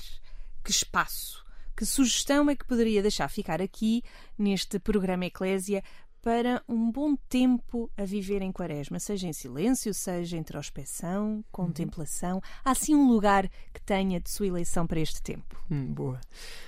que 0.64 0.72
espaço, 0.72 1.43
que 1.76 1.84
sugestão 1.84 2.48
é 2.48 2.56
que 2.56 2.64
poderia 2.64 3.02
deixar 3.02 3.28
ficar 3.28 3.60
aqui 3.60 4.02
neste 4.38 4.78
programa 4.78 5.26
Eclésia 5.26 5.82
para 6.24 6.62
um 6.66 6.90
bom 6.90 7.14
tempo 7.28 7.90
a 7.98 8.04
viver 8.06 8.40
em 8.40 8.50
Quaresma, 8.50 8.98
seja 8.98 9.28
em 9.28 9.32
silêncio, 9.34 9.92
seja 9.92 10.38
em 10.38 10.40
introspeção, 10.40 11.44
contemplação? 11.52 12.40
Há 12.64 12.70
assim 12.70 12.94
um 12.94 13.06
lugar 13.06 13.46
que 13.74 13.82
tenha 13.84 14.18
de 14.18 14.30
sua 14.30 14.46
eleição 14.46 14.86
para 14.86 14.98
este 15.00 15.20
tempo? 15.22 15.62
Hum, 15.70 15.92
boa. 15.92 16.18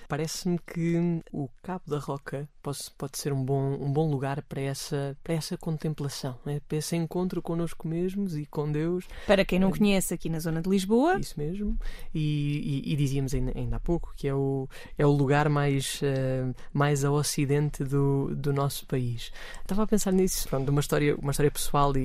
Parece-me 0.09 0.59
que 0.59 1.23
o 1.33 1.49
Cabo 1.63 1.85
da 1.87 1.99
Roca 1.99 2.47
pode, 2.63 2.79
pode 2.99 3.17
ser 3.19 3.33
um 3.33 3.43
bom, 3.43 3.75
um 3.81 3.91
bom 3.91 4.11
lugar 4.11 4.43
para 4.43 4.61
essa, 4.61 5.17
para 5.25 5.33
essa 5.35 5.57
contemplação, 5.57 6.39
né? 6.45 6.61
para 6.69 6.77
esse 6.77 6.95
encontro 6.95 7.41
connosco 7.41 7.89
mesmos 7.89 8.37
e 8.37 8.45
com 8.45 8.71
Deus. 8.71 9.07
Para 9.27 9.43
quem 9.45 9.59
não 9.59 9.71
conhece, 9.71 10.13
aqui 10.13 10.29
na 10.29 10.39
zona 10.39 10.61
de 10.61 10.69
Lisboa, 10.69 11.19
Isso 11.19 11.35
mesmo. 11.39 11.79
E, 12.15 12.83
e- 12.85 12.93
e 12.93 12.97
dizíamos 12.97 13.33
ainda, 13.35 13.53
ainda 13.57 13.77
há 13.77 13.81
pouco 13.81 14.13
que 14.15 14.29
é 14.29 14.35
o, 14.35 14.69
é 14.99 15.07
o 15.07 15.11
lugar 15.11 15.49
mais, 15.49 16.01
eh, 16.03 16.53
mais 16.75 17.05
a 17.07 17.11
ocidente 17.11 17.83
do, 17.85 18.35
do 18.37 18.53
nosso 18.53 18.87
país. 18.87 19.33
Estava 19.63 19.83
a 19.83 19.87
pensar 19.87 20.13
nisso, 20.13 20.49
pronto, 20.49 20.69
uma 20.71 20.81
história, 20.81 21.17
uma 21.17 21.31
história 21.31 21.51
pessoal 21.51 21.97
e, 21.97 22.01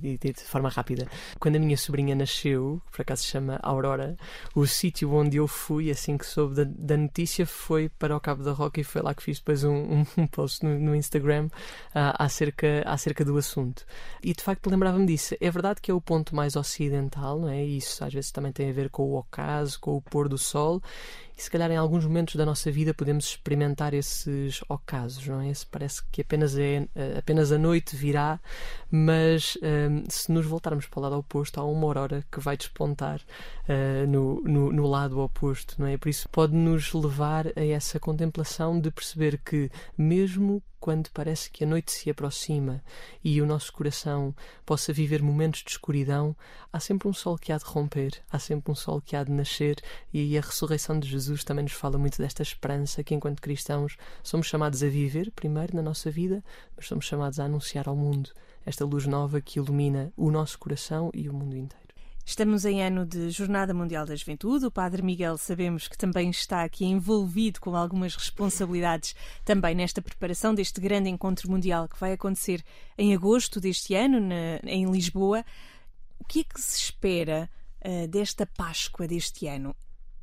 e- 0.00 0.18
e 0.22 0.32
de 0.32 0.40
forma 0.44 0.68
rápida. 0.68 1.06
Quando 1.38 1.56
a 1.56 1.58
minha 1.58 1.76
sobrinha 1.76 2.14
nasceu, 2.14 2.80
por 2.92 3.02
acaso 3.02 3.22
se 3.22 3.28
chama 3.28 3.58
Aurora, 3.62 4.16
o 4.54 4.66
sítio 4.66 5.12
onde 5.12 5.36
eu 5.36 5.46
fui, 5.48 5.90
assim 5.90 6.16
que 6.16 6.26
soube 6.26 6.54
da, 6.54 6.64
da 6.64 6.96
notícia, 6.96 7.46
foi 7.46 7.88
para 7.88 8.16
o 8.16 8.20
Cabo 8.20 8.42
da 8.42 8.52
Roca 8.52 8.80
e 8.80 8.84
foi 8.84 9.02
lá 9.02 9.14
que 9.14 9.22
fiz 9.22 9.38
depois 9.38 9.64
um, 9.64 9.74
um- 10.00 10.06
um 10.18 10.26
post 10.26 10.64
no, 10.64 10.78
no 10.78 10.94
Instagram 10.94 11.48
ah, 11.94 12.24
acerca, 12.24 12.82
acerca 12.86 13.24
do 13.24 13.36
assunto. 13.36 13.84
E 14.22 14.32
de 14.32 14.42
facto 14.42 14.68
lembrava-me 14.70 15.06
disso. 15.06 15.34
É 15.40 15.50
verdade 15.50 15.80
que 15.80 15.90
é 15.90 15.94
o 15.94 16.00
ponto 16.00 16.34
mais 16.34 16.56
ocidental, 16.56 17.38
não 17.40 17.48
é? 17.48 17.64
Isso 17.64 18.04
às 18.04 18.12
vezes 18.12 18.30
também 18.30 18.52
tem 18.52 18.70
a 18.70 18.72
ver 18.72 18.90
com 18.90 19.02
o 19.04 19.16
ocaso, 19.18 19.78
com 19.80 19.96
o 19.96 20.02
pôr 20.02 20.28
do 20.28 20.38
sol. 20.38 20.82
E 21.36 21.42
se 21.42 21.50
calhar 21.50 21.70
em 21.70 21.76
alguns 21.76 22.04
momentos 22.06 22.36
da 22.36 22.46
nossa 22.46 22.70
vida 22.70 22.94
podemos 22.94 23.26
experimentar 23.26 23.92
esses 23.92 24.62
ocasos, 24.70 25.26
não 25.26 25.40
é? 25.40 25.50
Esse 25.50 25.66
parece 25.66 26.02
que 26.10 26.22
apenas, 26.22 26.56
é, 26.56 26.88
eh, 26.94 27.18
apenas 27.18 27.52
a 27.52 27.58
noite 27.58 27.94
virá, 27.94 28.40
mas 28.90 29.58
eh, 29.62 30.02
se 30.08 30.32
nos 30.32 30.46
voltarmos 30.46 30.86
para 30.86 30.98
o 30.98 31.02
lado 31.02 31.18
oposto, 31.18 31.60
há 31.60 31.64
uma 31.64 31.86
aurora 31.86 32.24
que 32.32 32.40
vai 32.40 32.56
despontar 32.56 33.20
eh, 33.68 34.06
no, 34.06 34.40
no, 34.44 34.72
no 34.72 34.86
lado 34.86 35.20
oposto, 35.20 35.74
não 35.78 35.86
é? 35.86 35.98
Por 35.98 36.08
isso 36.08 36.26
pode 36.30 36.54
nos 36.54 36.94
levar 36.94 37.48
a 37.54 37.64
essa 37.64 38.00
contemplação 38.00 38.80
de 38.80 38.90
perceber 38.90 39.38
que 39.44 39.70
mesmo 39.96 40.62
quando 40.86 41.10
parece 41.10 41.50
que 41.50 41.64
a 41.64 41.66
noite 41.66 41.90
se 41.90 42.08
aproxima 42.08 42.80
e 43.24 43.42
o 43.42 43.44
nosso 43.44 43.72
coração 43.72 44.32
possa 44.64 44.92
viver 44.92 45.20
momentos 45.20 45.64
de 45.64 45.70
escuridão, 45.70 46.36
há 46.72 46.78
sempre 46.78 47.08
um 47.08 47.12
sol 47.12 47.36
que 47.36 47.50
há 47.50 47.58
de 47.58 47.64
romper, 47.64 48.22
há 48.30 48.38
sempre 48.38 48.70
um 48.70 48.74
sol 48.76 49.00
que 49.00 49.16
há 49.16 49.24
de 49.24 49.32
nascer, 49.32 49.82
e 50.14 50.38
a 50.38 50.40
ressurreição 50.40 51.00
de 51.00 51.08
Jesus 51.08 51.42
também 51.42 51.64
nos 51.64 51.72
fala 51.72 51.98
muito 51.98 52.18
desta 52.18 52.40
esperança 52.40 53.02
que, 53.02 53.16
enquanto 53.16 53.42
cristãos, 53.42 53.96
somos 54.22 54.46
chamados 54.46 54.80
a 54.80 54.86
viver, 54.86 55.32
primeiro 55.32 55.74
na 55.74 55.82
nossa 55.82 56.08
vida, 56.08 56.40
mas 56.76 56.86
somos 56.86 57.04
chamados 57.04 57.40
a 57.40 57.46
anunciar 57.46 57.88
ao 57.88 57.96
mundo 57.96 58.30
esta 58.64 58.84
luz 58.84 59.06
nova 59.08 59.40
que 59.40 59.58
ilumina 59.58 60.12
o 60.16 60.30
nosso 60.30 60.56
coração 60.56 61.10
e 61.12 61.28
o 61.28 61.34
mundo 61.34 61.56
inteiro. 61.56 61.85
Estamos 62.28 62.64
em 62.64 62.82
ano 62.82 63.06
de 63.06 63.30
Jornada 63.30 63.72
Mundial 63.72 64.04
da 64.04 64.16
Juventude. 64.16 64.66
O 64.66 64.70
Padre 64.70 65.00
Miguel 65.00 65.38
sabemos 65.38 65.86
que 65.86 65.96
também 65.96 66.28
está 66.28 66.64
aqui 66.64 66.84
envolvido 66.84 67.60
com 67.60 67.76
algumas 67.76 68.16
responsabilidades 68.16 69.14
também 69.44 69.76
nesta 69.76 70.02
preparação 70.02 70.52
deste 70.52 70.80
grande 70.80 71.08
encontro 71.08 71.48
mundial 71.48 71.86
que 71.88 71.98
vai 72.00 72.12
acontecer 72.14 72.64
em 72.98 73.14
agosto 73.14 73.60
deste 73.60 73.94
ano 73.94 74.18
na- 74.20 74.58
em 74.64 74.90
Lisboa. 74.90 75.44
O 76.18 76.24
que 76.24 76.40
é 76.40 76.44
que 76.44 76.60
se 76.60 76.80
espera 76.80 77.48
ah, 77.80 78.06
desta 78.08 78.44
Páscoa 78.44 79.06
deste 79.06 79.46
ano? 79.46 79.74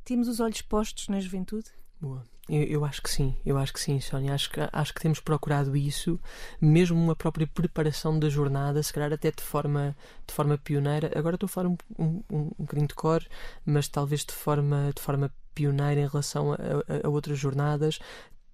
Temos 0.03 0.27
os 0.27 0.41
olhos 0.41 0.61
postos 0.61 1.07
na 1.07 1.21
juventude? 1.21 1.69
Boa. 2.01 2.25
Eu, 2.49 2.61
eu 2.63 2.85
acho 2.85 3.01
que 3.01 3.09
sim, 3.09 3.37
eu 3.45 3.57
acho 3.57 3.71
que 3.71 3.79
sim, 3.79 3.99
Sónia. 4.01 4.33
Acho 4.33 4.49
que, 4.51 4.59
acho 4.71 4.93
que 4.93 4.99
temos 5.01 5.19
procurado 5.21 5.77
isso, 5.77 6.19
mesmo 6.59 7.01
uma 7.01 7.15
própria 7.15 7.47
preparação 7.47 8.19
da 8.19 8.27
jornada, 8.29 8.83
se 8.83 8.91
calhar 8.91 9.13
até 9.13 9.31
de 9.31 9.41
forma, 9.41 9.95
de 10.27 10.33
forma 10.33 10.57
pioneira. 10.57 11.09
Agora 11.15 11.35
estou 11.35 11.47
a 11.47 11.49
falar 11.49 11.69
um, 11.69 11.77
um, 11.97 12.21
um, 12.29 12.49
bocadinho 12.59 12.87
de 12.87 12.95
cor, 12.95 13.23
mas 13.65 13.87
talvez 13.87 14.25
de 14.25 14.33
forma, 14.33 14.91
de 14.93 15.01
forma 15.01 15.31
pioneira 15.55 16.01
em 16.01 16.07
relação 16.07 16.51
a, 16.51 16.55
a- 16.55 17.07
a 17.07 17.09
outras 17.09 17.39
jornadas. 17.39 17.99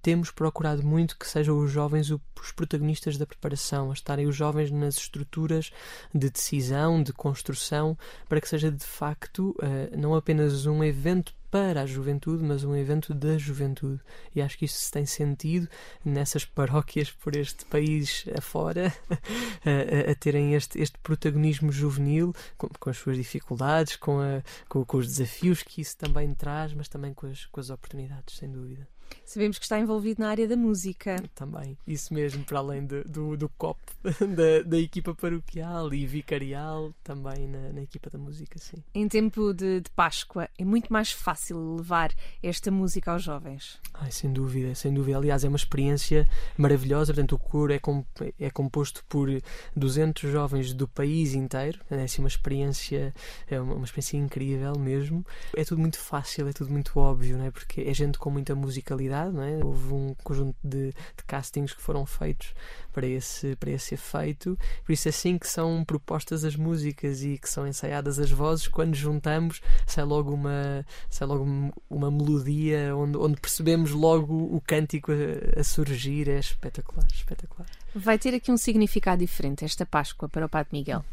Temos 0.01 0.31
procurado 0.31 0.81
muito 0.85 1.17
que 1.17 1.27
sejam 1.27 1.57
os 1.59 1.71
jovens 1.71 2.09
os 2.09 2.51
protagonistas 2.55 3.17
da 3.17 3.25
preparação, 3.25 3.89
a 3.89 3.93
estarem 3.93 4.27
os 4.27 4.35
jovens 4.35 4.71
nas 4.71 4.95
estruturas 4.97 5.71
de 6.13 6.29
decisão, 6.29 7.03
de 7.03 7.11
construção, 7.11 7.97
para 8.29 8.39
que 8.39 8.47
seja 8.47 8.71
de 8.71 8.85
facto 8.85 9.53
eh, 9.61 9.89
não 9.97 10.15
apenas 10.15 10.65
um 10.65 10.81
evento 10.83 11.33
para 11.51 11.81
a 11.81 11.85
juventude, 11.85 12.43
mas 12.43 12.63
um 12.63 12.75
evento 12.75 13.13
da 13.13 13.37
juventude. 13.37 13.99
E 14.35 14.41
acho 14.41 14.57
que 14.57 14.65
isso 14.65 14.77
se 14.79 14.91
tem 14.91 15.05
sentido 15.05 15.67
nessas 16.05 16.45
paróquias 16.45 17.11
por 17.11 17.35
este 17.35 17.65
país 17.65 18.25
afora, 18.37 18.93
a, 19.65 20.09
a- 20.09 20.11
a 20.11 20.15
terem 20.15 20.53
este, 20.53 20.79
este 20.79 20.97
protagonismo 20.99 21.71
juvenil, 21.71 22.33
com, 22.57 22.67
com 22.79 22.89
as 22.89 22.97
suas 22.97 23.17
dificuldades, 23.17 23.95
com, 23.95 24.19
a- 24.19 24.41
com, 24.67 24.85
com 24.85 24.97
os 24.97 25.07
desafios 25.07 25.63
que 25.63 25.81
isso 25.81 25.97
também 25.97 26.33
traz, 26.33 26.73
mas 26.73 26.87
também 26.87 27.13
com 27.13 27.27
as, 27.27 27.45
com 27.45 27.59
as 27.59 27.69
oportunidades, 27.69 28.37
sem 28.37 28.51
dúvida. 28.51 28.87
Sabemos 29.25 29.57
que 29.59 29.65
está 29.65 29.79
envolvido 29.79 30.21
na 30.21 30.29
área 30.29 30.47
da 30.47 30.55
música. 30.57 31.21
Também, 31.35 31.77
isso 31.87 32.13
mesmo, 32.13 32.43
para 32.43 32.59
além 32.59 32.85
de- 32.85 33.03
do, 33.03 33.37
do 33.37 33.47
COP, 33.49 33.79
da, 34.35 34.63
da 34.65 34.77
equipa 34.79 35.13
paroquial 35.13 35.93
e 35.93 36.05
vicarial, 36.05 36.93
também 37.03 37.47
na, 37.47 37.73
na 37.73 37.81
equipa 37.81 38.09
da 38.09 38.17
música, 38.17 38.57
sim. 38.59 38.77
Em 38.93 39.07
tempo 39.07 39.53
de, 39.53 39.81
de 39.81 39.89
Páscoa, 39.91 40.49
é 40.57 40.65
muito 40.65 40.91
mais 40.91 41.11
fácil 41.11 41.75
levar 41.75 42.11
esta 42.41 42.71
música 42.71 43.11
aos 43.11 43.23
jovens. 43.23 43.79
Ai, 43.93 44.11
sem 44.11 44.31
dúvida, 44.33 44.73
sem 44.75 44.93
dúvida. 44.93 45.17
Aliás, 45.17 45.43
é 45.43 45.47
uma 45.47 45.57
experiência 45.57 46.27
maravilhosa. 46.57 47.13
Portanto, 47.13 47.33
o 47.35 47.39
coro 47.39 47.71
é, 47.73 47.79
com- 47.79 48.03
é 48.39 48.49
composto 48.49 49.03
por 49.07 49.29
200 49.75 50.31
jovens 50.31 50.73
do 50.73 50.87
país 50.87 51.33
inteiro. 51.33 51.79
É 51.89 52.03
assim, 52.03 52.21
uma 52.21 52.27
experiência, 52.27 53.13
é 53.47 53.59
uma, 53.59 53.75
uma 53.75 53.85
experiência 53.85 54.17
incrível 54.17 54.73
mesmo. 54.77 55.25
É 55.55 55.63
tudo 55.63 55.79
muito 55.79 55.99
fácil, 55.99 56.47
é 56.47 56.53
tudo 56.53 56.71
muito 56.71 56.97
óbvio, 56.99 57.37
não 57.37 57.45
é? 57.45 57.51
Porque 57.51 57.81
é 57.81 57.93
gente 57.93 58.17
com 58.17 58.29
muita 58.29 58.55
musicalidade, 58.99 59.31
não 59.33 59.43
é? 59.43 59.63
Houve 59.63 59.93
um 59.93 60.15
conjunto 60.23 60.55
de, 60.63 60.87
de 60.91 61.23
castings 61.25 61.73
que 61.73 61.81
foram 61.81 62.05
feitos 62.05 62.53
para 62.91 63.07
esse, 63.07 63.55
para 63.55 63.71
esse 63.71 63.93
efeito. 63.95 64.57
Por 64.85 64.91
isso, 64.91 65.07
é 65.07 65.09
assim 65.11 65.37
que 65.37 65.47
são 65.47 65.83
propostas 65.85 66.43
as 66.43 66.55
músicas 66.55 67.23
e 67.23 67.37
que 67.37 67.49
são 67.49 67.67
ensaiadas 67.67 68.19
as 68.19 68.31
vozes, 68.31 68.67
quando 68.67 68.95
juntamos, 68.95 69.61
sai 69.87 70.03
logo 70.03 70.33
uma, 70.33 70.85
sai 71.09 71.27
logo 71.27 71.43
um- 71.43 71.71
uma 71.89 72.11
melodia 72.11 72.95
onde, 72.95 73.17
onde 73.17 73.39
percebemos 73.39 73.91
logo 73.91 74.33
o 74.35 74.61
cântico 74.61 75.11
a, 75.11 75.59
a 75.59 75.63
surgir. 75.63 76.27
É 76.29 76.39
espetacular, 76.39 77.07
espetacular. 77.11 77.67
Vai 77.95 78.19
ter 78.19 78.35
aqui 78.35 78.51
um 78.51 78.57
significado 78.57 79.19
diferente 79.19 79.65
esta 79.65 79.85
Páscoa 79.85 80.27
para 80.29 80.45
o 80.45 80.49
Padre 80.49 80.69
Miguel. 80.77 81.03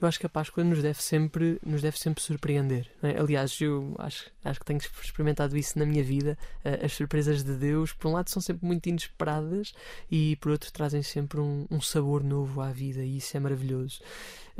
Eu 0.00 0.08
acho 0.08 0.18
que 0.18 0.24
a 0.24 0.30
Páscoa 0.30 0.64
nos 0.64 0.80
deve 0.82 1.02
sempre, 1.02 1.60
nos 1.64 1.82
deve 1.82 1.98
sempre 1.98 2.22
surpreender. 2.22 2.86
é? 3.02 3.18
Aliás, 3.20 3.60
eu 3.60 3.94
acho, 3.98 4.30
acho 4.42 4.58
que 4.58 4.64
tenho 4.64 4.78
experimentado 4.78 5.56
isso 5.58 5.78
na 5.78 5.84
minha 5.84 6.02
vida. 6.02 6.38
Eh, 6.64 6.86
As 6.86 6.92
surpresas 6.94 7.44
de 7.44 7.52
Deus, 7.54 7.92
por 7.92 8.08
um 8.08 8.12
lado, 8.12 8.30
são 8.30 8.40
sempre 8.40 8.66
muito 8.66 8.88
inesperadas 8.88 9.74
e, 10.10 10.36
por 10.36 10.52
outro, 10.52 10.72
trazem 10.72 11.02
sempre 11.02 11.38
um, 11.38 11.66
um 11.70 11.80
sabor 11.82 12.24
novo 12.24 12.62
à 12.62 12.70
vida 12.72 13.02
e 13.04 13.18
isso 13.18 13.36
é 13.36 13.40
maravilhoso. 13.40 14.00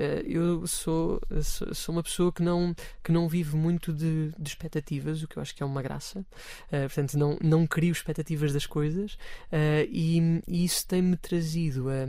Eh, 0.01 0.23
Eu 0.27 0.67
sou, 0.67 1.21
sou, 1.43 1.75
sou 1.75 1.95
uma 1.95 2.03
pessoa 2.03 2.33
que 2.33 2.43
não, 2.43 2.75
que 3.05 3.13
não 3.13 3.29
vive 3.29 3.57
muito 3.57 3.93
de, 3.93 4.33
de 4.39 4.49
expectativas, 4.49 5.23
o 5.23 5.29
que 5.29 5.37
eu 5.37 5.43
acho 5.43 5.55
que 5.55 5.63
é 5.63 5.67
uma 5.67 5.83
graça. 5.83 6.25
Eh, 6.73 6.87
portanto, 6.89 7.19
não, 7.19 7.37
não 7.43 7.67
crio 7.67 7.93
expectativas 7.93 8.53
das 8.53 8.67
coisas 8.67 9.19
eh, 9.53 9.87
e, 9.91 10.41
e 10.49 10.65
isso 10.65 10.87
tem-me 10.87 11.17
trazido 11.17 11.89
a, 11.91 12.05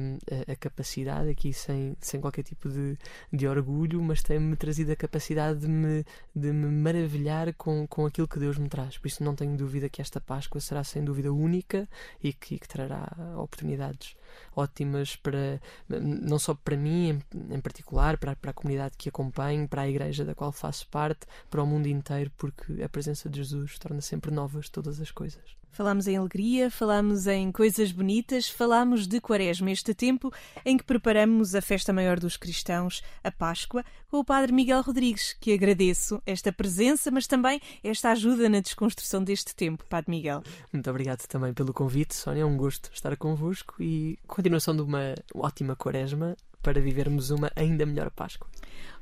a- 0.49 0.51
a 0.53 0.55
capacidade, 0.55 1.29
aqui 1.29 1.53
sem, 1.53 1.95
sem 1.99 2.19
qualquer 2.21 2.43
tipo 2.43 2.69
de, 2.69 2.97
de 3.31 3.47
orgulho, 3.47 4.01
mas 4.01 4.21
tem-me 4.23 4.55
trazido 4.55 4.91
a 4.91 4.95
capacidade 4.95 5.59
de 5.59 5.67
me, 5.67 6.05
de 6.35 6.51
me 6.51 6.67
maravilhar 6.67 7.53
com, 7.55 7.85
com 7.87 8.05
aquilo 8.05 8.27
que 8.27 8.39
Deus 8.39 8.57
me 8.57 8.69
traz. 8.69 8.97
Por 8.97 9.07
isso 9.07 9.23
não 9.23 9.35
tenho 9.35 9.57
dúvida 9.57 9.89
que 9.89 10.01
esta 10.01 10.19
Páscoa 10.21 10.61
será 10.61 10.83
sem 10.83 11.03
dúvida 11.03 11.31
única 11.33 11.87
e 12.23 12.31
que, 12.33 12.57
que 12.59 12.67
trará 12.67 13.07
oportunidades 13.37 14.15
ótimas 14.55 15.15
para 15.15 15.59
não 15.87 16.39
só 16.39 16.53
para 16.53 16.77
mim 16.77 17.21
em, 17.33 17.55
em 17.55 17.61
particular, 17.61 18.17
para, 18.17 18.35
para 18.35 18.51
a 18.51 18.53
comunidade 18.53 18.95
que 18.97 19.09
acompanho, 19.09 19.67
para 19.67 19.83
a 19.83 19.89
igreja 19.89 20.25
da 20.25 20.35
qual 20.35 20.51
faço 20.51 20.87
parte, 20.87 21.25
para 21.49 21.63
o 21.63 21.67
mundo 21.67 21.87
inteiro, 21.87 22.31
porque 22.37 22.81
a 22.83 22.89
presença 22.89 23.29
de 23.29 23.37
Jesus 23.37 23.77
torna 23.79 24.01
sempre 24.01 24.31
novas 24.31 24.69
todas 24.69 24.99
as 24.99 25.11
coisas. 25.11 25.60
Falámos 25.71 26.05
em 26.05 26.17
alegria, 26.17 26.69
falámos 26.69 27.27
em 27.27 27.51
coisas 27.51 27.91
bonitas, 27.93 28.49
falámos 28.49 29.07
de 29.07 29.21
Quaresma, 29.21 29.71
este 29.71 29.93
tempo 29.93 30.31
em 30.65 30.77
que 30.77 30.83
preparamos 30.83 31.55
a 31.55 31.61
festa 31.61 31.93
maior 31.93 32.19
dos 32.19 32.35
cristãos, 32.35 33.01
a 33.23 33.31
Páscoa, 33.31 33.83
com 34.09 34.19
o 34.19 34.25
Padre 34.25 34.51
Miguel 34.51 34.81
Rodrigues, 34.81 35.33
que 35.39 35.53
agradeço 35.53 36.21
esta 36.25 36.51
presença, 36.51 37.09
mas 37.09 37.25
também 37.25 37.61
esta 37.81 38.11
ajuda 38.11 38.49
na 38.49 38.59
desconstrução 38.59 39.23
deste 39.23 39.55
tempo, 39.55 39.85
Padre 39.85 40.11
Miguel. 40.11 40.43
Muito 40.73 40.89
obrigado 40.89 41.25
também 41.27 41.53
pelo 41.53 41.73
convite, 41.73 42.15
Sónia. 42.15 42.41
É 42.41 42.45
um 42.45 42.57
gosto 42.57 42.91
estar 42.93 43.15
convosco 43.15 43.75
e 43.79 44.19
continuação 44.27 44.75
de 44.75 44.81
uma 44.81 45.15
ótima 45.33 45.75
quaresma 45.75 46.35
para 46.61 46.81
vivermos 46.81 47.29
uma 47.29 47.51
ainda 47.55 47.85
melhor 47.85 48.09
Páscoa. 48.11 48.47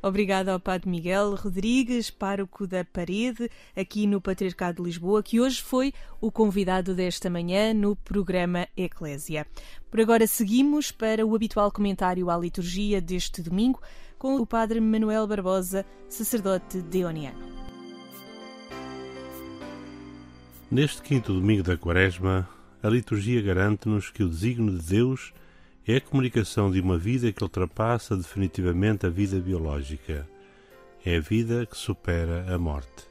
Obrigada 0.01 0.53
ao 0.53 0.59
Padre 0.59 0.89
Miguel 0.89 1.35
Rodrigues, 1.35 2.09
pároco 2.09 2.65
da 2.65 2.85
Parede, 2.85 3.49
aqui 3.75 4.07
no 4.07 4.21
Patriarcado 4.21 4.77
de 4.77 4.83
Lisboa, 4.83 5.21
que 5.21 5.41
hoje 5.41 5.61
foi 5.61 5.93
o 6.21 6.31
convidado 6.31 6.95
desta 6.95 7.29
manhã 7.29 7.73
no 7.73 7.95
programa 7.95 8.67
Eclésia. 8.77 9.45
Por 9.91 9.99
agora 9.99 10.25
seguimos 10.25 10.91
para 10.91 11.25
o 11.25 11.35
habitual 11.35 11.71
comentário 11.71 12.29
à 12.29 12.37
liturgia 12.37 13.01
deste 13.01 13.41
domingo 13.41 13.81
com 14.17 14.35
o 14.35 14.45
Padre 14.45 14.79
Manuel 14.79 15.27
Barbosa, 15.27 15.85
sacerdote 16.07 16.81
deoniano. 16.81 17.39
Neste 20.71 21.01
quinto 21.01 21.33
domingo 21.33 21.63
da 21.63 21.75
Quaresma, 21.75 22.47
a 22.81 22.87
liturgia 22.87 23.41
garante-nos 23.41 24.09
que 24.09 24.23
o 24.23 24.29
desígnio 24.29 24.77
de 24.77 24.85
Deus 24.85 25.33
é 25.33 25.39
a 25.95 26.01
comunicação 26.01 26.69
de 26.69 26.79
uma 26.79 26.97
vida 26.97 27.31
que 27.31 27.43
ultrapassa 27.43 28.15
definitivamente 28.15 29.05
a 29.05 29.09
vida 29.09 29.39
biológica. 29.39 30.27
É 31.03 31.17
a 31.17 31.19
vida 31.19 31.65
que 31.65 31.75
supera 31.75 32.45
a 32.53 32.57
morte. 32.59 33.07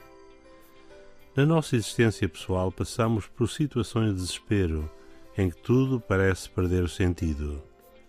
Na 1.34 1.46
nossa 1.46 1.76
existência 1.76 2.28
pessoal, 2.28 2.70
passamos 2.70 3.26
por 3.26 3.48
situações 3.48 4.10
de 4.10 4.20
desespero 4.20 4.90
em 5.36 5.50
que 5.50 5.56
tudo 5.56 6.00
parece 6.00 6.50
perder 6.50 6.82
o 6.82 6.88
sentido. 6.88 7.62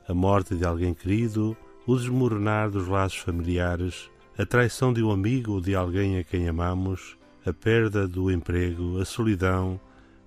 A 0.08 0.14
morte 0.14 0.56
de 0.56 0.66
alguém 0.66 0.94
querido, 0.94 1.56
o 1.86 1.96
desmoronar 1.96 2.70
dos 2.70 2.88
laços 2.88 3.20
familiares, 3.20 4.10
a 4.38 4.46
traição 4.46 4.92
de 4.94 5.04
um 5.04 5.12
amigo 5.12 5.54
ou 5.54 5.62
de 5.62 5.76
alguém 5.76 6.18
a 6.18 6.24
quem 6.24 6.48
amamos, 6.48 7.18
a 7.46 7.54
perda 7.54 8.08
do 8.08 8.32
emprego, 8.32 9.00
a 9.00 9.06
solidão, 9.06 9.80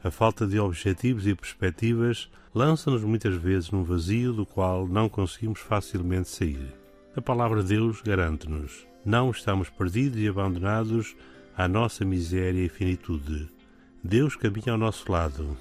a 0.05 0.11
falta 0.11 0.47
de 0.47 0.59
objetivos 0.59 1.27
e 1.27 1.35
perspectivas 1.35 2.29
lançam-nos 2.55 3.03
muitas 3.03 3.35
vezes 3.35 3.71
num 3.71 3.85
vazio 3.85 4.33
do 4.33 4.45
qual 4.45 4.87
não 4.89 5.09
conseguimos 5.09 5.61
facilmente 5.61 6.29
sair. 6.29 6.75
A 7.17 7.21
palavra 7.21 7.63
de 7.63 7.69
Deus 7.69 8.01
garante-nos: 8.03 8.87
não 9.05 9.31
estamos 9.31 9.69
perdidos 9.71 10.21
e 10.21 10.29
abandonados 10.29 11.15
à 11.57 11.69
nossa 11.69 12.05
miséria 12.05 12.65
e 12.65 12.69
finitude. 12.69 13.49
Deus 14.03 14.35
caminha 14.35 14.73
ao 14.73 14.79
nosso 14.79 15.11
lado. 15.11 15.57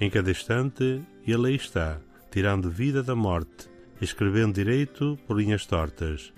Em 0.00 0.10
cada 0.10 0.30
instante, 0.30 1.00
Ele 1.26 1.48
aí 1.48 1.54
está, 1.54 1.98
tirando 2.30 2.70
vida 2.70 3.02
da 3.02 3.14
morte, 3.14 3.70
escrevendo 4.00 4.54
direito 4.54 5.16
por 5.26 5.38
linhas 5.38 5.64
tortas, 5.66 6.32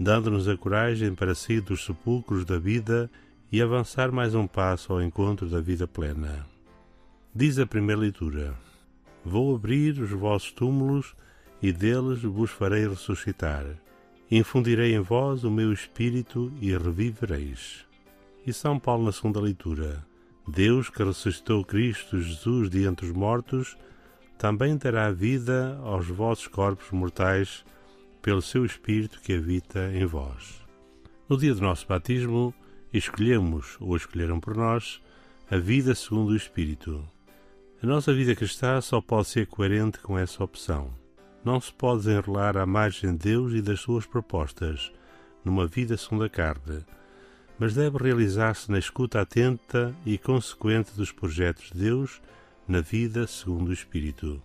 dando-nos 0.00 0.48
a 0.48 0.56
coragem 0.56 1.14
para 1.14 1.34
sair 1.34 1.60
dos 1.60 1.84
sepulcros 1.84 2.46
da 2.46 2.58
vida 2.58 3.10
e 3.52 3.60
avançar 3.60 4.10
mais 4.10 4.34
um 4.34 4.46
passo 4.46 4.92
ao 4.92 5.02
encontro 5.02 5.46
da 5.46 5.60
vida 5.60 5.86
plena. 5.86 6.53
Diz 7.36 7.58
a 7.58 7.66
primeira 7.66 8.00
leitura: 8.00 8.54
Vou 9.24 9.56
abrir 9.56 9.98
os 9.98 10.10
vossos 10.10 10.52
túmulos 10.52 11.16
e 11.60 11.72
deles 11.72 12.22
vos 12.22 12.52
farei 12.52 12.86
ressuscitar. 12.86 13.66
Infundirei 14.30 14.94
em 14.94 15.00
vós 15.00 15.42
o 15.42 15.50
meu 15.50 15.72
espírito 15.72 16.52
e 16.60 16.70
revivereis. 16.70 17.84
E 18.46 18.52
São 18.52 18.78
Paulo, 18.78 19.06
na 19.06 19.10
segunda 19.10 19.40
leitura: 19.40 20.06
Deus 20.46 20.88
que 20.88 21.02
ressuscitou 21.02 21.64
Cristo 21.64 22.20
Jesus 22.20 22.70
de 22.70 22.84
entre 22.84 23.06
os 23.06 23.12
mortos, 23.12 23.76
também 24.38 24.76
dará 24.76 25.10
vida 25.10 25.76
aos 25.82 26.06
vossos 26.06 26.46
corpos 26.46 26.88
mortais 26.92 27.64
pelo 28.22 28.42
seu 28.42 28.64
Espírito 28.64 29.20
que 29.20 29.32
habita 29.32 29.90
em 29.92 30.06
vós. 30.06 30.62
No 31.28 31.36
dia 31.36 31.52
do 31.52 31.62
nosso 31.62 31.84
batismo, 31.88 32.54
escolhemos, 32.92 33.76
ou 33.80 33.96
escolheram 33.96 34.38
por 34.38 34.56
nós, 34.56 35.02
a 35.50 35.56
vida 35.56 35.96
segundo 35.96 36.30
o 36.30 36.36
Espírito. 36.36 37.04
A 37.84 37.86
nossa 37.86 38.14
vida 38.14 38.34
cristã 38.34 38.80
só 38.80 38.98
pode 38.98 39.28
ser 39.28 39.46
coerente 39.46 39.98
com 39.98 40.18
essa 40.18 40.42
opção. 40.42 40.90
Não 41.44 41.60
se 41.60 41.70
pode 41.70 42.04
desenrolar 42.04 42.56
à 42.56 42.64
margem 42.64 43.10
de 43.10 43.18
Deus 43.18 43.52
e 43.52 43.60
das 43.60 43.78
suas 43.80 44.06
propostas, 44.06 44.90
numa 45.44 45.66
vida 45.66 45.94
segundo 45.98 46.24
a 46.24 46.30
carne, 46.30 46.82
mas 47.58 47.74
deve 47.74 47.98
realizar-se 47.98 48.72
na 48.72 48.78
escuta 48.78 49.20
atenta 49.20 49.94
e 50.06 50.16
consequente 50.16 50.96
dos 50.96 51.12
projetos 51.12 51.72
de 51.72 51.80
Deus 51.80 52.22
na 52.66 52.80
vida 52.80 53.26
segundo 53.26 53.68
o 53.68 53.74
Espírito. 53.74 54.42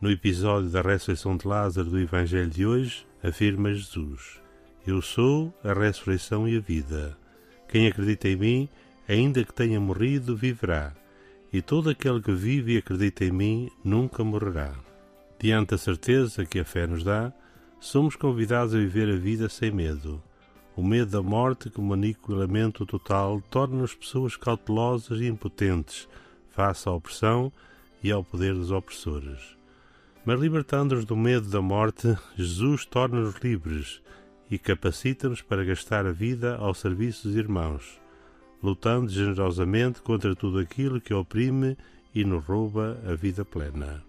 No 0.00 0.10
episódio 0.10 0.70
da 0.70 0.80
ressurreição 0.80 1.36
de 1.36 1.46
Lázaro 1.46 1.90
do 1.90 2.00
Evangelho 2.00 2.48
de 2.48 2.64
hoje, 2.64 3.06
afirma 3.22 3.74
Jesus: 3.74 4.40
Eu 4.86 5.02
sou 5.02 5.52
a 5.62 5.74
ressurreição 5.74 6.48
e 6.48 6.56
a 6.56 6.60
vida. 6.60 7.18
Quem 7.68 7.86
acredita 7.86 8.30
em 8.30 8.36
mim, 8.36 8.68
ainda 9.06 9.44
que 9.44 9.52
tenha 9.52 9.78
morrido, 9.78 10.34
viverá. 10.34 10.94
E 11.52 11.60
todo 11.60 11.90
aquele 11.90 12.22
que 12.22 12.32
vive 12.32 12.74
e 12.74 12.78
acredita 12.78 13.24
em 13.24 13.30
mim 13.30 13.70
nunca 13.84 14.24
morrerá. 14.24 14.74
Diante 15.38 15.70
da 15.70 15.78
certeza 15.78 16.46
que 16.46 16.60
a 16.60 16.64
fé 16.64 16.86
nos 16.86 17.04
dá, 17.04 17.32
somos 17.78 18.16
convidados 18.16 18.74
a 18.74 18.78
viver 18.78 19.10
a 19.10 19.16
vida 19.16 19.48
sem 19.48 19.70
medo. 19.70 20.22
O 20.74 20.82
medo 20.82 21.10
da 21.10 21.22
morte, 21.22 21.68
como 21.68 21.92
aniquilamento 21.92 22.86
total, 22.86 23.42
torna-nos 23.50 23.94
pessoas 23.94 24.36
cautelosas 24.36 25.20
e 25.20 25.26
impotentes 25.26 26.08
face 26.48 26.88
à 26.88 26.92
opressão 26.92 27.52
e 28.02 28.10
ao 28.10 28.24
poder 28.24 28.54
dos 28.54 28.70
opressores. 28.70 29.56
Mas 30.24 30.40
libertando-nos 30.40 31.04
do 31.04 31.16
medo 31.16 31.50
da 31.50 31.60
morte, 31.60 32.16
Jesus 32.36 32.86
torna-nos 32.86 33.34
livres 33.40 34.00
e 34.50 34.58
capacita-nos 34.58 35.42
para 35.42 35.64
gastar 35.64 36.06
a 36.06 36.12
vida 36.12 36.56
ao 36.56 36.72
serviço 36.72 37.28
dos 37.28 37.36
irmãos, 37.36 38.00
lutando 38.62 39.10
generosamente 39.10 40.00
contra 40.00 40.36
tudo 40.36 40.58
aquilo 40.58 41.00
que 41.00 41.12
oprime 41.12 41.76
e 42.14 42.24
nos 42.24 42.44
rouba 42.44 42.98
a 43.06 43.14
vida 43.14 43.44
plena. 43.44 44.02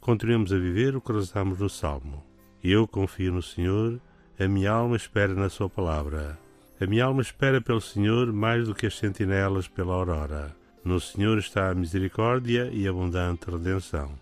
Continuemos 0.00 0.52
a 0.52 0.58
viver 0.58 0.94
o 0.94 1.00
que 1.00 1.12
rezamos 1.12 1.58
no 1.58 1.70
Salmo. 1.70 2.22
Eu 2.62 2.86
confio 2.86 3.32
no 3.32 3.42
Senhor, 3.42 3.98
a 4.38 4.46
minha 4.46 4.70
alma 4.70 4.96
espera 4.96 5.34
na 5.34 5.48
Sua 5.48 5.68
palavra. 5.68 6.38
A 6.80 6.86
minha 6.86 7.04
alma 7.04 7.22
espera 7.22 7.60
pelo 7.60 7.80
Senhor 7.80 8.32
mais 8.32 8.66
do 8.66 8.74
que 8.74 8.86
as 8.86 8.96
sentinelas 8.96 9.68
pela 9.68 9.94
aurora. 9.94 10.54
No 10.84 11.00
Senhor 11.00 11.38
está 11.38 11.70
a 11.70 11.74
misericórdia 11.74 12.68
e 12.72 12.86
abundante 12.86 13.50
redenção. 13.50 14.12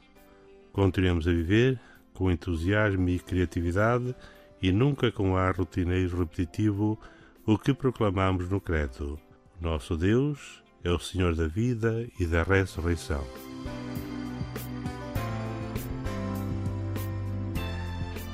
Continuemos 0.72 1.26
a 1.26 1.32
viver 1.32 1.80
com 2.14 2.30
entusiasmo 2.30 3.08
e 3.08 3.18
criatividade 3.18 4.14
e 4.62 4.70
nunca 4.70 5.10
com 5.10 5.36
ar 5.36 5.56
rotineiro 5.56 6.18
repetitivo 6.18 6.96
o 7.44 7.58
que 7.58 7.74
proclamamos 7.74 8.48
no 8.48 8.60
Credo. 8.60 9.18
Nosso 9.62 9.96
Deus 9.96 10.60
é 10.82 10.90
o 10.90 10.98
Senhor 10.98 11.36
da 11.36 11.46
vida 11.46 12.04
e 12.18 12.26
da 12.26 12.42
ressurreição. 12.42 13.24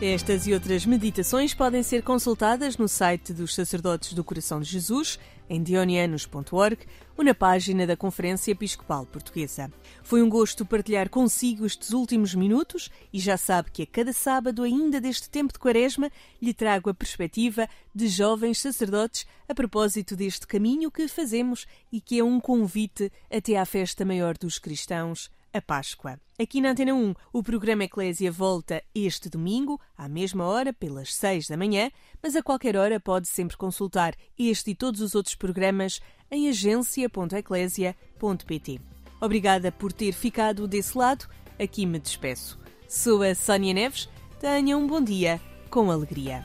Estas 0.01 0.47
e 0.47 0.55
outras 0.55 0.87
meditações 0.87 1.53
podem 1.53 1.83
ser 1.83 2.05
consultadas 2.05 2.77
no 2.77 2.87
site 2.87 3.33
dos 3.33 3.53
Sacerdotes 3.53 4.13
do 4.13 4.23
Coração 4.23 4.61
de 4.61 4.71
Jesus, 4.71 5.19
em 5.51 5.61
dionianos.org, 5.61 6.79
ou 7.17 7.25
na 7.25 7.35
página 7.35 7.85
da 7.85 7.97
Conferência 7.97 8.53
Episcopal 8.53 9.05
Portuguesa. 9.07 9.73
Foi 10.05 10.23
um 10.23 10.29
gosto 10.29 10.65
partilhar 10.65 11.11
consigo 11.11 11.67
estes 11.67 11.91
últimos 11.91 12.33
minutos 12.33 12.93
e 13.13 13.19
já 13.19 13.37
sabe 13.37 13.73
que 13.73 13.83
a 13.83 13.87
cada 13.87 14.13
sábado, 14.13 14.63
ainda 14.63 15.01
deste 15.01 15.29
tempo 15.29 15.53
de 15.53 15.59
Quaresma, 15.59 16.13
lhe 16.41 16.55
trago 16.55 16.89
a 16.91 16.95
perspectiva 16.95 17.69
de 17.93 18.07
jovens 18.07 18.61
sacerdotes 18.61 19.27
a 19.49 19.55
propósito 19.55 20.15
deste 20.15 20.47
caminho 20.47 20.93
que 20.93 21.09
fazemos 21.09 21.67
e 21.91 22.01
que 22.01 22.21
é 22.21 22.23
um 22.23 22.39
convite 22.39 23.11
até 23.29 23.57
à 23.57 23.65
festa 23.65 24.05
maior 24.05 24.39
dos 24.39 24.61
cristãos, 24.61 25.29
a 25.53 25.61
Páscoa. 25.61 26.21
Aqui 26.41 26.61
na 26.61 26.71
Antena 26.71 26.95
1, 26.95 27.15
o 27.33 27.43
programa 27.43 27.83
Eclésia 27.83 28.31
volta 28.31 28.81
este 28.95 29.29
domingo, 29.29 29.81
à 29.97 30.09
mesma 30.09 30.45
hora, 30.45 30.73
pelas 30.73 31.13
6 31.13 31.49
da 31.49 31.57
manhã, 31.57 31.91
mas 32.23 32.37
a 32.37 32.43
qualquer 32.45 32.77
hora 32.77 33.01
pode 33.01 33.27
sempre 33.27 33.57
consultar 33.57 34.15
este 34.39 34.71
e 34.71 34.75
todos 34.77 35.01
os 35.01 35.17
outros 35.17 35.35
programas 35.35 35.99
em 36.31 36.49
agência.eclésia.pt. 36.49 38.81
Obrigada 39.21 39.73
por 39.73 39.93
ter 39.93 40.13
ficado 40.13 40.69
desse 40.69 40.97
lado, 40.97 41.27
aqui 41.59 41.85
me 41.85 41.99
despeço. 41.99 42.57
Sou 42.89 43.25
a 43.25 43.35
Sónia 43.35 43.75
Neves, 43.75 44.09
tenha 44.39 44.79
um 44.79 44.87
bom 44.87 45.03
dia 45.03 45.41
com 45.69 45.91
alegria. 45.91 46.45